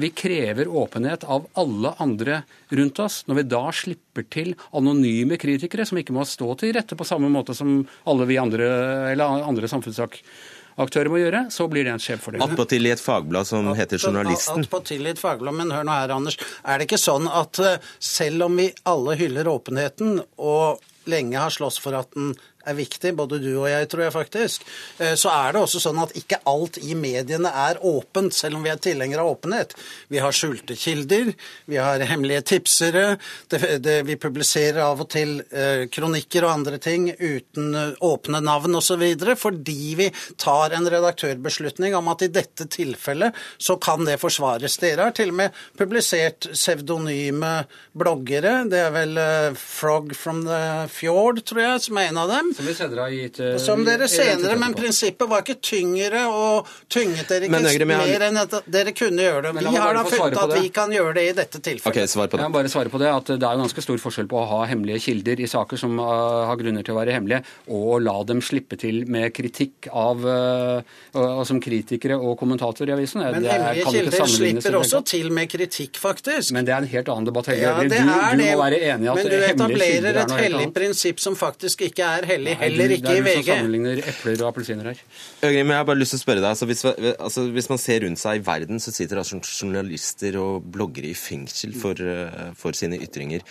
Vi 0.01 0.09
krever 0.15 0.69
åpenhet 0.69 1.23
av 1.27 1.47
alle 1.57 1.93
andre 2.03 2.41
rundt 2.69 2.99
oss. 2.99 3.21
Når 3.27 3.39
vi 3.39 3.45
da 3.53 3.63
slipper 3.75 4.27
til 4.33 4.53
anonyme 4.75 5.39
kritikere 5.39 5.85
som 5.87 5.99
ikke 6.01 6.15
må 6.15 6.25
stå 6.27 6.53
til 6.61 6.75
rette 6.77 6.97
på 6.97 7.07
samme 7.07 7.29
måte 7.33 7.55
som 7.57 7.79
alle 8.09 8.27
vi 8.29 8.39
andre, 8.41 8.67
eller 9.13 9.45
andre 9.47 9.69
samfunnsaktører 9.71 11.11
må 11.13 11.21
gjøre, 11.21 11.45
så 11.53 11.69
blir 11.71 11.87
det 11.87 11.95
en 11.95 12.03
skjevfordeling. 12.03 12.43
Attpåtil 12.47 12.89
i 12.89 12.93
et 12.95 13.03
fagblad 13.03 13.49
som 13.49 13.71
heter 13.77 14.01
Journalisten. 14.01 14.65
Attpåtil 14.65 15.07
i 15.07 15.13
et 15.13 15.21
fagblad, 15.21 15.55
men 15.59 15.73
hør 15.75 15.87
nå 15.87 15.95
her, 15.95 16.17
Anders. 16.17 16.39
Er 16.63 16.77
det 16.77 16.89
ikke 16.89 17.01
sånn 17.01 17.29
at 17.31 17.61
eh, 17.63 17.81
selv 17.99 18.49
om 18.49 18.59
vi 18.59 18.69
alle 18.89 19.17
hyller 19.19 19.49
åpenheten, 19.51 20.21
og 20.37 20.83
lenge 21.07 21.39
har 21.39 21.53
slåss 21.53 21.79
for 21.79 21.95
at 21.95 22.11
den 22.17 22.33
er 22.67 22.77
viktig, 22.77 23.13
både 23.17 23.39
du 23.41 23.51
og 23.55 23.67
jeg, 23.69 23.87
tror 23.91 24.05
jeg 24.05 24.15
faktisk, 24.15 24.65
eh, 24.99 25.15
så 25.19 25.31
er 25.33 25.55
det 25.55 25.63
også 25.63 25.81
sånn 25.81 26.01
at 26.03 26.15
ikke 26.19 26.41
alt 26.49 26.79
i 26.83 26.95
mediene 26.97 27.51
er 27.65 27.79
åpent, 27.85 28.35
selv 28.35 28.59
om 28.59 28.65
vi 28.65 28.71
er 28.73 28.81
tilhengere 28.81 29.23
av 29.23 29.37
åpenhet. 29.37 29.75
Vi 30.11 30.21
har 30.23 30.35
skjulte 30.35 30.77
kilder, 30.79 31.33
vi 31.65 31.79
har 31.79 32.03
hemmelige 32.09 32.43
tipsere, 32.53 33.05
det, 33.51 33.61
det, 33.85 33.97
vi 34.07 34.17
publiserer 34.19 34.81
av 34.85 35.05
og 35.05 35.11
til 35.13 35.39
eh, 35.51 35.85
kronikker 35.93 36.47
og 36.47 36.53
andre 36.53 36.81
ting 36.83 37.09
uten 37.13 37.75
eh, 37.75 37.95
åpne 38.05 38.43
navn 38.43 38.79
osv., 38.79 39.05
fordi 39.37 39.95
vi 39.99 40.09
tar 40.39 40.75
en 40.75 40.87
redaktørbeslutning 40.89 41.95
om 41.97 42.11
at 42.11 42.25
i 42.25 42.31
dette 42.33 42.67
tilfellet 42.73 43.35
så 43.61 43.77
kan 43.81 44.05
det 44.07 44.19
forsvares. 44.21 44.79
Dere 44.81 45.09
har 45.09 45.15
til 45.15 45.31
og 45.33 45.39
med 45.41 45.61
publisert 45.77 46.49
pseudonyme 46.53 47.53
bloggere. 47.97 48.59
Det 48.69 48.81
er 48.81 48.93
vel 48.95 49.19
Frog 49.57 50.13
from 50.15 50.43
the 50.47 50.87
Fjord, 50.91 51.41
tror 51.47 51.63
jeg, 51.63 51.83
som 51.87 51.99
er 51.99 52.11
en 52.11 52.21
av 52.21 52.31
dem. 52.31 52.51
Som 52.57 52.65
vi 52.65 52.73
senere 52.73 53.03
har 53.05 53.11
gitt 53.13 53.39
uh, 53.39 53.57
Som 53.61 53.83
dere 53.85 54.07
senere, 54.09 54.55
men 54.57 54.73
prinsippet 54.73 55.29
var 55.29 55.43
ikke 55.43 55.59
tyngre 55.61 56.23
og 56.25 56.69
tynget 56.89 57.29
dere 57.29 57.45
ikke 57.45 57.59
Øgrim, 57.69 57.91
mer 57.91 58.23
enn 58.25 58.39
at 58.41 58.55
dere 58.65 58.93
kunne 58.97 59.21
gjøre 59.21 59.51
det. 59.51 59.61
Vi 59.61 59.73
har 59.77 59.93
da 59.93 60.01
funnet 60.07 60.37
at 60.41 60.53
vi 60.55 60.71
kan 60.73 60.93
gjøre 60.93 61.13
det 61.19 61.25
i 61.29 61.35
dette 61.37 61.61
tilfellet. 61.61 61.91
Okay, 61.91 62.09
svar 62.09 62.31
på 62.31 62.39
det. 62.39 62.47
Jeg 62.47 62.53
må 62.53 62.57
bare 62.57 62.71
svare 62.73 62.89
på 62.89 63.01
det, 63.01 63.11
at 63.13 63.29
det 63.29 63.45
er 63.45 63.59
jo 63.59 63.61
ganske 63.61 63.83
stor 63.85 64.01
forskjell 64.01 64.29
på 64.31 64.39
å 64.41 64.45
ha 64.55 64.61
hemmelige 64.71 65.03
kilder 65.05 65.43
i 65.43 65.49
saker 65.51 65.81
som 65.83 65.99
uh, 66.01 66.47
har 66.49 66.57
grunner 66.57 66.87
til 66.87 66.95
å 66.95 66.97
være 66.97 67.13
hemmelige, 67.13 67.43
og 67.69 67.85
å 67.93 67.99
la 68.01 68.15
dem 68.31 68.41
slippe 68.41 68.79
til 68.81 69.03
med 69.05 69.29
kritikk 69.37 69.91
av 69.93 70.25
uh, 70.25 71.45
som 71.45 71.61
kritikere 71.61 72.17
og 72.17 72.33
kommentatorer 72.41 72.95
i 72.95 72.97
avisen. 72.97 73.21
Men 73.21 73.45
hemmelige 73.45 73.93
kilder 73.93 74.33
slipper 74.33 74.79
også 74.81 75.03
til 75.13 75.29
med 75.35 75.53
kritikk, 75.53 76.01
faktisk. 76.01 76.55
Men 76.57 76.65
det 76.65 76.73
er 76.73 76.81
en 76.87 76.91
helt 76.95 77.13
annen 77.13 77.29
debatt. 77.29 77.51
Ja, 77.53 77.77
det 77.83 77.93
du, 77.93 77.99
du, 78.01 78.43
må 78.47 78.57
være 78.63 78.81
enig 78.81 79.05
i 79.05 79.13
at 79.13 79.21
hemmelige 79.21 79.45
kilder 79.45 79.45
er 79.45 79.45
noe 79.45 79.45
helt 79.45 79.61
annet. 79.61 79.61
Men 79.61 79.77
du 79.77 79.77
etablerer 79.77 80.21
et 80.23 80.35
hellig 80.41 80.67
prinsipp 80.73 81.21
som 81.21 81.37
faktisk 81.37 81.85
ikke 81.91 82.13
er 82.17 82.31
hellig 82.33 82.46
Nei, 82.47 82.57
heller 82.63 82.93
ikke 82.95 83.15
i 83.15 83.21
VG. 83.21 83.27
Det 83.27 83.31
er 83.31 83.39
du 83.39 83.41
som 83.41 83.49
sammenligner 83.51 84.03
epler 84.13 84.43
og 84.43 84.51
appelsiner 84.51 84.91
her. 84.91 85.01
Øgrim, 85.47 85.73
jeg 85.73 85.81
har 85.81 85.87
bare 85.89 86.01
lyst 86.01 86.15
til 86.15 86.21
å 86.21 86.23
spørre 86.23 86.43
deg. 86.43 86.49
Altså, 86.51 86.69
hvis, 86.69 86.85
altså, 87.13 87.47
hvis, 87.55 87.71
man 87.73 87.81
ser 87.83 88.05
rundt 88.05 88.21
seg 88.23 88.39
i 88.39 88.45
verden, 88.47 88.83
så 88.83 88.93
sitter 88.95 89.21
altså 89.21 89.41
journalister 89.43 90.39
og 90.41 90.69
bloggere 90.77 91.11
i 91.11 91.17
fengsel 91.17 91.75
for, 91.77 91.99
uh, 91.99 92.53
for 92.59 92.77
sine 92.77 92.99
ytringer. 93.03 93.45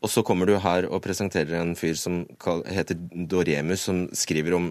Og 0.00 0.08
så 0.08 0.24
kommer 0.24 0.48
du 0.48 0.56
her 0.62 0.88
og 0.88 1.02
presenterer 1.04 1.60
en 1.60 1.74
fyr 1.76 1.98
som 1.98 2.22
heter 2.70 2.96
Doremus, 3.28 3.84
som 3.84 4.06
skriver 4.16 4.56
om 4.56 4.70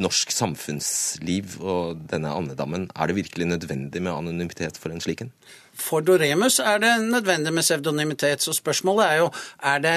norsk 0.00 0.32
samfunnsliv 0.34 1.58
og 1.62 2.00
denne 2.10 2.32
andedammen. 2.32 2.88
Er 2.96 3.10
det 3.10 3.18
virkelig 3.18 3.46
nødvendig 3.46 4.02
med 4.02 4.12
anonymitet 4.12 4.78
for 4.80 4.90
en 4.90 5.02
slik 5.02 5.22
en? 5.22 5.32
For 5.74 6.00
Doremus 6.00 6.58
er 6.58 6.80
det 6.82 6.94
nødvendig 7.02 7.52
med 7.52 7.62
pseudonymitet. 7.62 8.42
Så 8.42 8.56
spørsmålet 8.56 9.06
er 9.06 9.16
jo 9.22 9.30
er 9.62 9.78
det 9.78 9.96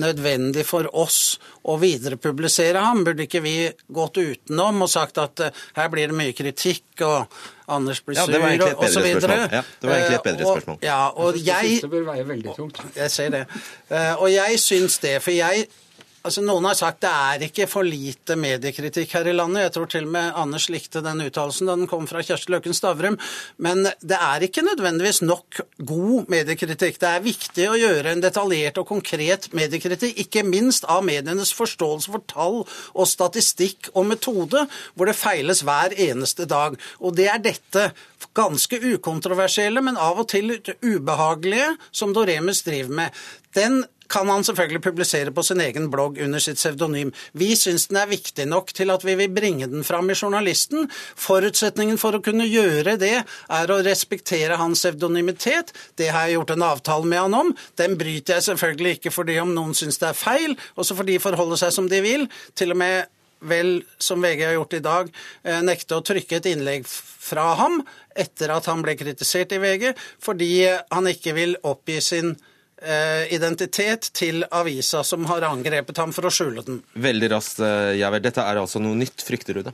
nødvendig 0.00 0.64
for 0.68 0.88
oss 0.96 1.36
å 1.66 1.76
viderepublisere 1.80 2.82
ham? 2.84 3.04
Burde 3.06 3.26
ikke 3.26 3.42
vi 3.44 3.56
gått 3.92 4.20
utenom 4.20 4.84
og 4.86 4.90
sagt 4.92 5.20
at 5.22 5.44
uh, 5.44 5.62
her 5.78 5.92
blir 5.92 6.12
det 6.12 6.18
mye 6.18 6.36
kritikk, 6.36 6.88
og 7.06 7.26
Anders 7.66 7.98
blir 8.06 8.14
sur, 8.20 8.30
ja, 8.30 8.68
og 8.76 8.84
så 8.92 9.02
videre? 9.02 9.40
Ja, 9.50 9.62
det 9.80 9.88
var 9.88 9.96
egentlig 9.96 10.18
et 10.20 10.28
bedre 10.28 10.52
spørsmål. 10.52 10.78
Ja, 10.86 11.00
og 11.18 11.40
jeg, 11.40 11.80
det 11.82 11.90
bør 11.90 12.06
veie 12.12 12.28
veldig 12.28 12.54
tungt. 12.54 12.78
Jeg 12.94 13.10
ser 13.10 13.32
det. 13.34 13.42
Uh, 13.90 14.14
og 14.20 14.30
jeg 14.30 14.60
syns 14.62 15.00
det, 15.02 15.16
for 15.24 15.34
jeg 15.34 15.66
Altså, 16.26 16.42
Noen 16.42 16.64
har 16.66 16.74
sagt 16.74 17.04
det 17.04 17.10
er 17.10 17.42
ikke 17.46 17.68
for 17.70 17.86
lite 17.86 18.34
mediekritikk 18.40 19.12
her 19.14 19.28
i 19.30 19.34
landet. 19.36 19.68
Jeg 19.68 19.74
tror 19.76 19.90
til 19.92 20.08
og 20.08 20.14
med 20.16 20.38
Anders 20.42 20.66
likte 20.74 21.02
den 21.04 21.22
uttalelsen 21.22 21.70
da 21.70 21.76
den 21.78 21.86
kom 21.90 22.08
fra 22.10 22.22
Kjersti 22.26 22.50
Løkken 22.50 22.74
Stavrum. 22.74 23.18
Men 23.62 23.86
det 24.02 24.18
er 24.18 24.42
ikke 24.42 24.64
nødvendigvis 24.66 25.22
nok 25.22 25.60
god 25.86 26.32
mediekritikk. 26.32 26.98
Det 26.98 27.12
er 27.12 27.22
viktig 27.22 27.68
å 27.70 27.78
gjøre 27.78 28.16
en 28.16 28.24
detaljert 28.24 28.82
og 28.82 28.88
konkret 28.90 29.48
mediekritikk, 29.54 30.18
ikke 30.26 30.42
minst 30.48 30.88
av 30.90 31.06
medienes 31.06 31.54
forståelse 31.54 32.10
for 32.16 32.26
tall 32.34 32.62
og 32.66 33.06
statistikk 33.06 33.92
og 33.94 34.10
metode, 34.10 34.66
hvor 34.98 35.06
det 35.06 35.18
feiles 35.20 35.62
hver 35.66 35.94
eneste 36.08 36.48
dag. 36.50 36.74
Og 36.98 37.14
det 37.14 37.30
er 37.30 37.42
dette 37.44 37.90
ganske 38.34 38.82
ukontroversielle, 38.82 39.78
men 39.84 40.00
av 40.00 40.24
og 40.24 40.32
til 40.34 40.56
ubehagelige, 40.82 41.76
som 41.94 42.16
Doremus 42.16 42.66
driver 42.66 43.04
med. 43.04 43.26
Den 43.56 43.84
kan 44.08 44.28
han 44.28 44.44
selvfølgelig 44.46 44.82
publisere 44.84 45.32
på 45.34 45.44
sin 45.46 45.60
egen 45.64 45.88
blogg 45.92 46.20
under 46.22 46.42
sitt 46.42 46.60
pseudonym. 46.60 47.12
Vi 47.32 47.52
syns 47.56 47.88
den 47.90 48.00
er 48.00 48.10
viktig 48.10 48.46
nok 48.48 48.72
til 48.76 48.92
at 48.94 49.04
vi 49.06 49.16
vil 49.18 49.32
bringe 49.34 49.68
den 49.70 49.84
fram 49.86 50.10
i 50.10 50.16
journalisten. 50.16 50.88
Forutsetningen 51.16 51.98
for 52.00 52.16
å 52.16 52.22
kunne 52.24 52.46
gjøre 52.48 52.96
det 53.00 53.16
er 53.22 53.72
å 53.72 53.80
respektere 53.86 54.60
hans 54.60 54.84
pseudonymitet. 54.84 55.72
Det 55.98 56.12
har 56.12 56.28
jeg 56.28 56.38
gjort 56.38 56.54
en 56.56 56.68
avtale 56.68 57.10
med 57.10 57.22
han 57.24 57.40
om. 57.40 57.52
Den 57.80 57.98
bryter 57.98 58.38
jeg 58.38 58.48
selvfølgelig 58.50 58.98
ikke 58.98 59.14
fordi 59.14 59.40
om 59.42 59.54
noen 59.56 59.74
syns 59.76 60.00
det 60.02 60.10
er 60.12 60.18
feil, 60.18 60.56
også 60.76 60.96
fordi 60.98 61.16
de 61.16 61.22
forholder 61.22 61.60
seg 61.64 61.74
som 61.74 61.90
de 61.90 62.00
vil. 62.04 62.26
Til 62.58 62.74
og 62.74 62.80
med 62.82 63.12
vel, 63.46 63.82
som 63.98 64.22
VG 64.22 64.44
har 64.46 64.56
gjort 64.56 64.74
i 64.74 64.82
dag, 64.84 65.12
eh, 65.44 65.62
nekte 65.62 65.96
å 65.96 66.04
trykke 66.04 66.38
et 66.38 66.50
innlegg 66.50 66.86
fra 66.86 67.54
ham 67.60 67.82
etter 68.16 68.52
at 68.54 68.66
han 68.70 68.82
ble 68.82 68.96
kritisert 68.96 69.52
i 69.52 69.60
VG, 69.60 69.92
fordi 70.22 70.50
han 70.90 71.10
ikke 71.10 71.34
vil 71.36 71.56
oppgi 71.62 72.00
sin 72.00 72.36
identitet 72.76 74.10
til 74.12 74.44
avisa 74.52 75.02
som 75.04 75.24
har 75.30 75.46
angrepet 75.48 75.96
ham 75.96 76.12
for 76.12 76.28
å 76.28 76.32
skjule 76.32 76.64
den. 76.66 76.82
Veldig 76.92 77.30
raskt, 77.32 77.60
eh, 77.64 77.96
Jæver. 77.96 78.20
Dette 78.20 78.44
er 78.44 78.60
altså 78.60 78.82
noe 78.84 78.94
nytt. 78.94 79.24
Frykter 79.24 79.56
du 79.56 79.62
det? 79.64 79.72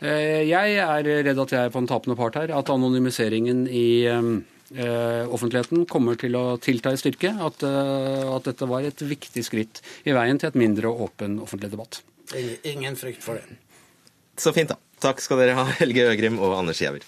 Eh, 0.00 0.42
jeg 0.48 0.74
er 0.82 1.06
redd 1.22 1.38
at 1.38 1.54
jeg 1.54 1.60
er 1.68 1.70
på 1.70 1.78
en 1.78 1.86
tapende 1.86 2.16
part 2.18 2.34
her. 2.34 2.50
At 2.50 2.72
anonymiseringen 2.72 3.66
i 3.70 3.86
offentligheten 4.66 5.84
kommer 5.86 6.16
til 6.18 6.34
å 6.34 6.58
tilta 6.58 6.90
i 6.90 6.98
styrke. 6.98 7.30
At, 7.38 7.62
at 7.62 8.48
dette 8.50 8.66
var 8.66 8.82
et 8.82 8.98
viktig 8.98 9.44
skritt 9.46 9.78
i 10.02 10.10
veien 10.16 10.42
til 10.42 10.50
et 10.50 10.58
mindre 10.58 10.90
åpen 10.90 11.38
offentlig 11.38 11.70
debatt. 11.70 12.00
Ingen 12.66 12.98
frykt 12.98 13.22
for 13.22 13.38
det. 13.38 13.60
Så 14.36 14.52
fint, 14.52 14.74
da. 14.74 14.76
Takk 15.00 15.22
skal 15.22 15.38
dere 15.38 15.54
ha, 15.54 15.64
Helge 15.78 16.08
Øgrim 16.10 16.40
og 16.42 16.58
Anders 16.58 16.82
Giæver. 16.82 17.06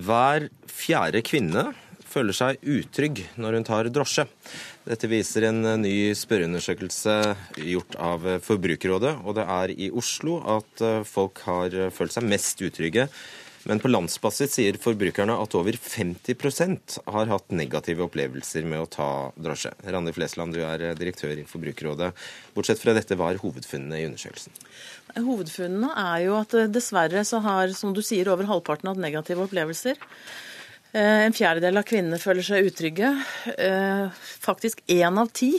Hver 0.00 0.48
fjerde 0.70 1.20
kvinne 1.26 1.70
føler 2.10 2.34
seg 2.34 2.62
utrygg 2.66 3.20
når 3.40 3.58
hun 3.58 3.66
tar 3.66 3.90
drosje. 3.92 4.24
Dette 4.88 5.10
viser 5.10 5.46
en 5.50 5.60
ny 5.82 6.10
spørreundersøkelse 6.16 7.16
gjort 7.68 7.98
av 8.00 8.24
Forbrukerrådet. 8.42 9.12
Og 9.22 9.36
det 9.38 9.44
er 9.44 9.74
i 9.76 9.90
Oslo 9.92 10.40
at 10.56 10.82
folk 11.06 11.44
har 11.46 11.76
følt 11.94 12.16
seg 12.16 12.26
mest 12.30 12.64
utrygge. 12.66 13.06
Men 13.68 13.80
på 13.82 13.90
landsbasis 13.90 14.54
sier 14.56 14.78
forbrukerne 14.80 15.34
at 15.36 15.54
over 15.58 15.76
50% 15.76 16.96
har 17.12 17.28
hatt 17.28 17.52
negative 17.52 18.06
opplevelser 18.06 18.64
med 18.68 18.80
å 18.80 18.88
ta 18.88 19.08
drosje. 19.36 19.74
Randi 19.84 20.14
Flesland, 20.16 20.56
du 20.56 20.64
er 20.64 20.94
direktør 20.96 21.36
i 21.36 21.44
Forbrukerrådet. 21.48 22.10
Bortsett 22.56 22.80
fra 22.80 22.94
dette, 22.96 23.18
hva 23.20 23.28
er 23.34 23.42
hovedfunnene 23.42 24.00
i 24.00 24.06
undersøkelsen? 24.08 24.56
Hovedfunnene 25.18 25.92
er 25.92 26.24
jo 26.24 26.38
at 26.40 26.56
dessverre 26.72 27.26
så 27.28 27.42
har, 27.44 27.74
som 27.76 27.92
du 27.96 28.00
sier, 28.04 28.32
over 28.32 28.48
halvparten 28.48 28.92
hatt 28.92 29.02
negative 29.02 29.44
opplevelser. 29.44 30.00
Eh, 30.92 31.26
en 31.28 31.36
fjerdedel 31.36 31.78
av 31.78 31.86
kvinnene 31.86 32.18
føler 32.22 32.46
seg 32.46 32.72
utrygge. 32.72 33.12
Eh, 33.60 34.24
faktisk 34.42 34.80
én 34.90 35.20
av 35.20 35.30
ti 35.36 35.52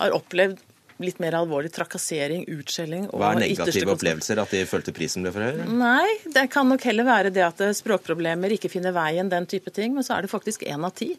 har 0.00 0.16
opplevd 0.16 0.58
litt 1.04 1.20
mer 1.22 1.36
alvorlig 1.38 1.72
trakassering, 1.74 2.44
utskjelling 2.50 3.08
og 3.10 3.20
Hva 3.20 3.32
er 3.34 3.42
negative 3.44 3.94
opplevelser? 3.94 4.40
At 4.42 4.54
de 4.54 4.62
følte 4.68 4.94
prisen 4.96 5.26
ble 5.26 5.32
for 5.34 5.44
høy? 5.44 5.62
Nei, 5.78 6.08
det 6.34 6.46
kan 6.54 6.68
nok 6.70 6.84
heller 6.88 7.08
være 7.08 7.32
det 7.34 7.44
at 7.46 7.62
språkproblemer 7.78 8.56
ikke 8.56 8.70
finner 8.72 8.94
veien, 8.96 9.30
den 9.32 9.48
type 9.50 9.72
ting. 9.74 9.96
Men 9.96 10.06
så 10.06 10.16
er 10.16 10.26
det 10.26 10.32
faktisk 10.32 10.64
én 10.66 10.86
av 10.86 10.94
ti 10.98 11.12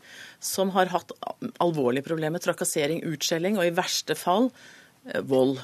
som 0.44 0.74
har 0.76 0.92
hatt 0.94 1.14
alvorlige 1.64 2.08
problemer. 2.08 2.44
Trakassering, 2.44 3.04
utskjelling 3.14 3.60
og 3.60 3.68
i 3.68 3.76
verste 3.76 4.18
fall 4.20 4.50
eh, 5.10 5.22
vold. 5.22 5.60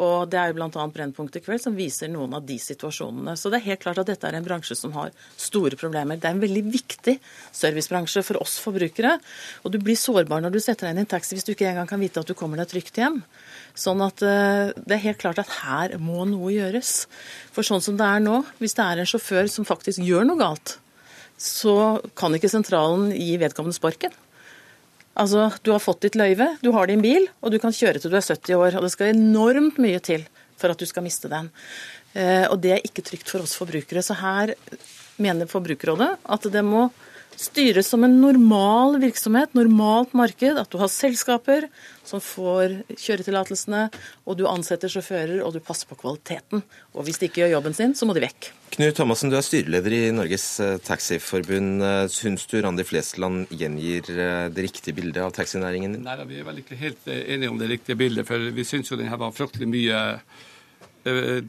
Og 0.00 0.28
Det 0.32 0.38
er 0.40 0.48
jo 0.48 0.56
bl.a. 0.56 0.84
Brennpunkt 0.88 1.36
i 1.36 1.42
kveld 1.44 1.60
som 1.60 1.74
viser 1.76 2.08
noen 2.08 2.32
av 2.38 2.46
de 2.48 2.56
situasjonene. 2.60 3.34
Så 3.36 3.50
det 3.52 3.58
er 3.60 3.66
helt 3.66 3.82
klart 3.82 4.00
at 4.00 4.08
dette 4.08 4.24
er 4.24 4.38
en 4.38 4.46
bransje 4.46 4.76
som 4.78 4.94
har 4.96 5.12
store 5.36 5.76
problemer. 5.76 6.16
Det 6.16 6.30
er 6.30 6.36
en 6.36 6.40
veldig 6.42 6.62
viktig 6.72 7.18
servicebransje 7.52 8.24
for 8.24 8.40
oss 8.40 8.56
forbrukere. 8.62 9.18
Og 9.66 9.74
du 9.74 9.76
blir 9.82 9.98
sårbar 10.00 10.40
når 10.40 10.56
du 10.56 10.60
setter 10.64 10.88
deg 10.88 10.94
inn 10.94 11.02
i 11.02 11.04
en 11.04 11.12
taxi 11.12 11.36
hvis 11.36 11.44
du 11.44 11.52
ikke 11.52 11.68
engang 11.68 11.90
kan 11.90 12.00
vite 12.00 12.24
at 12.24 12.30
du 12.30 12.36
kommer 12.38 12.62
deg 12.62 12.72
trygt 12.72 13.02
hjem. 13.02 13.20
Sånn 13.76 14.00
at 14.04 14.24
eh, 14.24 14.72
det 14.80 14.96
er 14.96 15.06
helt 15.10 15.20
klart 15.20 15.42
at 15.42 15.52
her 15.60 15.98
må 16.00 16.24
noe 16.28 16.54
gjøres. 16.54 16.94
For 17.52 17.66
sånn 17.66 17.84
som 17.84 18.00
det 18.00 18.08
er 18.08 18.24
nå, 18.24 18.40
hvis 18.62 18.78
det 18.78 18.86
er 18.86 19.02
en 19.02 19.12
sjåfør 19.12 19.52
som 19.52 19.68
faktisk 19.68 20.00
gjør 20.00 20.24
noe 20.28 20.40
galt, 20.40 20.78
så 21.36 22.00
kan 22.16 22.32
ikke 22.36 22.52
sentralen 22.52 23.10
gi 23.12 23.34
vedkommende 23.40 23.76
sparken. 23.76 24.21
Altså, 25.16 25.50
Du 25.62 25.72
har 25.72 25.82
fått 25.82 26.00
ditt 26.00 26.16
løyve, 26.16 26.56
du 26.62 26.72
har 26.72 26.86
din 26.86 27.02
bil, 27.02 27.26
og 27.42 27.52
du 27.52 27.58
kan 27.58 27.72
kjøre 27.72 28.00
til 28.00 28.10
du 28.10 28.16
er 28.16 28.24
70 28.24 28.54
år. 28.56 28.76
og 28.76 28.82
Det 28.82 28.92
skal 28.92 29.12
enormt 29.12 29.78
mye 29.78 30.00
til 30.00 30.24
for 30.56 30.70
at 30.70 30.78
du 30.78 30.86
skal 30.86 31.02
miste 31.02 31.28
den. 31.28 31.50
Eh, 32.14 32.46
og 32.48 32.60
Det 32.60 32.72
er 32.72 32.84
ikke 32.84 33.04
trygt 33.04 33.28
for 33.28 33.40
oss 33.40 33.56
forbrukere. 33.56 34.02
Så 34.02 34.14
her 34.14 34.54
mener 35.18 35.46
Forbrukerrådet 35.46 36.16
at 36.24 36.42
det 36.52 36.64
må 36.64 36.90
styres 37.42 37.88
som 37.90 38.04
en 38.06 38.14
normal 38.22 38.98
virksomhet, 39.02 39.52
normalt 39.58 40.14
marked. 40.16 40.58
At 40.60 40.70
du 40.72 40.78
har 40.80 40.90
selskaper 40.92 41.68
som 42.06 42.22
får 42.22 42.80
kjøretillatelsene, 42.98 43.84
og 44.26 44.38
du 44.38 44.46
ansetter 44.50 44.90
sjåfører 44.92 45.42
og 45.44 45.54
du 45.54 45.60
passer 45.64 45.88
på 45.90 45.98
kvaliteten. 46.00 46.64
Og 46.96 47.06
hvis 47.06 47.20
de 47.20 47.28
ikke 47.28 47.42
gjør 47.42 47.56
jobben 47.56 47.76
sin, 47.76 47.96
så 47.98 48.08
må 48.08 48.16
de 48.16 48.24
vekk. 48.24 48.52
Knut 48.72 48.96
Thomassen, 48.96 49.28
du 49.28 49.36
er 49.36 49.44
styreleder 49.44 49.92
i 49.92 50.02
Norges 50.16 50.46
eh, 50.64 50.78
Taxiforbund. 50.80 51.82
Eh, 51.84 52.04
syns 52.12 52.46
du 52.48 52.56
Randi 52.64 52.86
Flesland 52.88 53.50
gjengir 53.52 54.08
eh, 54.14 54.46
det 54.52 54.68
riktige 54.68 54.96
bildet 54.96 55.20
av 55.26 55.34
taxinæringen? 55.36 55.98
Nei, 56.06 56.16
Vi 56.30 56.40
er 56.40 56.48
vel 56.48 56.62
ikke 56.62 56.80
helt 56.80 57.10
enige 57.12 57.52
om 57.52 57.60
det 57.60 57.68
riktige 57.74 58.00
bildet, 58.00 58.28
for 58.28 58.50
vi 58.56 58.64
syns 58.64 58.88
jo 58.88 58.96
den 59.00 59.12
her 59.12 59.20
var 59.20 59.34
fryktelig 59.36 59.68
mye 59.68 60.00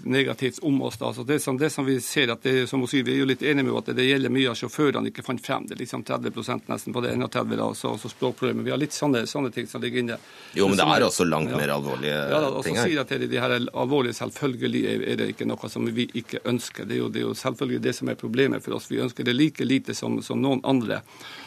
negativt 0.04 0.60
om 0.60 0.82
oss. 0.82 0.98
da. 0.98 1.14
Så 1.14 1.24
det, 1.24 1.40
som, 1.40 1.58
det 1.58 1.70
som 1.70 1.86
Vi 1.86 2.02
ser 2.02 2.32
at 2.32 2.44
det, 2.44 2.68
som 2.68 2.80
hun 2.80 2.88
sier, 2.88 3.04
vi 3.04 3.14
er 3.14 3.20
jo 3.22 3.28
litt 3.30 3.42
enige 3.42 3.68
med 3.68 3.76
at 3.78 3.92
det, 3.96 4.06
gjelder 4.06 4.34
mye 4.34 4.50
av 4.50 4.58
sjåførene 4.58 5.12
ikke 5.12 5.26
fant 5.26 5.42
frem. 5.46 5.68
Det 5.68 5.76
er 5.76 5.84
liksom 5.84 6.04
30 6.04 6.34
nesten 6.68 6.94
på 6.94 7.04
det 7.06 7.14
31 7.14 7.58
da, 7.60 7.68
så, 7.78 7.94
så 7.98 8.10
språkproblemer. 8.10 8.64
Vi 8.66 8.74
har 8.74 8.82
litt 8.82 8.96
sånne, 8.96 9.26
sånne, 9.30 9.52
ting 9.54 9.68
som 9.70 9.84
ligger 9.84 10.02
inne. 10.02 10.18
Jo, 10.58 10.68
men 10.68 10.80
det 10.80 10.88
er 10.88 11.06
også 11.06 11.28
langt 11.28 11.54
ja. 11.54 11.60
mer 11.60 11.76
alvorlige 11.76 12.16
ja, 12.18 12.40
da, 12.42 12.64
ting 12.66 12.80
her. 12.80 12.90
Sier 12.90 13.04
at 13.04 13.14
det, 13.14 13.30
de 13.30 13.44
her 13.44 13.56
alvorlige 13.60 14.18
selvfølgelig 14.18 14.84
er, 14.90 15.06
er, 15.12 15.22
det 15.22 15.30
ikke 15.36 15.50
noe 15.50 15.70
som 15.70 15.86
vi 15.86 16.08
ikke 16.24 16.42
ønsker. 16.50 16.90
Det 16.90 16.98
er, 16.98 17.04
jo, 17.04 17.12
det 17.14 17.22
er 17.22 17.28
jo 17.28 17.38
selvfølgelig 17.44 17.84
det 17.86 17.96
som 18.00 18.10
er 18.10 18.20
problemet 18.20 18.66
for 18.66 18.80
oss. 18.80 18.90
Vi 18.92 19.02
ønsker 19.04 19.28
det 19.28 19.38
like 19.38 19.68
lite 19.68 19.98
som, 19.98 20.18
som 20.26 20.42
noen 20.42 20.64
andre. 20.66 21.04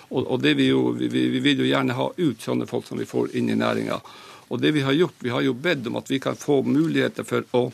Og, 0.08 0.22
og 0.22 0.40
det 0.44 0.54
vi, 0.60 0.70
jo, 0.70 0.92
vi, 0.94 1.10
vi 1.10 1.42
vil 1.42 1.64
jo 1.64 1.68
gjerne 1.68 1.98
ha 1.98 2.08
ut 2.14 2.48
sånne 2.48 2.70
folk 2.70 2.86
som 2.86 3.02
vi 3.02 3.08
får 3.08 3.34
inn 3.36 3.50
i 3.50 3.58
næringa. 3.58 3.98
Og 4.48 4.60
det 4.62 4.70
vi 4.76 4.80
har 4.86 4.92
gjort, 4.92 5.14
vi 5.18 5.30
har 5.30 5.42
jo 5.42 5.54
bedt 5.54 5.86
om 5.86 5.98
at 5.98 6.10
vi 6.10 6.20
kan 6.22 6.36
få 6.38 6.60
muligheter 6.62 7.26
for 7.26 7.46
å 7.56 7.66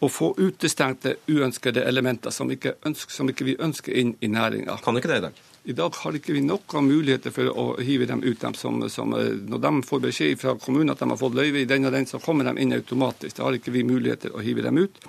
å 0.00 0.08
få 0.12 0.32
utestengte 0.38 1.16
uønskede 1.30 1.84
elementer 1.88 2.34
som 2.34 2.50
ikke, 2.52 2.76
ønsker, 2.86 3.12
som 3.12 3.30
ikke 3.32 3.46
vi 3.48 3.56
ønsker 3.62 3.96
inn 3.96 4.16
i 4.20 4.28
næringa. 4.28 4.76
Kan 4.84 4.98
ikke 4.98 5.12
det 5.12 5.20
i 5.20 5.24
dag? 5.26 5.44
I 5.66 5.74
dag 5.74 5.96
har 5.98 6.14
ikke 6.14 6.34
vi 6.36 6.44
noen 6.46 6.86
muligheter 6.86 7.32
for 7.34 7.50
å 7.50 7.64
hive 7.82 8.06
dem 8.06 8.20
ut. 8.22 8.38
Dem 8.38 8.54
som, 8.54 8.78
som, 8.92 9.14
eh, 9.18 9.32
når 9.50 9.62
de 9.64 9.72
får 9.88 10.04
beskjed 10.04 10.38
fra 10.38 10.54
kommunen 10.62 10.92
at 10.92 11.00
de 11.02 11.08
har 11.10 11.18
fått 11.18 11.34
løyve 11.34 11.64
i 11.64 11.66
den 11.66 11.88
og 11.88 11.96
den, 11.96 12.06
så 12.06 12.20
kommer 12.22 12.46
de 12.46 12.54
inn 12.62 12.76
automatisk. 12.76 13.38
Da 13.38 13.48
har 13.48 13.56
ikke 13.56 13.74
vi 13.74 13.82
muligheter 13.88 14.36
å 14.36 14.44
hive 14.44 14.62
dem 14.62 14.78
ut. 14.84 15.00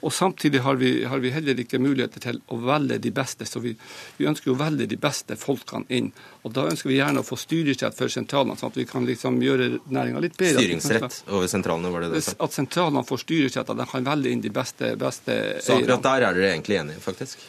Og 0.00 0.12
Samtidig 0.12 0.60
har 0.64 0.76
vi, 0.80 0.90
har 1.04 1.18
vi, 1.18 1.30
heller 1.30 1.60
ikke 1.60 1.78
muligheter 1.82 2.22
til 2.22 2.40
å 2.52 2.58
velge 2.60 2.98
de 3.02 3.12
beste. 3.14 3.46
Så 3.48 3.62
vi, 3.64 3.74
vi, 4.16 4.26
ønsker 4.28 4.52
å 4.52 4.58
velge 4.58 4.88
de 4.90 4.98
beste 5.00 5.36
folkene 5.40 5.86
inn. 5.88 6.12
Og 6.44 6.52
Da 6.56 6.66
ønsker 6.70 6.90
vi 6.90 6.98
gjerne 6.98 7.22
å 7.22 7.26
få 7.26 7.38
styresrett 7.40 7.96
for 7.98 8.12
sentralene, 8.12 8.58
sånn 8.60 8.74
at 8.74 8.78
vi 8.80 8.86
kan 8.88 9.08
liksom 9.08 9.40
gjøre 9.42 9.70
næringa 9.86 10.22
litt 10.24 10.38
bedre. 10.38 10.62
Styringsrett 10.62 11.22
over 11.30 11.50
sentralene, 11.50 11.92
var 11.94 12.06
det 12.06 12.12
det? 12.14 12.36
At 12.38 12.56
sentralene 12.56 13.04
får 13.06 13.24
styresrett, 13.24 13.72
at 13.72 13.82
de 13.82 13.88
kan 13.90 14.06
velge 14.12 14.32
inn 14.32 14.44
de 14.44 14.52
beste, 14.54 14.94
beste 15.00 15.40
Så 15.64 15.80
akkurat 15.80 16.06
der 16.10 16.28
er 16.28 16.38
dere 16.38 16.52
egentlig 16.54 16.80
enige, 16.82 17.02
faktisk? 17.04 17.48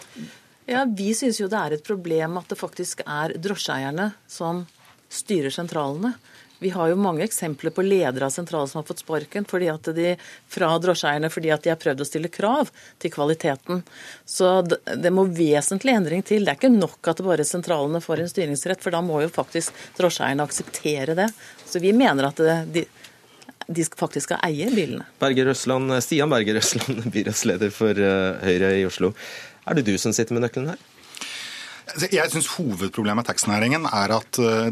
Ja, 0.67 0.85
Vi 0.85 1.13
syns 1.15 1.39
jo 1.39 1.47
det 1.47 1.59
er 1.59 1.77
et 1.77 1.85
problem 1.87 2.39
at 2.41 2.49
det 2.51 2.59
faktisk 2.59 3.05
er 3.05 3.37
drosjeeierne 3.39 4.11
som 4.27 4.65
styrer 5.07 5.53
sentralene. 5.53 6.17
Vi 6.59 6.69
har 6.73 6.89
jo 6.89 6.97
mange 6.99 7.23
eksempler 7.25 7.73
på 7.73 7.85
ledere 7.85 8.25
av 8.25 8.33
sentraler 8.33 8.69
som 8.71 8.79
har 8.79 8.87
fått 8.87 9.03
sparken 9.03 9.45
fordi 9.45 9.69
at 9.69 9.89
de, 9.95 10.15
fra 10.49 10.71
drosjeeierne 10.81 11.29
fordi 11.33 11.51
at 11.53 11.65
de 11.65 11.73
har 11.73 11.79
prøvd 11.81 12.01
å 12.01 12.07
stille 12.07 12.31
krav 12.33 12.71
til 13.01 13.13
kvaliteten. 13.13 13.83
Så 14.25 14.49
det 14.65 15.13
må 15.13 15.27
vesentlig 15.29 15.93
endring 15.93 16.25
til. 16.25 16.45
Det 16.45 16.55
er 16.55 16.59
ikke 16.59 16.73
nok 16.73 17.11
at 17.13 17.21
bare 17.25 17.45
sentralene 17.47 18.01
får 18.03 18.23
en 18.23 18.31
styringsrett, 18.31 18.81
for 18.81 18.95
da 18.95 19.03
må 19.05 19.21
jo 19.25 19.33
faktisk 19.33 19.85
drosjeeierne 19.99 20.47
akseptere 20.47 21.17
det. 21.17 21.29
Så 21.65 21.83
vi 21.83 21.93
mener 21.93 22.31
at 22.31 22.41
de, 22.73 22.87
de 23.67 23.87
faktisk 23.93 24.31
skal 24.31 24.41
eie 24.49 24.71
bilene. 24.73 25.05
Berger 25.21 25.51
Røsland, 25.51 25.93
Stian 26.01 26.33
Berger 26.33 26.57
Røsland, 26.57 27.05
byrådsleder 27.15 27.73
for 27.75 28.01
eh, 28.01 28.45
Høyre 28.49 28.75
i 28.81 28.85
Oslo. 28.89 29.13
Er 29.67 29.77
det 29.77 29.89
du 29.89 29.97
som 30.01 30.15
sitter 30.15 30.33
med 30.33 30.47
nøkkelen 30.47 30.73
her? 30.73 30.85
Altså, 31.87 32.07
jeg 32.11 32.31
syns 32.33 32.49
hovedproblemet 32.57 33.21
med 33.21 33.27
taxinæringen 33.29 33.85
er 33.87 34.11
at 34.17 34.39
eh, 34.43 34.67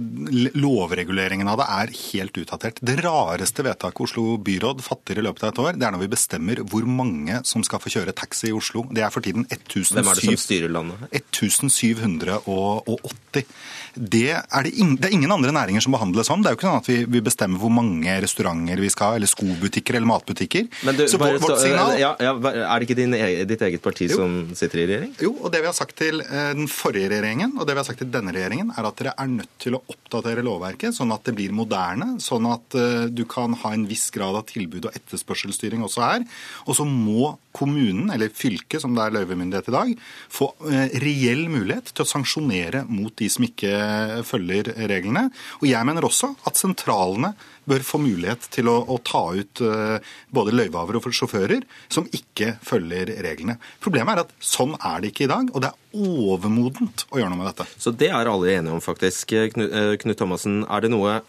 lovreguleringen 0.60 1.48
av 1.48 1.62
det 1.62 1.68
er 1.78 1.94
helt 2.00 2.40
utdatert. 2.42 2.82
Det 2.84 2.98
rareste 3.06 3.64
vedtaket 3.66 4.04
Oslo 4.06 4.26
byråd 4.44 4.84
fatter 4.86 5.22
i 5.22 5.26
løpet 5.26 5.46
av 5.46 5.54
et 5.54 5.62
år, 5.64 5.80
det 5.80 5.88
er 5.88 5.96
når 5.96 6.04
vi 6.04 6.12
bestemmer 6.12 6.62
hvor 6.68 6.90
mange 6.90 7.40
som 7.48 7.64
skal 7.66 7.82
få 7.84 7.94
kjøre 7.96 8.16
taxi 8.18 8.52
i 8.52 8.56
Oslo. 8.56 8.84
Det 8.92 9.06
er 9.06 9.14
for 9.14 9.26
tiden 9.26 9.48
1700, 9.48 9.96
Hvem 9.96 10.12
er 10.12 10.20
det 10.20 10.28
som 10.28 10.44
styrer 10.44 10.76
landet? 10.76 11.08
1780. 11.22 13.48
Det 13.96 14.28
er, 14.36 14.66
det, 14.68 14.74
ing, 14.76 14.96
det 15.00 15.08
er 15.10 15.16
ingen 15.16 15.32
andre 15.32 15.54
næringer 15.56 15.84
som 15.86 15.96
behandles 15.96 16.28
sånn. 16.28 16.44
Det 16.44 16.50
er 16.50 16.56
jo 16.56 16.60
ikke 16.60 16.68
sånn 16.68 16.82
at 16.82 16.90
vi, 16.90 16.98
vi 17.16 17.22
bestemmer 17.24 17.62
hvor 17.62 17.72
mange 17.72 18.16
restauranter 18.24 18.82
vi 18.84 18.92
skal 18.92 19.14
ha, 19.14 19.20
eller 19.20 19.32
skobutikker 19.32 19.98
eller 19.98 20.10
matbutikker. 20.10 20.68
Men 20.88 21.00
du, 21.00 21.06
så 21.12 21.20
vårt 21.22 21.46
signal... 21.62 21.96
Ja, 22.02 22.12
ja, 22.20 22.34
er 22.36 22.82
det 22.82 22.90
ikke 22.90 22.98
din, 23.00 23.16
ditt 23.48 23.64
eget 23.66 23.84
parti 23.86 24.10
jo. 24.12 24.20
som 24.20 24.36
sitter 24.58 24.84
i 24.84 24.88
regjering? 24.90 25.14
Jo, 25.24 25.32
og 25.40 25.54
det 25.54 25.64
vi 25.64 25.70
har 25.70 25.78
sagt 25.78 25.96
til 26.02 26.20
eh, 26.26 26.52
den 26.58 26.68
forrige 26.72 27.12
regjeringen, 27.14 27.56
og 27.56 27.68
det 27.68 27.78
vi 27.78 27.84
har 27.84 27.88
sagt 27.88 28.04
til 28.04 28.12
denne 28.12 28.36
regjeringen, 28.36 28.74
er 28.76 28.90
at 28.90 29.00
dere 29.00 29.16
er 29.22 29.32
nødt 29.32 29.56
til 29.64 29.78
å 29.78 29.84
oppdatere 29.94 30.44
lovverket 30.46 30.98
sånn 30.98 31.14
at 31.16 31.24
det 31.28 31.36
blir 31.38 31.56
moderne, 31.56 32.16
sånn 32.24 32.50
at 32.52 32.78
uh, 32.78 33.08
du 33.08 33.24
kan 33.30 33.56
ha 33.64 33.74
en 33.76 33.88
viss 33.90 34.10
grad 34.14 34.36
av 34.38 34.46
tilbud 34.50 34.90
og 34.90 35.00
etterspørselsstyring 35.00 35.84
også 35.86 36.04
her. 36.04 36.28
Og 36.68 36.78
så 36.78 36.88
må 36.88 37.36
kommunen, 37.56 38.10
eller 38.12 38.34
fylket 38.36 38.84
som 38.84 38.96
det 38.98 39.06
er 39.06 39.16
løyvemyndighet 39.16 39.72
i 39.72 39.76
dag, 39.78 39.96
få 40.36 40.52
uh, 40.68 40.86
reell 41.04 41.46
mulighet 41.52 41.94
til 41.94 42.04
å 42.04 42.10
sanksjonere 42.10 42.84
mot 42.90 43.16
de 43.16 43.32
som 43.32 43.48
ikke 43.48 43.85
følger 44.28 44.72
reglene. 44.90 45.28
Og 45.62 45.68
jeg 45.70 45.88
mener 45.88 46.08
også 46.08 46.32
at 46.48 46.60
sentralene 46.60 47.34
bør 47.66 47.86
få 47.86 48.00
mulighet 48.04 48.46
til 48.54 48.70
å, 48.70 48.76
å 48.94 49.00
ta 49.06 49.24
ut 49.34 49.62
uh, 49.66 49.98
både 50.34 50.54
løyvehavere 50.54 51.02
og 51.02 51.18
sjåfører 51.18 51.66
som 51.92 52.06
ikke 52.14 52.56
følger 52.66 53.10
reglene. 53.26 53.58
Problemet 53.82 54.14
er 54.14 54.24
at 54.26 54.36
sånn 54.44 54.76
er 54.78 55.02
det 55.02 55.14
ikke 55.14 55.26
i 55.26 55.32
dag, 55.32 55.50
og 55.52 55.66
det 55.66 55.72
er 55.72 56.06
overmodent 56.06 57.08
å 57.10 57.22
gjøre 57.22 57.34
noe 57.34 57.42
med 57.42 57.50
dette. 57.52 57.68
Så 57.82 57.96
det 57.96 58.12
er 58.14 58.30
alle 58.30 58.54
enige 58.54 58.78
om, 58.78 58.84
faktisk. 58.84 59.34
Knut, 59.56 59.74
Knut 60.04 60.22
Thomassen, 60.22 60.62
er 60.70 60.86
det 60.86 60.94
noe 60.94 61.20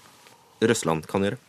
Røsland 0.61 1.09
kan 1.09 1.25
gjøre? 1.25 1.41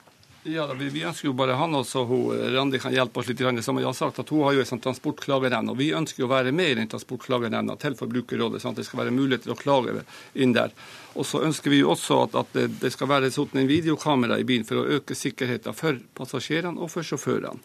Ja, 0.50 0.74
vi, 0.74 0.88
vi, 0.89 1.02
ønsker 1.04 1.28
jo 1.28 1.34
bare 1.36 1.58
han 1.60 1.76
også, 1.76 2.06
hun, 2.08 2.38
Randi 2.54 2.80
kan 2.80 2.93
hjelpe 2.95 3.20
oss 3.20 3.28
litt. 3.28 3.41
Som 3.66 3.82
jeg 3.82 3.88
har 3.88 3.95
sagt, 3.98 4.20
at 4.22 4.30
Hun 4.32 4.45
har 4.45 4.56
jo 4.56 4.62
en 4.64 4.70
sånn 4.70 4.84
transportklagenemnd. 4.84 5.74
og 5.74 5.80
Vi 5.82 5.89
ønsker 5.95 6.24
å 6.24 6.30
være 6.32 6.54
med 6.56 6.72
i 6.72 6.78
den 6.80 6.88
transportklagenemnda 6.88 7.76
til 7.82 7.98
Forbrukerrådet, 8.00 8.62
sånn 8.64 8.72
at 8.72 8.80
det 8.80 8.86
skal 8.88 9.02
være 9.02 9.16
mulighet 9.16 9.43
til 9.43 9.56
å 9.56 9.60
klage 9.60 10.06
inn 10.39 10.56
der. 10.56 10.72
Og 11.20 11.28
så 11.28 11.41
ønsker 11.43 11.74
vi 11.74 11.82
jo 11.82 11.91
også 11.91 12.22
at, 12.28 12.38
at 12.39 12.56
det, 12.56 12.68
det, 12.80 12.93
skal 12.95 13.12
være 13.12 13.32
en 13.34 13.68
videokamera 13.68 14.39
i 14.39 14.48
bilen 14.48 14.68
for 14.68 14.80
å 14.80 14.88
øke 15.00 15.18
sikkerheten 15.20 15.76
for 15.76 16.00
passasjerene 16.16 16.80
og 16.80 16.93
for 16.95 17.04
sjåførene. 17.04 17.60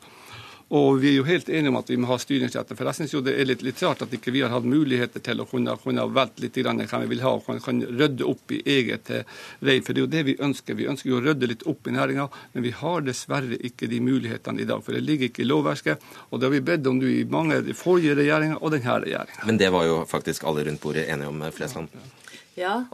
Og 0.73 1.03
vi 1.03 1.11
er 1.11 1.19
jo 1.19 1.25
helt 1.29 1.51
enige 1.53 1.69
om 1.69 1.77
at 1.77 1.91
vi 1.93 1.99
må 2.01 2.09
ha 2.09 2.17
styringsretter. 2.21 2.79
For 2.79 2.89
jeg 2.89 3.03
syns 3.03 3.15
det 3.27 3.35
er 3.37 3.49
litt, 3.49 3.65
litt, 3.67 3.81
rart 3.85 4.05
at 4.07 4.15
ikke 4.17 4.33
vi 4.33 4.41
har 4.41 4.53
hatt 4.55 4.65
muligheter 4.65 5.21
til 5.25 5.43
å 5.43 5.47
kunne, 5.49 5.75
kunne 5.83 6.07
velte 6.17 6.45
litt 6.47 6.57
grann 6.57 6.81
hva 6.81 7.01
vi 7.03 7.11
vil 7.11 7.25
ha, 7.27 7.35
og 7.37 7.45
kan, 7.45 7.61
kan 7.61 7.83
rydde 7.85 8.25
opp 8.25 8.55
i 8.57 8.63
eget 8.77 9.11
rein. 9.13 9.85
For 9.85 9.93
det 9.93 10.01
er 10.01 10.07
jo 10.07 10.13
det 10.15 10.23
vi 10.31 10.37
ønsker. 10.49 10.79
Vi 10.79 10.89
ønsker 10.89 11.13
jo 11.13 11.19
å 11.21 11.25
rydde 11.27 11.51
litt 11.51 11.67
opp 11.69 11.91
i 11.91 11.97
næringa, 11.99 12.29
men 12.55 12.65
vi 12.65 12.73
har 12.79 13.05
dessverre 13.05 13.61
ikke 13.69 13.91
de 13.93 14.01
mulighetene 14.01 14.65
i 14.65 14.69
dag. 14.73 14.81
For 14.87 14.97
det 14.97 15.05
ligger 15.05 15.29
ikke 15.29 15.45
i 15.45 15.51
lovverket. 15.51 16.09
Og 16.31 16.41
det 16.41 16.49
har 16.49 16.57
vi 16.57 16.65
bedt 16.73 16.89
om 16.89 16.97
nå 17.03 17.13
i 17.13 17.23
mange 17.29 17.61
forrige 17.77 18.17
regjeringer 18.23 18.63
og 18.63 18.73
denne 18.73 18.99
regjeringa. 19.05 19.45
Men 19.51 19.61
det 19.61 19.73
var 19.77 19.89
jo 19.91 20.03
faktisk 20.09 20.49
alle 20.49 20.65
rundt 20.71 20.81
bordet 20.81 21.05
enige 21.13 21.29
om, 21.29 21.45
Flesland? 21.53 21.93
Ja, 21.93 22.22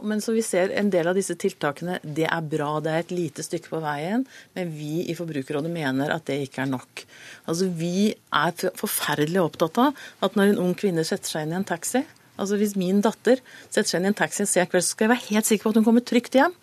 men 0.05 0.21
så 0.23 0.33
vi 0.35 0.43
ser 0.45 0.71
en 0.77 0.91
del 0.93 1.09
av 1.09 1.17
disse 1.17 1.35
tiltakene, 1.39 1.97
det 2.03 2.27
er 2.29 2.45
bra, 2.51 2.71
det 2.83 2.93
er 2.93 3.03
et 3.03 3.13
lite 3.15 3.45
stykke 3.45 3.71
på 3.71 3.81
veien. 3.83 4.25
Men 4.57 4.71
vi 4.75 5.05
i 5.09 5.15
Forbrukerrådet 5.17 5.71
mener 5.73 6.13
at 6.13 6.27
det 6.29 6.39
ikke 6.45 6.63
er 6.65 6.71
nok. 6.71 7.03
Altså 7.49 7.69
Vi 7.79 8.11
er 8.13 8.71
forferdelig 8.79 9.41
opptatt 9.41 9.81
av 9.81 10.05
at 10.25 10.37
når 10.37 10.53
en 10.53 10.63
ung 10.67 10.77
kvinne 10.77 11.05
setter 11.07 11.31
seg 11.31 11.47
inn 11.47 11.55
i 11.55 11.59
en 11.61 11.67
taxi 11.67 12.05
Altså 12.39 12.55
Hvis 12.55 12.77
min 12.79 13.01
datter 13.03 13.41
setter 13.67 13.89
seg 13.89 13.99
inn 13.99 14.07
i 14.07 14.11
en 14.13 14.21
taxi 14.21 14.45
en 14.45 14.47
sen 14.47 14.69
kveld, 14.71 14.85
så 14.85 14.95
skal 14.95 15.09
jeg 15.09 15.11
være 15.11 15.27
helt 15.27 15.49
sikker 15.49 15.65
på 15.65 15.73
at 15.73 15.79
hun 15.81 15.87
kommer 15.89 16.05
trygt 16.07 16.37
hjem. 16.37 16.53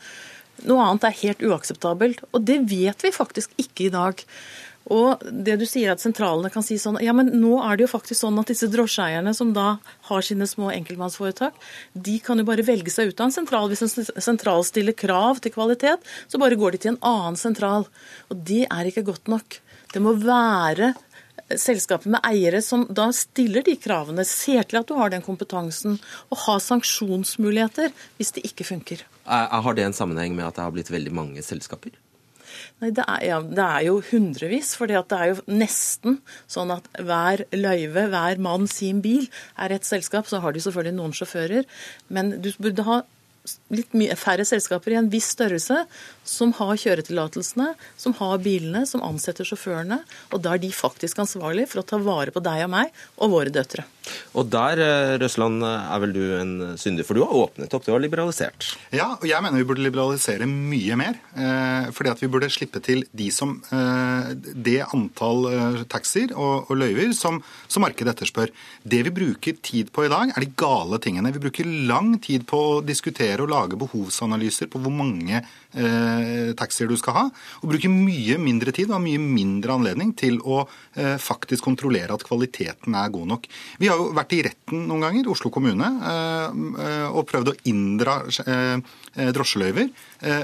Noe 0.65 0.85
annet 0.87 1.05
er 1.05 1.19
helt 1.21 1.43
uakseptabelt. 1.45 2.23
Og 2.33 2.47
det 2.49 2.63
vet 2.71 3.05
vi 3.05 3.13
faktisk 3.13 3.53
ikke 3.61 3.89
i 3.89 3.93
dag. 3.93 4.23
Og 4.93 5.23
det 5.27 5.57
du 5.59 5.65
sier 5.67 5.91
at 5.93 6.03
sentralene 6.03 6.51
kan 6.53 6.63
si 6.63 6.77
sånn 6.79 7.01
Ja, 7.03 7.15
men 7.17 7.33
nå 7.41 7.57
er 7.65 7.77
det 7.77 7.87
jo 7.87 7.93
faktisk 7.97 8.21
sånn 8.21 8.39
at 8.39 8.51
disse 8.53 8.69
drosjeeierne 8.71 9.33
som 9.35 9.51
da 9.57 9.77
har 10.11 10.27
sine 10.27 10.47
små 10.47 10.71
enkeltmannsforetak, 10.75 11.57
de 11.93 12.19
kan 12.23 12.39
jo 12.39 12.47
bare 12.47 12.67
velge 12.67 12.93
seg 12.95 13.11
ut 13.11 13.21
av 13.21 13.29
en 13.29 13.35
sentral. 13.35 13.71
Hvis 13.73 13.83
en 13.87 14.23
sentral 14.23 14.63
stiller 14.67 14.95
krav 14.95 15.43
til 15.43 15.55
kvalitet, 15.57 16.07
så 16.31 16.39
bare 16.43 16.59
går 16.59 16.77
de 16.77 16.83
til 16.85 16.95
en 16.95 17.03
annen 17.07 17.41
sentral. 17.41 17.89
Og 18.31 18.47
det 18.47 18.65
er 18.71 18.91
ikke 18.91 19.07
godt 19.11 19.33
nok. 19.33 19.59
Det 19.93 20.03
må 20.03 20.15
være 20.21 20.95
selskaper 21.55 22.11
med 22.11 22.25
eiere 22.27 22.63
som 22.65 22.87
da 22.91 23.09
stiller 23.15 23.63
de 23.67 23.77
kravene, 23.79 24.25
ser 24.27 24.67
til 24.67 24.81
at 24.81 24.89
du 24.89 24.97
har 24.99 25.13
den 25.13 25.23
kompetansen, 25.23 26.01
og 26.31 26.43
har 26.47 26.63
sanksjonsmuligheter 26.63 27.93
hvis 28.19 28.35
det 28.37 28.47
ikke 28.49 28.67
funker. 28.67 29.05
Har 29.27 29.75
det 29.75 29.87
en 29.87 29.97
sammenheng 29.97 30.35
med 30.35 30.47
at 30.47 30.59
det 30.59 30.67
har 30.67 30.75
blitt 30.75 30.91
veldig 30.95 31.15
mange 31.15 31.43
selskaper? 31.43 31.95
Nei, 32.83 32.93
det 32.95 33.05
er, 33.07 33.25
ja, 33.27 33.41
det 33.43 33.65
er, 33.65 33.81
jo 33.89 33.99
hundrevis. 34.11 34.75
For 34.79 34.91
det 34.91 35.03
er 35.17 35.33
jo 35.33 35.43
nesten 35.51 36.21
sånn 36.51 36.73
at 36.75 36.89
hver 36.97 37.45
løyve, 37.55 38.09
hver 38.13 38.43
mann 38.43 38.69
sin 38.71 39.03
bil, 39.05 39.29
er 39.61 39.77
et 39.77 39.89
selskap. 39.89 40.29
Så 40.31 40.43
har 40.45 40.57
de 40.57 40.63
selvfølgelig 40.65 40.99
noen 40.99 41.17
sjåfører. 41.17 41.69
Men 42.13 42.37
du 42.45 42.53
burde 42.61 42.87
ha 42.89 43.03
litt 43.75 43.95
mye 43.97 44.17
færre 44.19 44.47
selskaper 44.49 44.95
i 44.95 45.01
en 45.01 45.11
viss 45.13 45.33
størrelse 45.37 45.85
som 46.27 46.53
har 46.59 46.75
kjøretillatelsene, 46.81 47.73
som 47.97 48.15
har 48.19 48.41
bilene, 48.43 48.85
som 48.89 49.05
ansetter 49.07 49.47
sjåførene. 49.47 50.01
Og 50.35 50.43
da 50.43 50.57
er 50.57 50.63
de 50.63 50.73
faktisk 50.75 51.21
ansvarlige 51.23 51.71
for 51.71 51.83
å 51.83 51.87
ta 51.87 52.01
vare 52.03 52.35
på 52.35 52.43
deg 52.45 52.65
og 52.67 52.73
meg 52.75 53.05
og 53.17 53.37
våre 53.37 53.53
døtre. 53.55 53.87
Og 54.39 54.47
der, 54.51 54.79
eh, 54.79 55.19
Røsland, 55.19 55.65
er 55.65 55.99
vel 56.01 56.13
du 56.13 56.23
en 56.39 56.79
synder, 56.79 57.05
for 57.05 57.15
du 57.15 57.25
har 57.25 57.33
åpnet 57.35 57.73
opp, 57.75 57.85
du 57.85 57.93
har 57.93 58.01
liberalisert? 58.01 58.77
Ja, 58.93 59.17
og 59.17 59.27
jeg 59.27 59.43
mener 59.43 59.59
vi 59.59 59.67
burde 59.67 59.83
liberalisere 59.83 60.47
mye 60.47 60.97
mer. 60.97 61.19
Eh, 61.35 61.91
fordi 61.91 62.11
at 62.11 62.21
vi 62.21 62.29
burde 62.29 62.51
slippe 62.51 62.83
til 62.83 63.05
de 63.15 63.31
som 63.31 63.63
eh, 63.73 64.35
det 64.35 64.87
antall 64.87 65.87
taxier 65.89 66.33
og, 66.37 66.71
og 66.71 66.77
løyver 66.79 67.15
som, 67.15 67.43
som 67.69 67.83
markedet 67.83 68.15
etterspør. 68.15 68.53
Det 68.87 69.03
vi 69.07 69.11
bruker 69.11 69.59
tid 69.63 69.91
på 69.91 70.07
i 70.07 70.13
dag, 70.13 70.31
er 70.37 70.41
de 70.41 70.55
gale 70.57 71.01
tingene. 71.03 71.33
Vi 71.33 71.43
bruker 71.43 71.67
lang 71.89 72.19
tid 72.23 72.47
på 72.47 72.57
å 72.57 72.85
diskutere 72.85 73.36
og 73.45 73.53
lage 73.53 73.79
behovsanalyser 73.81 74.71
på 74.73 74.81
hvor 74.83 74.95
mange 74.95 75.41
eh, 75.41 76.53
taxier 76.59 76.89
du 76.91 76.97
skal 77.01 77.17
ha, 77.17 77.25
og 77.63 77.71
bruke 77.71 77.91
mye 77.93 78.39
mindre 78.41 78.75
tid 78.77 78.93
og 78.93 79.03
mye 79.05 79.21
mindre 79.23 79.77
anledning 79.77 80.13
til 80.19 80.39
å 80.43 80.63
eh, 80.97 81.17
faktisk 81.23 81.67
kontrollere 81.67 82.15
at 82.17 82.25
kvaliteten 82.27 82.97
er 82.97 83.13
god 83.13 83.31
nok. 83.35 83.49
Vi 83.81 83.91
har 83.91 84.01
jo 84.01 84.11
vært 84.17 84.35
i 84.37 84.43
retten 84.47 84.87
noen 84.89 85.07
ganger, 85.07 85.31
Oslo 85.33 85.53
kommune, 85.55 85.91
eh, 86.13 86.61
eh 86.87 87.05
og 87.17 87.25
prøvd 87.31 87.49
å 87.53 87.55
inndra 87.71 88.17
eh, 88.27 88.79
eh, 89.15 89.31
drosjeløyver 89.33 89.93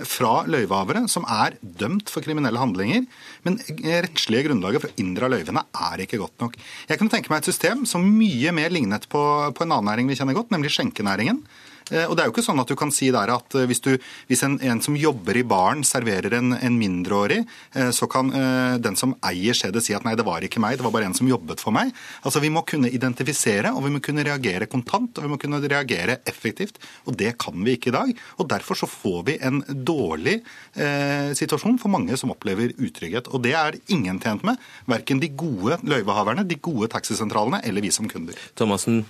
fra 0.09 0.45
løyvehavere 0.47 1.03
som 1.11 1.24
er 1.30 1.57
dømt 1.61 2.11
for 2.12 2.24
kriminelle 2.24 2.61
handlinger. 2.61 3.05
Men 3.47 3.59
rettslige 3.80 4.47
grunnlaget 4.47 4.84
for 4.84 4.93
å 4.93 5.03
inndra 5.03 5.30
løyvene 5.32 5.64
er 5.88 6.05
ikke 6.05 6.20
godt 6.20 6.45
nok. 6.45 6.57
Jeg 6.88 7.01
kunne 7.01 7.12
tenke 7.12 7.32
meg 7.32 7.43
et 7.43 7.51
system 7.51 7.86
som 7.88 8.05
mye 8.05 8.53
mer 8.55 8.72
lignet 8.74 9.09
på, 9.12 9.22
på 9.57 9.64
en 9.64 9.74
annen 9.74 9.90
næring 9.90 10.11
vi 10.11 10.18
kjenner 10.18 10.36
godt, 10.36 10.53
nemlig 10.55 10.72
skjenkenæringen. 10.74 11.43
Eh, 11.91 12.07
og 12.07 12.16
det 12.16 12.24
er 12.24 12.30
jo 12.30 12.35
ikke 12.35 12.45
sånn 12.47 12.62
at 12.62 12.70
du 12.70 12.76
kan 12.78 12.93
si 12.95 13.11
der 13.14 13.33
at 13.35 13.57
eh, 13.59 13.66
hvis, 13.70 13.83
du, 13.85 13.93
hvis 14.30 14.45
en, 14.47 14.59
en, 14.62 14.83
som 14.85 14.97
jobber 14.99 15.39
i 15.39 15.45
baren 15.47 15.83
serverer 15.87 16.39
en, 16.39 16.55
en, 16.57 16.78
mindreårig, 16.78 17.43
eh, 17.74 17.91
så 17.95 18.09
kan 18.11 18.30
den 18.83 18.97
som 18.99 19.14
eier 19.26 19.57
stedet 19.57 19.83
si 19.85 19.95
at 19.97 20.05
nei, 20.07 20.14
det 20.18 20.24
var 20.26 20.45
ikke 20.45 20.61
meg, 20.62 20.78
det 20.78 20.87
var 20.87 20.95
bare 20.95 21.09
en 21.11 21.16
som 21.16 21.28
jobbet 21.28 21.61
for 21.62 21.74
meg. 21.74 21.93
Altså 22.26 22.43
Vi 22.43 22.51
må 22.53 22.64
kunne 22.68 22.91
identifisere, 22.93 23.72
og 23.74 23.85
vi 23.87 23.93
må 23.95 24.03
kunne 24.05 24.24
reagere 24.26 24.68
kontant, 24.70 25.18
og 25.18 25.26
vi 25.26 25.33
må 25.33 25.39
kunne 25.41 25.61
reagere 25.62 26.20
effektivt. 26.28 26.80
Og 27.07 27.16
det 27.18 27.35
kan 27.43 27.57
vi 27.64 27.76
ikke 27.76 27.93
i 27.93 27.97
dag. 27.97 28.12
Og 28.41 28.49
derfor 28.51 28.78
så 28.78 28.89
får 28.91 29.22
vi 29.28 29.39
en 29.45 29.62
dårlig 29.68 30.39
eh, 30.74 31.33
situasjon 31.39 31.80
for 31.83 31.93
mange 31.93 32.16
som 32.20 32.33
opplever 32.35 32.74
utrygghet. 32.78 33.30
Og 33.33 33.45
det 33.45 33.57
er 33.59 33.78
ingen 33.93 34.20
tjent 34.22 34.45
med. 34.47 34.61
Verken 34.91 35.22
de 35.22 35.33
gode 35.33 35.80
løyvehaverne, 35.87 36.47
de 36.49 36.61
gode 36.62 36.91
taxisentralene 36.93 37.62
eller 37.66 37.85
vi 37.85 37.93
som 37.95 38.09
kunder. 38.11 38.39
Thomasen, 38.59 39.03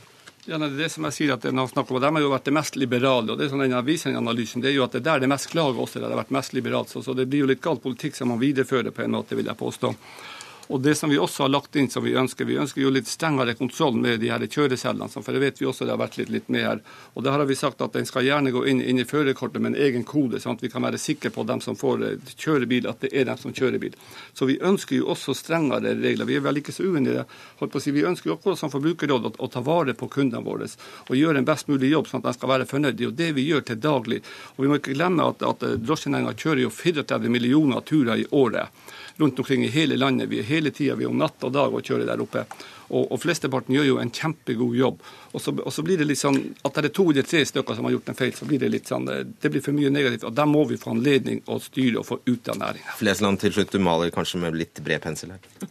ja, 0.44 0.58
det, 0.58 0.68
det 0.76 0.88
som 0.90 1.06
jeg 1.06 1.14
sier 1.14 1.34
at 1.36 1.44
når 1.46 1.70
snakker 1.70 1.94
om, 1.94 2.00
De 2.02 2.10
har 2.16 2.24
jo 2.24 2.32
vært 2.32 2.48
det 2.48 2.54
mest 2.56 2.76
liberale. 2.76 3.32
og 3.32 3.38
det 3.38 3.46
er 3.46 3.52
sånn 3.52 3.62
den 3.62 3.76
analysen, 4.18 4.62
det 4.62 4.72
er 4.72 4.76
jo 4.76 4.84
at 4.84 4.96
det 4.96 5.04
der 5.06 5.22
det 5.22 5.30
mest 5.30 5.50
klager 5.52 5.78
også, 5.78 6.00
det 6.00 6.10
har 6.10 6.18
vært 6.18 6.34
mest 6.34 6.52
liberalt. 6.56 6.90
Så, 6.90 7.02
så 7.02 7.14
det 7.14 7.28
blir 7.30 7.44
jo 7.44 7.50
litt 7.52 7.62
gal 7.62 7.78
politikk 7.78 8.18
som 8.18 8.32
man 8.32 8.42
viderefører 8.42 8.90
på 8.90 9.04
en 9.04 9.14
måte, 9.14 9.38
vil 9.38 9.46
jeg 9.46 9.58
påstå. 9.58 9.94
Og 10.68 10.80
det 10.80 10.94
som 10.94 11.10
vi 11.10 11.18
også 11.18 11.42
har 11.44 11.50
lagt 11.50 11.76
inn 11.76 11.90
som 11.90 12.04
vi 12.04 12.14
ønsker, 12.18 12.46
vi 12.46 12.58
ønsker 12.60 12.82
jo 12.82 12.90
litt 12.92 13.08
strengere 13.10 13.54
kontroll 13.58 13.96
med 13.98 14.20
de 14.22 14.30
her 14.30 14.42
kjørecellene. 14.46 15.08
For 15.10 15.34
det 15.34 15.42
vet 15.42 15.60
vi 15.60 15.66
også 15.66 15.86
det 15.86 15.94
har 15.94 16.00
vært 16.00 16.18
litt, 16.20 16.30
litt 16.32 16.48
med 16.52 16.66
her. 16.66 16.82
Og 17.14 17.26
der 17.26 17.34
har 17.34 17.44
vi 17.48 17.56
sagt 17.58 17.82
at 17.82 17.96
en 17.98 18.06
skal 18.08 18.26
gjerne 18.26 18.52
gå 18.54 18.64
inn, 18.70 18.82
inn 18.82 19.02
i 19.02 19.06
førerkortet 19.08 19.62
med 19.62 19.74
en 19.74 19.82
egen 19.88 20.06
kode, 20.08 20.40
sånn 20.42 20.56
at 20.56 20.62
vi 20.64 20.70
kan 20.72 20.84
være 20.84 21.00
sikre 21.02 21.32
på 21.34 21.44
dem 21.48 21.60
som 21.64 21.78
får 21.78 22.06
eh, 22.06 22.32
kjøre 22.36 22.68
bil, 22.70 22.88
at 22.90 23.02
det 23.02 23.10
er 23.10 23.26
dem 23.28 23.40
som 23.40 23.54
kjører 23.54 23.82
bil. 23.82 23.98
Så 24.38 24.48
vi 24.48 24.60
ønsker 24.62 25.00
jo 25.00 25.10
også 25.14 25.34
strengere 25.36 25.96
regler. 25.98 26.28
Vi 26.30 26.38
er 26.38 26.46
vel 26.46 26.62
ikke 26.62 26.74
så 26.74 26.86
uenige. 26.86 27.26
Holdt 27.60 27.74
på 27.74 27.82
å 27.82 27.84
si, 27.84 27.94
Vi 27.94 28.06
ønsker 28.08 28.30
jo 28.30 28.38
akkurat 28.38 28.60
som 28.60 28.72
forbrukerråd 28.72 29.28
å, 29.28 29.34
å, 29.38 29.50
ta 29.52 29.60
vare 29.64 29.96
på 29.98 30.08
kundene 30.12 30.44
våre 30.46 30.62
og 30.62 31.16
gjøre 31.18 31.40
en 31.40 31.46
best 31.46 31.66
mulig 31.68 31.90
jobb, 31.90 32.06
sånn 32.08 32.22
at 32.22 32.30
de 32.30 32.36
skal 32.36 32.50
være 32.52 32.66
fornøyd. 32.70 32.96
Det 32.96 33.02
er 33.02 33.08
jo 33.08 33.16
det 33.18 33.30
vi 33.36 33.44
gjør 33.48 33.64
til 33.66 33.80
daglig. 33.82 34.20
Og 34.54 34.62
vi 34.62 34.70
må 34.70 34.78
ikke 34.78 34.94
glemme 34.94 35.26
at, 35.26 35.42
at 35.42 35.64
drosjenæringa 35.82 36.36
kjører 36.38 36.62
jo 36.64 36.70
34 36.72 37.32
millioner 37.32 37.82
turer 37.88 38.22
i 38.22 38.28
året 38.30 38.70
rundt 39.20 39.38
omkring 39.38 39.64
i 39.64 39.72
hele 39.72 39.96
landet. 39.96 40.30
Vi 40.30 40.40
er 40.42 40.48
hele 40.48 40.70
tida 40.74 40.96
om 41.08 41.18
natt 41.18 41.42
og 41.44 41.52
dag 41.54 41.74
og 41.74 41.84
kjører 41.84 42.08
der 42.08 42.22
oppe. 42.22 42.46
Og, 42.92 43.06
og 43.14 43.20
flesteparten 43.22 43.74
gjør 43.76 43.86
jo 43.88 43.98
en 44.02 44.12
kjempegod 44.12 44.76
jobb. 44.76 45.02
Og 45.32 45.40
så, 45.40 45.54
og 45.56 45.72
så, 45.72 45.84
blir 45.84 45.96
det 46.00 46.06
litt 46.10 46.20
sånn 46.20 46.38
at 46.60 46.76
det 46.76 46.90
er 46.90 46.94
to 46.98 47.06
eller 47.08 47.24
tre 47.24 47.40
stykker 47.48 47.76
som 47.78 47.86
har 47.88 47.94
gjort 47.94 48.10
en 48.12 48.18
feil, 48.18 48.32
så 48.36 48.48
blir 48.48 48.60
det 48.60 48.68
litt 48.68 48.90
sånn 48.90 49.06
Det 49.08 49.48
blir 49.48 49.64
for 49.64 49.76
mye 49.76 49.92
negativt. 49.92 50.26
Og 50.28 50.34
der 50.36 50.48
må 50.50 50.66
vi 50.68 50.78
få 50.80 50.92
anledning 50.92 51.40
å 51.48 51.56
styre 51.62 52.02
og 52.02 52.08
få 52.08 52.18
ut 52.26 52.50
av 52.52 52.58
næringa. 52.60 52.96
Flesland, 52.98 53.40
til 53.40 53.54
slutt, 53.56 53.72
du 53.72 53.80
maler 53.82 54.12
kanskje 54.12 54.42
med 54.42 54.58
litt 54.60 54.82
bred 54.84 55.04
pensel 55.04 55.34
her? 55.36 55.48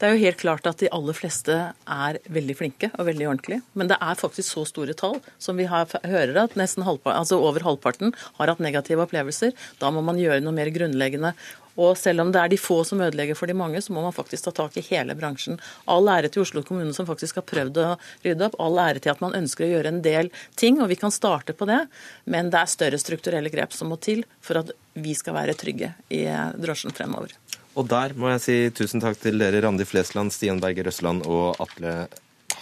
Det 0.00 0.08
er 0.08 0.16
jo 0.16 0.24
helt 0.24 0.40
klart 0.40 0.66
at 0.66 0.80
de 0.82 0.88
aller 0.90 1.14
fleste 1.14 1.54
er 1.70 2.16
veldig 2.34 2.56
flinke 2.58 2.88
og 2.96 3.06
veldig 3.06 3.28
ordentlige. 3.30 3.62
Men 3.78 3.90
det 3.92 4.00
er 4.02 4.18
faktisk 4.18 4.48
så 4.48 4.64
store 4.66 4.96
tall 4.98 5.20
som 5.38 5.60
vi 5.60 5.68
har, 5.70 5.86
hører 6.02 6.40
at 6.42 6.56
nesten 6.58 6.82
halvparten, 6.82 7.20
altså 7.20 7.38
over 7.38 7.62
halvparten 7.62 8.16
har 8.40 8.50
hatt 8.50 8.64
negative 8.64 9.04
opplevelser. 9.06 9.54
Da 9.78 9.92
må 9.94 10.02
man 10.02 10.18
gjøre 10.18 10.42
noe 10.42 10.56
mer 10.56 10.72
grunnleggende. 10.74 11.36
Og 11.80 11.96
selv 11.98 12.22
om 12.24 12.32
det 12.34 12.40
er 12.40 12.52
de 12.52 12.58
få 12.60 12.80
som 12.86 13.02
ødelegger 13.04 13.38
for 13.38 13.50
de 13.50 13.56
mange, 13.58 13.82
så 13.82 13.94
må 13.94 14.04
man 14.04 14.14
faktisk 14.14 14.46
ta 14.46 14.54
tak 14.54 14.76
i 14.78 14.84
hele 14.86 15.16
bransjen. 15.18 15.58
All 15.90 16.08
ære 16.10 16.30
til 16.32 16.44
Oslo 16.44 16.62
kommune 16.66 16.94
som 16.96 17.08
faktisk 17.08 17.40
har 17.40 17.46
prøvd 17.48 17.80
å 17.82 17.88
rydde 18.26 18.48
opp. 18.48 18.58
All 18.62 18.80
ære 18.82 19.02
til 19.04 19.14
at 19.14 19.22
man 19.24 19.36
ønsker 19.36 19.66
å 19.66 19.72
gjøre 19.72 19.94
en 19.94 20.02
del 20.04 20.30
ting, 20.60 20.80
og 20.82 20.90
vi 20.92 20.98
kan 21.00 21.14
starte 21.14 21.56
på 21.56 21.68
det. 21.70 21.84
Men 22.30 22.52
det 22.54 22.62
er 22.62 22.74
større 22.74 23.00
strukturelle 23.02 23.52
grep 23.52 23.74
som 23.74 23.90
må 23.92 23.98
til 24.02 24.24
for 24.44 24.62
at 24.62 24.74
vi 24.94 25.16
skal 25.18 25.38
være 25.38 25.56
trygge 25.58 25.94
i 26.14 26.26
drosjen 26.60 26.94
fremover. 26.94 27.34
Og 27.74 27.88
der 27.90 28.14
må 28.14 28.30
jeg 28.30 28.42
si 28.44 28.56
tusen 28.70 29.02
takk 29.02 29.18
til 29.18 29.40
dere, 29.42 29.64
Randi 29.64 29.86
Flesland, 29.88 30.30
Stian 30.30 30.60
Berger 30.62 30.86
Røsland 30.86 31.24
og 31.26 31.58
Atle 31.62 32.04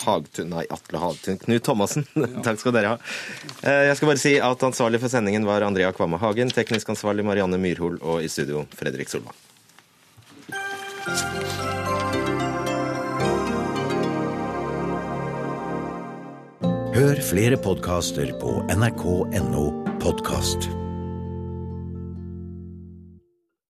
Hagtun 0.05 0.51
Nei, 0.53 0.65
Atle 0.71 1.01
Hagtun. 1.03 1.39
Knut 1.43 1.65
Thomassen. 1.67 2.07
Takk 2.47 2.61
skal 2.61 2.77
dere 2.77 2.95
ha. 2.95 2.99
Eh, 3.63 3.89
jeg 3.91 3.99
skal 3.99 4.13
bare 4.13 4.23
si 4.23 4.35
at 4.43 4.67
ansvarlig 4.69 5.03
for 5.03 5.13
sendingen 5.13 5.47
var 5.49 5.65
Andrea 5.67 5.93
Kvamme 5.97 6.21
Hagen, 6.23 6.53
teknisk 6.53 6.93
ansvarlig 6.95 7.27
Marianne 7.27 7.61
Myrhol 7.61 8.01
og 8.03 8.23
i 8.25 8.31
studio 8.33 8.67
Fredrik 8.77 9.13
Solvang. 9.13 9.37
Hør 16.93 17.19
flere 17.25 17.57
podkaster 17.57 18.35
på 18.39 18.61
nrk.no 18.77 19.65
podkast. 20.05 20.82